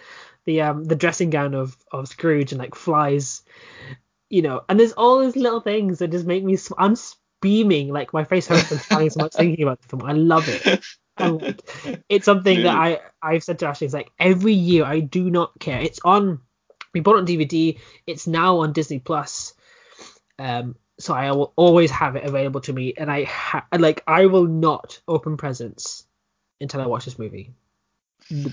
the 0.46 0.62
um 0.62 0.84
the 0.86 0.96
dressing 0.96 1.30
gown 1.30 1.54
of 1.54 1.76
of 1.92 2.08
Scrooge 2.08 2.52
and 2.52 2.60
like 2.60 2.76
flies, 2.76 3.44
you 4.30 4.42
know. 4.42 4.64
And 4.70 4.80
there's 4.80 4.94
all 4.94 5.20
these 5.20 5.36
little 5.36 5.62
things 5.62 6.00
that 6.00 6.12
just 6.12 6.26
make 6.26 6.44
me 6.44 6.58
I'm 6.78 6.96
beaming 7.42 7.92
like 7.92 8.14
my 8.14 8.24
face 8.24 8.48
hurts 8.48 8.68
from 8.68 8.78
smiling 8.78 9.10
so 9.10 9.20
much 9.22 9.34
thinking 9.34 9.64
about 9.64 9.82
the 9.82 9.88
film. 9.88 10.04
I 10.04 10.14
love 10.14 10.48
it. 10.48 10.84
And 11.18 11.62
it's 12.10 12.26
something 12.26 12.58
Really? 12.58 12.64
that 12.64 12.76
I 12.76 13.00
I've 13.22 13.44
said 13.44 13.60
to 13.60 13.68
Ashley. 13.68 13.86
It's 13.86 13.94
like 13.94 14.12
every 14.20 14.54
year 14.54 14.86
I 14.86 15.02
do 15.02 15.30
not 15.30 15.60
care. 15.60 15.82
It's 15.82 16.00
on. 16.06 16.40
We 16.94 17.02
bought 17.02 17.16
it 17.16 17.20
on 17.20 17.26
DVD. 17.26 17.78
It's 18.08 18.28
now 18.28 18.60
on 18.60 18.74
Disney 18.74 19.00
Plus. 19.00 19.54
Um, 20.40 20.76
so 21.00 21.14
I 21.14 21.32
will 21.32 21.54
always 21.56 21.92
have 21.92 22.16
it 22.16 22.24
available 22.24 22.62
to 22.62 22.74
me, 22.74 22.94
and 22.98 23.12
I 23.12 23.24
ha- 23.26 23.68
like 23.78 24.04
I 24.08 24.28
will 24.28 24.46
not 24.46 25.00
open 25.08 25.38
presents 25.38 26.06
until 26.60 26.82
I 26.82 26.86
watch 26.86 27.06
this 27.06 27.20
movie. 27.20 27.54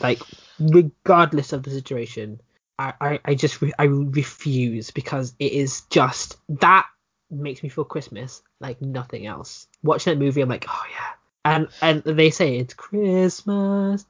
Like 0.01 0.21
regardless 0.59 1.53
of 1.53 1.63
the 1.63 1.71
situation, 1.71 2.41
I 2.79 2.95
I, 3.01 3.21
I 3.25 3.35
just 3.35 3.61
re- 3.63 3.75
I 3.79 3.85
refuse 3.85 4.91
because 4.91 5.35
it 5.39 5.53
is 5.53 5.83
just 5.91 6.37
that 6.61 6.87
makes 7.31 7.63
me 7.63 7.69
feel 7.69 7.85
Christmas 7.85 8.43
like 8.61 8.81
nothing 8.81 9.27
else. 9.27 9.67
Watching 9.83 10.13
that 10.13 10.25
movie, 10.25 10.41
I'm 10.41 10.49
like, 10.49 10.67
oh 10.69 10.85
yeah. 10.91 11.13
And 11.45 11.69
and 11.81 12.03
they 12.05 12.31
say 12.31 12.59
it's 12.59 12.75
Christmas. 12.75 14.05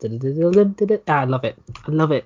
Ah, 1.09 1.20
I 1.20 1.24
love 1.24 1.44
it. 1.44 1.59
I 1.87 1.90
love 1.90 2.12
it. 2.12 2.24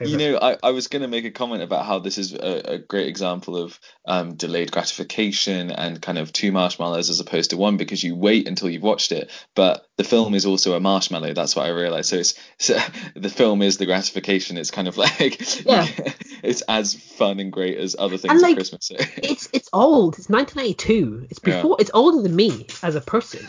You 0.00 0.16
know, 0.18 0.38
I, 0.40 0.56
I 0.62 0.70
was 0.70 0.88
going 0.88 1.02
to 1.02 1.08
make 1.08 1.24
a 1.24 1.30
comment 1.30 1.62
about 1.62 1.86
how 1.86 1.98
this 1.98 2.18
is 2.18 2.34
a, 2.34 2.72
a 2.74 2.78
great 2.78 3.08
example 3.08 3.56
of 3.56 3.78
um, 4.06 4.34
delayed 4.34 4.70
gratification 4.70 5.70
and 5.70 6.00
kind 6.00 6.18
of 6.18 6.32
two 6.32 6.52
marshmallows 6.52 7.08
as 7.10 7.20
opposed 7.20 7.50
to 7.50 7.56
one 7.56 7.76
because 7.78 8.02
you 8.04 8.14
wait 8.14 8.46
until 8.46 8.68
you've 8.68 8.82
watched 8.82 9.12
it. 9.12 9.30
But 9.54 9.86
the 9.96 10.04
film 10.04 10.34
is 10.34 10.44
also 10.46 10.74
a 10.74 10.80
marshmallow. 10.80 11.32
That's 11.32 11.56
what 11.56 11.66
I 11.66 11.70
realized. 11.70 12.10
So 12.10 12.16
it's 12.16 12.34
so 12.58 12.78
the 13.16 13.30
film 13.30 13.62
is 13.62 13.78
the 13.78 13.86
gratification. 13.86 14.56
It's 14.58 14.70
kind 14.70 14.88
of 14.88 14.96
like 14.98 15.64
Yeah. 15.64 15.86
it's 16.42 16.62
as 16.62 16.94
fun 16.94 17.40
and 17.40 17.52
great 17.52 17.78
as 17.78 17.96
other 17.98 18.18
things 18.18 18.32
And, 18.32 18.38
at 18.42 18.46
like, 18.48 18.56
Christmas. 18.56 18.86
So- 18.86 18.96
it's 18.98 19.48
it's 19.52 19.68
old. 19.72 20.18
It's 20.18 20.28
1982. 20.28 21.28
It's 21.30 21.40
Yeah. 21.44 21.56
before. 21.56 21.76
It's 21.80 21.90
older 21.94 22.22
than 22.22 22.36
me 22.36 22.66
as 22.82 22.94
a 22.94 23.00
person. 23.00 23.46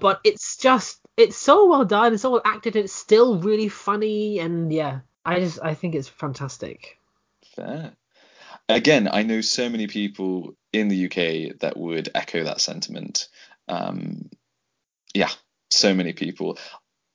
but 0.00 0.20
it's 0.24 0.56
just 0.56 0.98
it's 1.16 1.36
so 1.36 1.68
well 1.68 1.84
done. 1.84 2.14
It's 2.14 2.22
so 2.22 2.30
well 2.32 2.42
acted. 2.44 2.74
It's 2.76 2.92
still 2.92 3.38
really 3.38 3.68
funny. 3.68 4.38
And 4.38 4.72
yeah, 4.72 5.00
I 5.24 5.40
just 5.40 5.58
I 5.62 5.74
think 5.74 5.94
it's 5.94 6.08
fantastic. 6.08 6.98
Fair. 7.54 7.92
Again, 8.68 9.08
I 9.12 9.22
know 9.22 9.40
so 9.40 9.68
many 9.68 9.86
people 9.86 10.54
in 10.72 10.88
the 10.88 11.06
UK 11.06 11.58
that 11.60 11.76
would 11.76 12.08
echo 12.14 12.44
that 12.44 12.60
sentiment. 12.60 13.28
Um, 13.68 14.30
yeah, 15.14 15.30
so 15.70 15.94
many 15.94 16.12
people. 16.12 16.58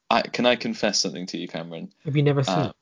I, 0.10 0.22
can 0.22 0.46
I 0.46 0.56
confess 0.56 1.00
something 1.00 1.26
to 1.28 1.38
you, 1.38 1.48
Cameron? 1.48 1.92
Have 2.06 2.16
you 2.16 2.24
never 2.24 2.44
seen 2.44 2.56
Uh, 2.56 2.68
it? 2.70 2.76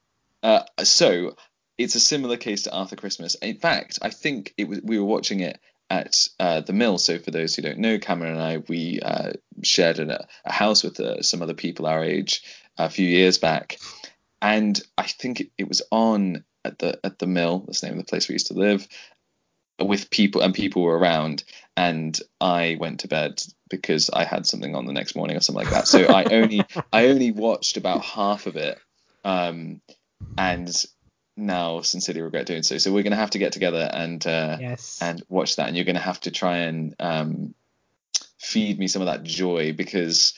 Uh, 0.79 0.83
so 0.83 1.35
it's 1.77 1.95
a 1.95 1.99
similar 1.99 2.38
case 2.38 2.63
to 2.63 2.73
Arthur 2.73 2.95
Christmas. 2.95 3.35
In 3.35 3.57
fact, 3.57 3.99
I 4.01 4.09
think 4.09 4.53
it 4.57 4.67
was 4.67 4.81
we 4.83 4.99
were 4.99 5.05
watching 5.05 5.39
it 5.39 5.59
at 5.89 6.27
uh, 6.39 6.61
the 6.61 6.73
mill. 6.73 6.97
So 6.97 7.17
for 7.19 7.31
those 7.31 7.55
who 7.55 7.61
don't 7.61 7.79
know, 7.79 7.97
Cameron 7.99 8.33
and 8.33 8.41
I 8.41 8.57
we 8.57 8.99
uh, 9.01 9.33
shared 9.63 9.99
a, 9.99 10.27
a 10.43 10.51
house 10.51 10.83
with 10.83 10.99
uh, 10.99 11.21
some 11.21 11.41
other 11.41 11.53
people 11.53 11.85
our 11.88 12.03
age 12.03 12.43
a 12.77 12.89
few 12.89 13.07
years 13.07 13.38
back, 13.38 13.79
and 14.45 14.79
I 14.95 15.08
think 15.08 15.41
it, 15.41 15.49
it 15.58 15.67
was 15.67 15.81
on 15.91 16.43
at 16.63 16.77
the 16.77 16.99
at 17.03 17.17
the 17.17 17.25
mill. 17.27 17.63
That's 17.65 17.81
the 17.81 17.88
name 17.88 17.97
of 17.99 18.05
the 18.05 18.10
place 18.10 18.27
we 18.29 18.34
used 18.34 18.47
to 18.47 18.53
live. 18.53 18.88
With 19.79 20.10
people 20.10 20.41
and 20.41 20.53
people 20.53 20.84
were 20.84 20.97
around, 20.97 21.43
and 21.75 22.17
I 22.39 22.77
went 22.79 23.01
to 23.01 23.08
bed 23.08 23.43
because 23.69 24.10
I 24.12 24.23
had 24.23 24.45
something 24.45 24.75
on 24.75 24.86
the 24.86 24.93
next 24.93 25.15
morning 25.15 25.36
or 25.36 25.41
something 25.41 25.63
like 25.63 25.73
that. 25.73 25.88
So 25.88 26.05
I 26.05 26.23
only 26.31 26.62
I 26.93 27.08
only 27.08 27.31
watched 27.31 27.75
about 27.75 28.05
half 28.05 28.45
of 28.45 28.55
it, 28.55 28.77
um, 29.23 29.81
and 30.38 30.71
now 31.36 31.81
sincerely 31.81 32.21
regret 32.21 32.45
doing 32.45 32.63
so. 32.63 32.77
So 32.77 32.93
we're 32.93 33.03
gonna 33.03 33.15
have 33.15 33.31
to 33.31 33.39
get 33.39 33.51
together 33.51 33.89
and 33.91 34.25
uh, 34.25 34.58
Yes. 34.62 34.99
and 35.01 35.23
watch 35.27 35.55
that, 35.55 35.67
and 35.67 35.75
you're 35.75 35.86
gonna 35.86 35.99
have 35.99 36.21
to 36.21 36.31
try 36.31 36.58
and 36.60 36.95
um, 36.99 37.55
feed 38.39 38.77
me 38.77 38.88
some 38.88 39.01
of 39.01 39.08
that 39.08 39.23
joy 39.23 39.73
because 39.73 40.36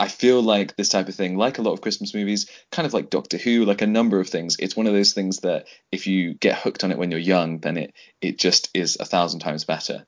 I 0.00 0.08
feel 0.08 0.40
like 0.42 0.76
this 0.76 0.90
type 0.90 1.08
of 1.08 1.14
thing, 1.16 1.36
like 1.36 1.58
a 1.58 1.62
lot 1.62 1.72
of 1.72 1.80
Christmas 1.80 2.14
movies, 2.14 2.48
kind 2.70 2.86
of 2.86 2.94
like 2.94 3.10
Doctor 3.10 3.36
Who, 3.36 3.64
like 3.64 3.82
a 3.82 3.86
number 3.86 4.20
of 4.20 4.28
things, 4.28 4.56
it's 4.60 4.76
one 4.76 4.86
of 4.86 4.92
those 4.92 5.12
things 5.12 5.40
that 5.40 5.66
if 5.90 6.06
you 6.06 6.34
get 6.34 6.56
hooked 6.58 6.84
on 6.84 6.92
it 6.92 6.98
when 6.98 7.10
you're 7.10 7.18
young, 7.20 7.58
then 7.58 7.76
it 7.76 7.94
it 8.20 8.38
just 8.38 8.70
is 8.74 8.96
a 9.00 9.04
thousand 9.04 9.40
times 9.40 9.64
better. 9.64 10.06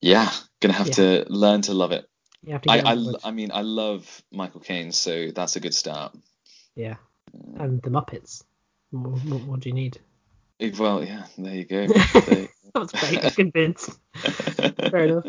Yeah, 0.00 0.30
gonna 0.60 0.74
have 0.74 0.88
Yeah. 0.88 0.94
to 0.94 1.24
learn 1.28 1.62
to 1.62 1.74
love 1.74 1.92
it. 1.92 2.08
you 2.42 2.58
to 2.58 2.70
I 2.70 2.92
I. 2.92 3.14
I 3.24 3.30
mean 3.30 3.50
I 3.52 3.62
love 3.62 4.22
Michael 4.32 4.60
Caine, 4.60 4.92
so 4.92 5.30
that's 5.30 5.56
a 5.56 5.60
good 5.60 5.74
start. 5.74 6.16
yeah. 6.74 6.96
And 7.58 7.80
the 7.82 7.90
Muppets. 7.90 8.42
What, 8.90 9.24
what, 9.24 9.40
what 9.42 9.60
do 9.60 9.68
you 9.68 9.74
need? 9.74 9.98
Eh, 10.60 10.72
Well, 10.78 11.04
yeah, 11.04 11.26
there 11.38 11.54
you 11.54 11.64
go. 11.64 11.86
There 12.26 12.48
That's 12.74 12.92
great. 12.92 13.24
I'm 13.24 13.30
convinced. 13.30 13.98
Fair 14.90 15.04
enough. 15.04 15.24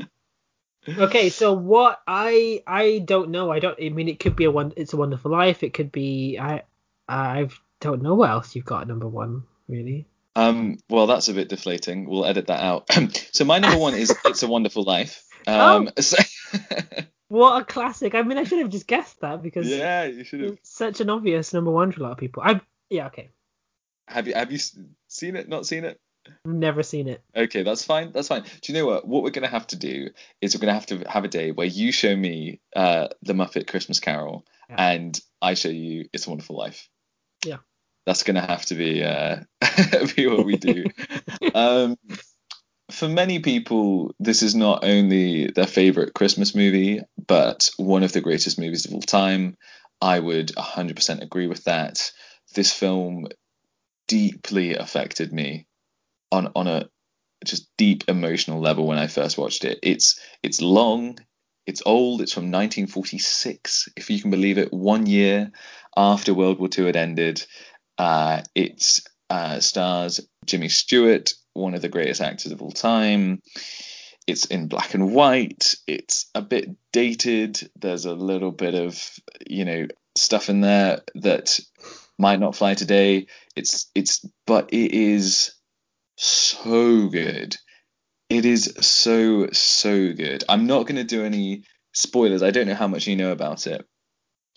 Okay, 0.88 1.30
so 1.30 1.54
what 1.54 2.02
I 2.08 2.64
I 2.66 3.00
don't 3.00 3.30
know. 3.30 3.52
I 3.52 3.60
don't. 3.60 3.78
I 3.82 3.90
mean, 3.90 4.08
it 4.08 4.20
could 4.20 4.36
be 4.36 4.46
a 4.46 4.52
one. 4.52 4.74
It's 4.78 4.94
a 4.94 4.98
Wonderful 4.98 5.32
Life. 5.32 5.64
It 5.64 5.74
could 5.74 5.92
be. 5.92 6.38
I 6.40 6.64
I 7.08 7.50
don't 7.80 8.02
know 8.02 8.16
what 8.16 8.30
else 8.30 8.56
you've 8.56 8.66
got 8.66 8.88
number 8.88 9.08
one. 9.08 9.44
Really. 9.68 10.08
Um, 10.36 10.78
well, 10.88 11.08
that's 11.08 11.30
a 11.30 11.34
bit 11.34 11.50
deflating. 11.50 12.08
We'll 12.08 12.26
edit 12.26 12.48
that 12.48 12.62
out. 12.62 12.90
so 13.32 13.44
my 13.44 13.58
number 13.58 13.80
one 13.80 13.96
is 13.96 14.16
It's 14.26 14.44
a 14.44 14.48
Wonderful 14.48 14.84
Life. 14.84 15.24
Oh. 15.48 15.78
Um, 15.78 15.90
so 16.00 16.18
What 17.30 17.62
a 17.62 17.66
classic. 17.66 18.16
I 18.16 18.22
mean, 18.22 18.38
I 18.38 18.44
should 18.44 18.60
have 18.60 18.70
just 18.70 18.88
guessed 18.88 19.20
that 19.20 19.42
because 19.42 19.68
yeah, 19.68 20.06
you 20.06 20.24
should 20.24 20.42
have. 20.42 20.54
it's 20.54 20.70
such 20.70 21.02
an 21.02 21.10
obvious 21.10 21.54
number 21.54 21.72
one 21.72 21.92
for 21.92 22.00
a 22.00 22.04
lot 22.04 22.12
of 22.14 22.18
people. 22.18 22.42
I 22.46 22.62
yeah 22.90 23.08
okay. 23.08 23.30
Have 24.08 24.28
you 24.28 24.34
have 24.34 24.52
you 24.52 24.60
seen 25.10 25.36
it? 25.36 25.50
Not 25.50 25.66
seen 25.66 25.84
it? 25.84 26.00
I've 26.46 26.54
never 26.54 26.84
seen 26.84 27.08
it. 27.08 27.22
Okay, 27.36 27.64
that's 27.64 27.84
fine. 27.84 28.12
That's 28.12 28.28
fine. 28.28 28.44
Do 28.44 28.72
you 28.72 28.80
know 28.80 28.86
what? 28.86 29.08
What 29.08 29.24
we're 29.24 29.32
gonna 29.32 29.48
have 29.48 29.68
to 29.68 29.76
do 29.76 30.10
is 30.42 30.56
we're 30.56 30.62
gonna 30.62 30.74
have 30.74 30.88
to 30.88 31.00
have 31.10 31.24
a 31.24 31.30
day 31.30 31.52
where 31.52 31.68
you 31.68 31.92
show 31.92 32.16
me 32.16 32.62
uh, 32.76 33.08
the 33.22 33.34
Muppet 33.34 33.68
Christmas 33.68 34.00
Carol, 34.00 34.46
Yeah. 34.70 34.76
and 34.92 35.20
I 35.42 35.54
show 35.54 35.70
you 35.70 36.06
It's 36.14 36.28
a 36.28 36.30
Wonderful 36.30 36.58
Life. 36.58 36.90
Yeah. 37.46 37.58
That's 38.06 38.24
gonna 38.24 38.46
have 38.46 38.66
to 38.68 38.76
be 38.76 39.04
uh, 39.04 39.38
be 40.16 40.28
what 40.28 40.46
we 40.46 40.56
do. 40.58 40.86
um, 41.54 41.98
for 42.92 43.10
many 43.10 43.40
people, 43.40 44.16
this 44.20 44.42
is 44.42 44.56
not 44.56 44.84
only 44.86 45.48
their 45.48 45.68
favorite 45.68 46.14
Christmas 46.14 46.56
movie, 46.56 47.02
but 47.28 47.70
one 47.76 48.04
of 48.04 48.14
the 48.14 48.22
greatest 48.22 48.58
movies 48.58 48.86
of 48.86 48.94
all 48.94 49.02
time. 49.02 49.58
I 50.00 50.20
would 50.20 50.50
100% 50.56 51.22
agree 51.22 51.48
with 51.48 51.66
that. 51.66 52.12
This 52.56 52.72
film 52.72 53.28
deeply 54.08 54.76
affected 54.76 55.34
me 55.34 55.67
on 56.32 56.52
on 56.56 56.68
a 56.68 56.90
just 57.46 57.70
deep 57.78 58.04
emotional 58.08 58.60
level 58.60 58.88
when 58.88 58.98
I 58.98 59.08
first 59.08 59.38
watched 59.38 59.66
it. 59.66 59.80
It's 59.84 60.20
it's 60.44 60.62
long, 60.62 61.20
it's 61.66 61.84
old, 61.86 62.22
it's 62.22 62.34
from 62.34 62.52
1946, 62.52 63.90
if 63.96 64.10
you 64.10 64.22
can 64.22 64.32
believe 64.32 64.58
it, 64.58 64.74
one 64.74 65.06
year 65.06 65.52
after 65.96 66.34
World 66.34 66.60
War 66.60 66.70
II 66.76 66.86
had 66.86 66.96
ended. 66.96 67.46
Uh, 67.98 68.42
it 68.54 69.02
uh, 69.30 69.60
stars 69.60 70.22
Jimmy 70.46 70.70
Stewart, 70.70 71.34
one 71.54 71.74
of 71.74 71.82
the 71.82 71.90
greatest 71.90 72.22
actors 72.22 72.52
of 72.52 72.62
all 72.62 72.72
time. 72.72 73.42
It's 74.28 74.46
in 74.46 74.68
black 74.68 74.94
and 74.94 75.14
white. 75.14 75.76
It's 75.88 76.30
a 76.36 76.42
bit 76.42 76.70
dated. 76.92 77.70
There's 77.76 78.06
a 78.06 78.14
little 78.14 78.52
bit 78.52 78.76
of, 78.76 79.02
you 79.50 79.66
know, 79.66 79.88
stuff 80.18 80.50
in 80.50 80.62
there 80.62 81.02
that 81.16 81.60
might 82.20 82.40
not 82.40 82.56
fly 82.56 82.74
today. 82.74 83.28
It's 83.56 83.90
it's 83.96 84.26
but 84.46 84.74
it 84.74 84.92
is 84.92 85.54
so 86.18 87.08
good. 87.08 87.56
It 88.30 88.46
is 88.46 88.74
so 88.82 89.48
so 89.54 90.14
good. 90.14 90.44
I'm 90.50 90.68
not 90.68 90.86
going 90.86 90.98
to 90.98 91.04
do 91.04 91.24
any 91.24 91.64
spoilers. 91.94 92.44
I 92.44 92.52
don't 92.52 92.68
know 92.68 92.76
how 92.76 92.88
much 92.88 93.08
you 93.08 93.16
know 93.16 93.32
about 93.32 93.68
it. 93.68 93.86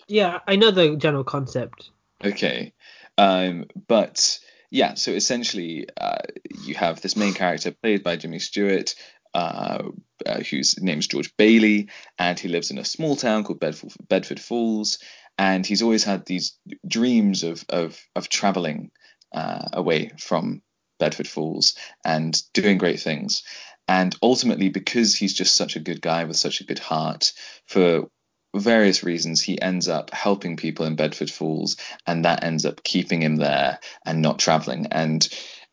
Yeah, 0.08 0.40
I 0.48 0.56
know 0.56 0.72
the 0.72 0.96
general 0.96 1.22
concept. 1.22 1.90
Okay. 2.24 2.72
Um, 3.16 3.66
but 3.86 4.40
yeah, 4.70 4.94
so 4.94 5.12
essentially, 5.12 5.86
uh, 6.00 6.18
you 6.64 6.74
have 6.74 7.00
this 7.00 7.16
main 7.16 7.34
character 7.34 7.70
played 7.70 8.02
by 8.02 8.16
Jimmy 8.16 8.38
Stewart, 8.40 8.94
uh, 9.34 9.82
uh, 10.26 10.40
whose 10.40 10.80
name's 10.80 11.06
George 11.06 11.36
Bailey, 11.36 11.90
and 12.18 12.38
he 12.38 12.48
lives 12.48 12.70
in 12.70 12.78
a 12.78 12.84
small 12.84 13.14
town 13.14 13.44
called 13.44 13.60
Bedford, 13.60 13.92
Bedford 14.08 14.40
Falls. 14.40 14.98
and 15.38 15.64
he's 15.64 15.82
always 15.82 16.04
had 16.04 16.26
these 16.26 16.58
dreams 16.86 17.44
of 17.44 17.64
of 17.68 18.00
of 18.16 18.28
traveling 18.28 18.90
uh, 19.32 19.68
away 19.72 20.10
from 20.18 20.62
Bedford 21.00 21.26
Falls 21.26 21.74
and 22.04 22.40
doing 22.52 22.78
great 22.78 23.00
things. 23.00 23.42
And 23.88 24.14
ultimately, 24.22 24.68
because 24.68 25.16
he's 25.16 25.34
just 25.34 25.54
such 25.54 25.74
a 25.74 25.80
good 25.80 26.00
guy 26.00 26.22
with 26.22 26.36
such 26.36 26.60
a 26.60 26.64
good 26.64 26.78
heart, 26.78 27.32
for 27.66 28.08
various 28.54 29.02
reasons, 29.02 29.40
he 29.40 29.60
ends 29.60 29.88
up 29.88 30.12
helping 30.12 30.56
people 30.56 30.86
in 30.86 30.94
Bedford 30.94 31.30
Falls, 31.30 31.76
and 32.06 32.24
that 32.24 32.44
ends 32.44 32.64
up 32.64 32.84
keeping 32.84 33.22
him 33.22 33.36
there 33.36 33.80
and 34.06 34.22
not 34.22 34.38
traveling. 34.38 34.86
And 34.92 35.28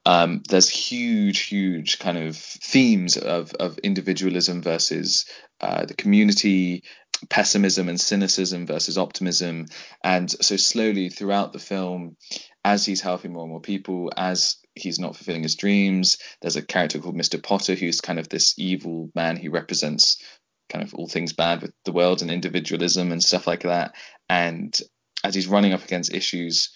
um, 0.06 0.42
there's 0.50 0.70
huge, 0.70 1.42
huge 1.42 2.00
kind 2.00 2.18
of 2.18 2.38
themes 2.38 3.18
of, 3.18 3.54
of 3.54 3.78
individualism 3.80 4.62
versus 4.62 5.26
uh, 5.60 5.86
the 5.86 5.96
community, 5.96 6.84
pessimism 7.30 7.90
and 7.90 8.00
cynicism 8.00 8.66
versus 8.66 8.98
optimism. 8.98 9.66
And 10.04 10.30
so, 10.30 10.56
slowly 10.56 11.10
throughout 11.10 11.52
the 11.52 11.60
film, 11.60 12.16
as 12.64 12.86
he's 12.86 13.02
helping 13.02 13.34
more 13.34 13.44
and 13.44 13.52
more 13.52 13.62
people, 13.62 14.12
as 14.16 14.58
he's 14.80 15.00
not 15.00 15.16
fulfilling 15.16 15.44
his 15.44 15.56
dreams, 15.56 16.18
there's 16.42 16.56
a 16.56 16.62
character 16.62 17.00
called 17.00 17.18
Mr. 17.18 17.42
Potter 17.42 17.76
who's 17.76 18.02
kind 18.02 18.20
of 18.20 18.30
this 18.30 18.54
evil 18.58 19.10
man 19.16 19.36
who 19.38 19.50
represents 19.50 20.22
kind 20.70 20.84
of 20.84 20.94
all 20.94 21.08
things 21.08 21.34
bad 21.34 21.62
with 21.62 21.72
the 21.86 21.92
world 21.92 22.22
and 22.22 22.32
individualism 22.32 23.12
and 23.12 23.24
stuff 23.24 23.48
like 23.48 23.64
that. 23.64 23.96
And 24.30 24.78
as 25.24 25.34
he's 25.34 25.48
running 25.48 25.74
up 25.74 25.84
against 25.84 26.14
issues 26.14 26.70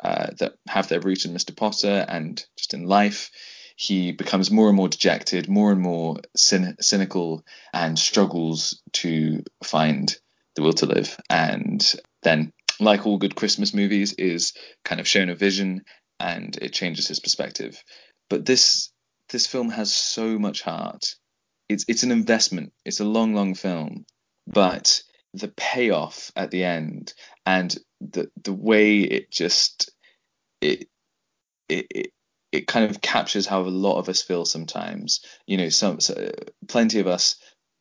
uh, 0.00 0.28
that 0.38 0.54
have 0.68 0.88
their 0.88 1.00
root 1.00 1.24
in 1.24 1.34
Mr. 1.34 1.56
Potter 1.56 2.04
and 2.08 2.44
just 2.56 2.74
in 2.74 2.86
life. 2.86 3.30
He 3.76 4.12
becomes 4.12 4.50
more 4.50 4.68
and 4.68 4.76
more 4.76 4.88
dejected, 4.88 5.48
more 5.48 5.72
and 5.72 5.80
more 5.80 6.18
cyn- 6.36 6.82
cynical, 6.82 7.44
and 7.72 7.98
struggles 7.98 8.80
to 8.94 9.42
find 9.62 10.16
the 10.54 10.62
will 10.62 10.72
to 10.74 10.86
live. 10.86 11.16
And 11.30 11.84
then, 12.22 12.52
like 12.80 13.06
all 13.06 13.18
good 13.18 13.36
Christmas 13.36 13.74
movies, 13.74 14.12
is 14.12 14.52
kind 14.84 15.00
of 15.00 15.08
shown 15.08 15.30
a 15.30 15.34
vision 15.34 15.84
and 16.20 16.56
it 16.60 16.72
changes 16.72 17.08
his 17.08 17.20
perspective. 17.20 17.82
But 18.30 18.46
this 18.46 18.90
this 19.30 19.46
film 19.46 19.70
has 19.70 19.92
so 19.92 20.38
much 20.38 20.62
heart. 20.62 21.14
It's 21.68 21.84
it's 21.88 22.02
an 22.02 22.12
investment. 22.12 22.72
It's 22.84 23.00
a 23.00 23.04
long, 23.04 23.34
long 23.34 23.54
film, 23.54 24.06
but 24.46 25.02
the 25.34 25.48
payoff 25.48 26.32
at 26.36 26.50
the 26.50 26.64
end 26.64 27.12
and 27.44 27.76
the 28.00 28.30
the 28.42 28.52
way 28.52 29.00
it 29.00 29.30
just 29.30 29.90
it 30.60 30.88
it, 31.68 31.86
it 31.90 32.06
it 32.52 32.66
kind 32.66 32.90
of 32.90 33.00
captures 33.02 33.46
how 33.46 33.60
a 33.60 33.68
lot 33.68 33.98
of 33.98 34.08
us 34.08 34.22
feel 34.22 34.44
sometimes. 34.44 35.20
You 35.46 35.58
know, 35.58 35.68
some 35.68 36.00
so, 36.00 36.30
plenty 36.66 37.00
of 37.00 37.06
us 37.06 37.36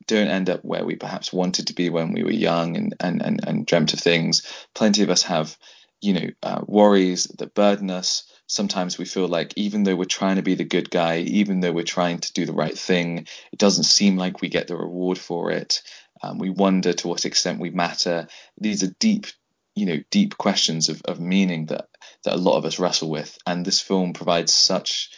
don't 0.07 0.27
end 0.27 0.49
up 0.49 0.63
where 0.63 0.85
we 0.85 0.95
perhaps 0.95 1.31
wanted 1.33 1.67
to 1.67 1.73
be 1.73 1.89
when 1.89 2.11
we 2.13 2.23
were 2.23 2.31
young 2.31 2.75
and 2.77 2.95
and 2.99 3.21
and, 3.21 3.39
and 3.47 3.65
dreamt 3.65 3.93
of 3.93 3.99
things. 3.99 4.43
Plenty 4.75 5.03
of 5.03 5.09
us 5.09 5.23
have, 5.23 5.57
you 6.01 6.13
know, 6.13 6.27
uh, 6.43 6.61
worries 6.67 7.25
that 7.39 7.55
burden 7.55 7.89
us. 7.89 8.26
Sometimes 8.47 8.97
we 8.97 9.05
feel 9.05 9.27
like 9.27 9.53
even 9.57 9.83
though 9.83 9.95
we're 9.95 10.05
trying 10.05 10.37
to 10.37 10.41
be 10.41 10.55
the 10.55 10.63
good 10.63 10.89
guy, 10.89 11.19
even 11.19 11.59
though 11.59 11.73
we're 11.73 11.83
trying 11.83 12.19
to 12.19 12.33
do 12.33 12.45
the 12.45 12.53
right 12.53 12.77
thing, 12.77 13.27
it 13.51 13.59
doesn't 13.59 13.83
seem 13.83 14.17
like 14.17 14.41
we 14.41 14.49
get 14.49 14.67
the 14.67 14.77
reward 14.77 15.17
for 15.17 15.51
it. 15.51 15.81
Um, 16.23 16.39
we 16.39 16.49
wonder 16.49 16.93
to 16.93 17.07
what 17.07 17.25
extent 17.25 17.59
we 17.59 17.69
matter. 17.69 18.27
These 18.57 18.83
are 18.83 18.93
deep, 18.99 19.27
you 19.75 19.85
know, 19.85 19.99
deep 20.11 20.37
questions 20.37 20.89
of, 20.89 21.01
of 21.03 21.19
meaning 21.19 21.67
that 21.67 21.87
that 22.23 22.35
a 22.35 22.37
lot 22.37 22.57
of 22.57 22.65
us 22.65 22.79
wrestle 22.79 23.09
with. 23.09 23.37
And 23.45 23.65
this 23.65 23.81
film 23.81 24.13
provides 24.13 24.53
such 24.53 25.09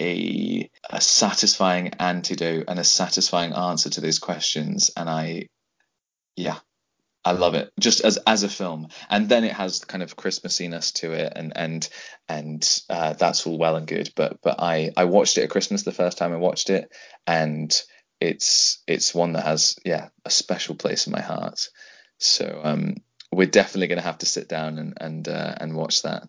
a, 0.00 0.70
a 0.88 1.00
satisfying 1.00 1.88
antidote 1.98 2.64
and 2.68 2.78
a 2.78 2.84
satisfying 2.84 3.52
answer 3.52 3.90
to 3.90 4.00
those 4.00 4.18
questions. 4.18 4.90
And 4.96 5.10
I, 5.10 5.48
yeah, 6.36 6.58
I 7.24 7.32
love 7.32 7.54
it 7.54 7.72
just 7.78 8.00
as 8.00 8.16
as 8.26 8.42
a 8.42 8.48
film, 8.48 8.88
and 9.10 9.28
then 9.28 9.44
it 9.44 9.52
has 9.52 9.84
kind 9.84 10.02
of 10.02 10.16
Christmassiness 10.16 10.94
to 10.94 11.12
it, 11.12 11.32
and 11.34 11.52
and 11.56 11.88
and 12.28 12.82
uh, 12.88 13.12
that's 13.14 13.46
all 13.46 13.58
well 13.58 13.76
and 13.76 13.86
good. 13.86 14.10
But 14.14 14.40
but 14.42 14.60
I 14.60 14.92
I 14.96 15.04
watched 15.04 15.36
it 15.38 15.42
at 15.42 15.50
Christmas 15.50 15.82
the 15.82 15.92
first 15.92 16.18
time 16.18 16.32
I 16.32 16.36
watched 16.36 16.70
it, 16.70 16.90
and 17.26 17.74
it's 18.20 18.82
it's 18.86 19.14
one 19.14 19.32
that 19.32 19.44
has 19.44 19.76
yeah 19.84 20.08
a 20.24 20.30
special 20.30 20.74
place 20.74 21.06
in 21.06 21.12
my 21.12 21.20
heart. 21.20 21.68
So 22.18 22.60
um, 22.62 22.96
we're 23.32 23.46
definitely 23.46 23.88
going 23.88 24.00
to 24.00 24.06
have 24.06 24.18
to 24.18 24.26
sit 24.26 24.48
down 24.48 24.78
and 24.78 24.94
and 25.00 25.28
uh, 25.28 25.54
and 25.60 25.76
watch 25.76 26.02
that. 26.02 26.28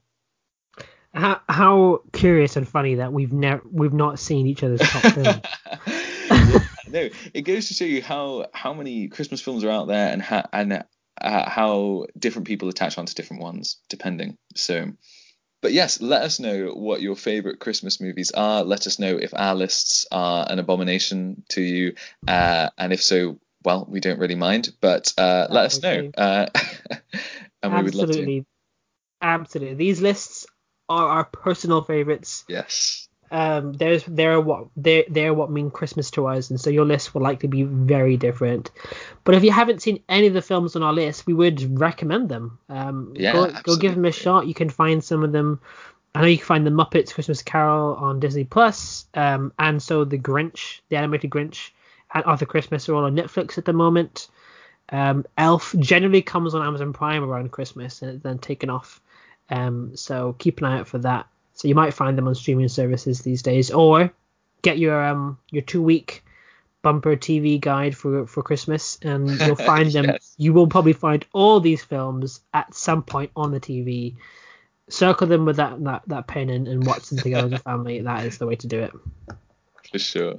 How, 1.13 1.41
how 1.49 2.01
curious 2.13 2.55
and 2.55 2.67
funny 2.67 2.95
that 2.95 3.11
we've 3.11 3.33
never 3.33 3.63
we've 3.71 3.93
not 3.93 4.19
seen 4.19 4.45
each 4.47 4.63
other's 4.63 4.81
top 4.81 5.13
films. 5.13 6.65
no, 6.89 7.09
it 7.33 7.41
goes 7.41 7.67
to 7.67 7.73
show 7.73 7.85
you 7.85 8.01
how 8.01 8.47
how 8.53 8.73
many 8.73 9.07
Christmas 9.07 9.41
films 9.41 9.63
are 9.63 9.69
out 9.69 9.87
there 9.87 10.11
and 10.11 10.21
how 10.21 10.47
and 10.51 10.83
uh, 11.21 11.49
how 11.49 12.05
different 12.17 12.47
people 12.47 12.69
attach 12.69 12.97
onto 12.97 13.13
different 13.13 13.43
ones 13.43 13.77
depending. 13.89 14.37
So, 14.55 14.93
but 15.61 15.73
yes, 15.73 16.01
let 16.01 16.23
us 16.23 16.39
know 16.39 16.69
what 16.69 17.01
your 17.01 17.15
favorite 17.15 17.59
Christmas 17.59 17.99
movies 17.99 18.31
are. 18.31 18.63
Let 18.63 18.87
us 18.87 18.99
know 18.99 19.17
if 19.17 19.33
our 19.35 19.55
lists 19.55 20.05
are 20.11 20.47
an 20.49 20.59
abomination 20.59 21.43
to 21.49 21.61
you, 21.61 21.95
uh, 22.27 22.69
and 22.77 22.93
if 22.93 23.03
so, 23.03 23.39
well, 23.63 23.85
we 23.89 23.99
don't 23.99 24.19
really 24.19 24.35
mind. 24.35 24.69
But 24.81 25.13
uh, 25.17 25.47
let 25.49 25.65
us 25.65 25.83
know, 25.83 26.11
uh, 26.17 26.47
and 27.63 27.73
we 27.73 27.83
would 27.83 27.95
love 27.95 28.11
to. 28.11 28.43
Absolutely, 29.21 29.75
these 29.75 29.99
lists 29.99 30.47
are 30.87 31.07
our 31.09 31.25
personal 31.25 31.83
favorites. 31.83 32.45
Yes. 32.47 33.09
Um, 33.32 33.73
there's 33.73 34.03
they're 34.05 34.41
what 34.41 34.67
they 34.75 35.05
they're 35.09 35.34
what 35.34 35.51
mean 35.51 35.69
Christmas 35.69 36.09
to 36.11 36.27
us, 36.27 36.49
and 36.49 36.59
so 36.59 36.69
your 36.69 36.86
list 36.86 37.13
will 37.13 37.21
likely 37.21 37.47
be 37.47 37.63
very 37.63 38.17
different. 38.17 38.71
But 39.23 39.36
if 39.36 39.43
you 39.43 39.51
haven't 39.51 39.82
seen 39.82 40.01
any 40.09 40.27
of 40.27 40.34
the 40.34 40.41
films 40.41 40.75
on 40.75 40.84
our 40.84 40.93
list, 40.93 41.27
we 41.27 41.34
would 41.34 41.80
recommend 41.80 42.30
them. 42.30 42.59
Um, 42.69 43.13
yeah, 43.15 43.34
go, 43.34 43.51
go 43.63 43.75
give 43.75 43.95
them 43.95 44.05
a 44.05 44.11
shot. 44.11 44.47
You 44.47 44.53
can 44.53 44.69
find 44.69 45.03
some 45.03 45.23
of 45.23 45.32
them. 45.32 45.61
I 46.15 46.21
know 46.21 46.27
you 46.27 46.38
can 46.38 46.45
find 46.45 46.65
the 46.65 46.71
Muppets 46.71 47.13
Christmas 47.13 47.43
Carol 47.43 47.95
on 47.95 48.19
Disney 48.19 48.43
Plus, 48.43 49.05
um, 49.13 49.53
and 49.59 49.82
so 49.82 50.03
the 50.05 50.17
Grinch, 50.17 50.82
the 50.89 50.95
animated 50.97 51.30
Grinch, 51.30 51.69
and 52.13 52.25
Arthur 52.25 52.45
Christmas 52.45 52.89
are 52.89 52.95
all 52.95 53.05
on 53.05 53.15
Netflix 53.15 53.57
at 53.57 53.65
the 53.65 53.73
moment. 53.73 54.27
Um, 54.91 55.25
Elf 55.38 55.75
generally 55.77 56.21
comes 56.21 56.55
on 56.55 56.65
Amazon 56.65 56.93
Prime 56.93 57.23
around 57.23 57.51
Christmas 57.51 58.01
and 58.01 58.11
it's 58.11 58.23
then 58.23 58.39
taken 58.39 58.69
off. 58.69 59.01
Um, 59.49 59.95
so 59.95 60.36
keep 60.39 60.59
an 60.59 60.65
eye 60.65 60.80
out 60.80 60.88
for 60.88 60.97
that. 60.99 61.27
So 61.60 61.68
you 61.68 61.76
might 61.76 61.93
find 61.93 62.18
them 62.18 62.26
on 62.26 62.36
streaming 62.36 62.70
services 62.70 63.20
these 63.20 63.41
days, 63.41 63.70
or 63.70 64.14
get 64.62 64.78
your 64.78 65.03
um 65.03 65.38
your 65.51 65.62
two 65.62 65.82
week 65.82 66.24
bumper 66.82 67.18
TV 67.18 67.60
guide 67.60 67.97
for 67.97 68.26
for 68.28 68.41
Christmas, 68.41 68.97
and 69.01 69.30
you'll 69.41 69.55
find 69.74 69.91
them. 69.91 70.05
yes. 70.05 70.36
You 70.38 70.53
will 70.53 70.68
probably 70.68 70.93
find 70.93 71.26
all 71.34 71.60
these 71.60 71.84
films 71.84 72.39
at 72.53 72.74
some 72.74 73.03
point 73.03 73.32
on 73.36 73.51
the 73.51 73.60
TV. 73.60 74.16
Circle 74.88 75.28
them 75.28 75.43
with 75.43 75.57
that 75.57 75.84
that, 75.84 76.03
that 76.07 76.28
pen 76.28 76.49
and, 76.49 76.66
and 76.66 76.86
watch 76.86 77.10
them 77.10 77.20
together 77.20 77.47
as 77.47 77.53
a 77.60 77.60
family. 77.60 77.99
That 77.99 78.26
is 78.26 78.38
the 78.38 78.47
way 78.47 78.55
to 78.55 78.68
do 78.68 78.80
it. 78.80 78.93
For 79.91 79.99
sure. 79.99 80.36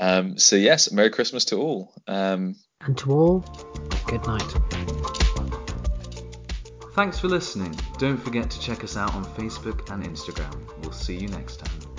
Um, 0.00 0.38
so 0.38 0.56
yes, 0.56 0.90
Merry 0.90 1.10
Christmas 1.10 1.44
to 1.46 1.56
all. 1.56 1.92
Um, 2.06 2.56
and 2.80 2.96
to 2.96 3.12
all, 3.12 3.44
good 4.06 4.26
night. 4.26 4.95
Thanks 6.96 7.18
for 7.18 7.28
listening. 7.28 7.78
Don't 7.98 8.16
forget 8.16 8.48
to 8.48 8.58
check 8.58 8.82
us 8.82 8.96
out 8.96 9.14
on 9.14 9.22
Facebook 9.34 9.90
and 9.90 10.02
Instagram. 10.02 10.56
We'll 10.80 10.92
see 10.92 11.14
you 11.14 11.28
next 11.28 11.58
time. 11.58 11.95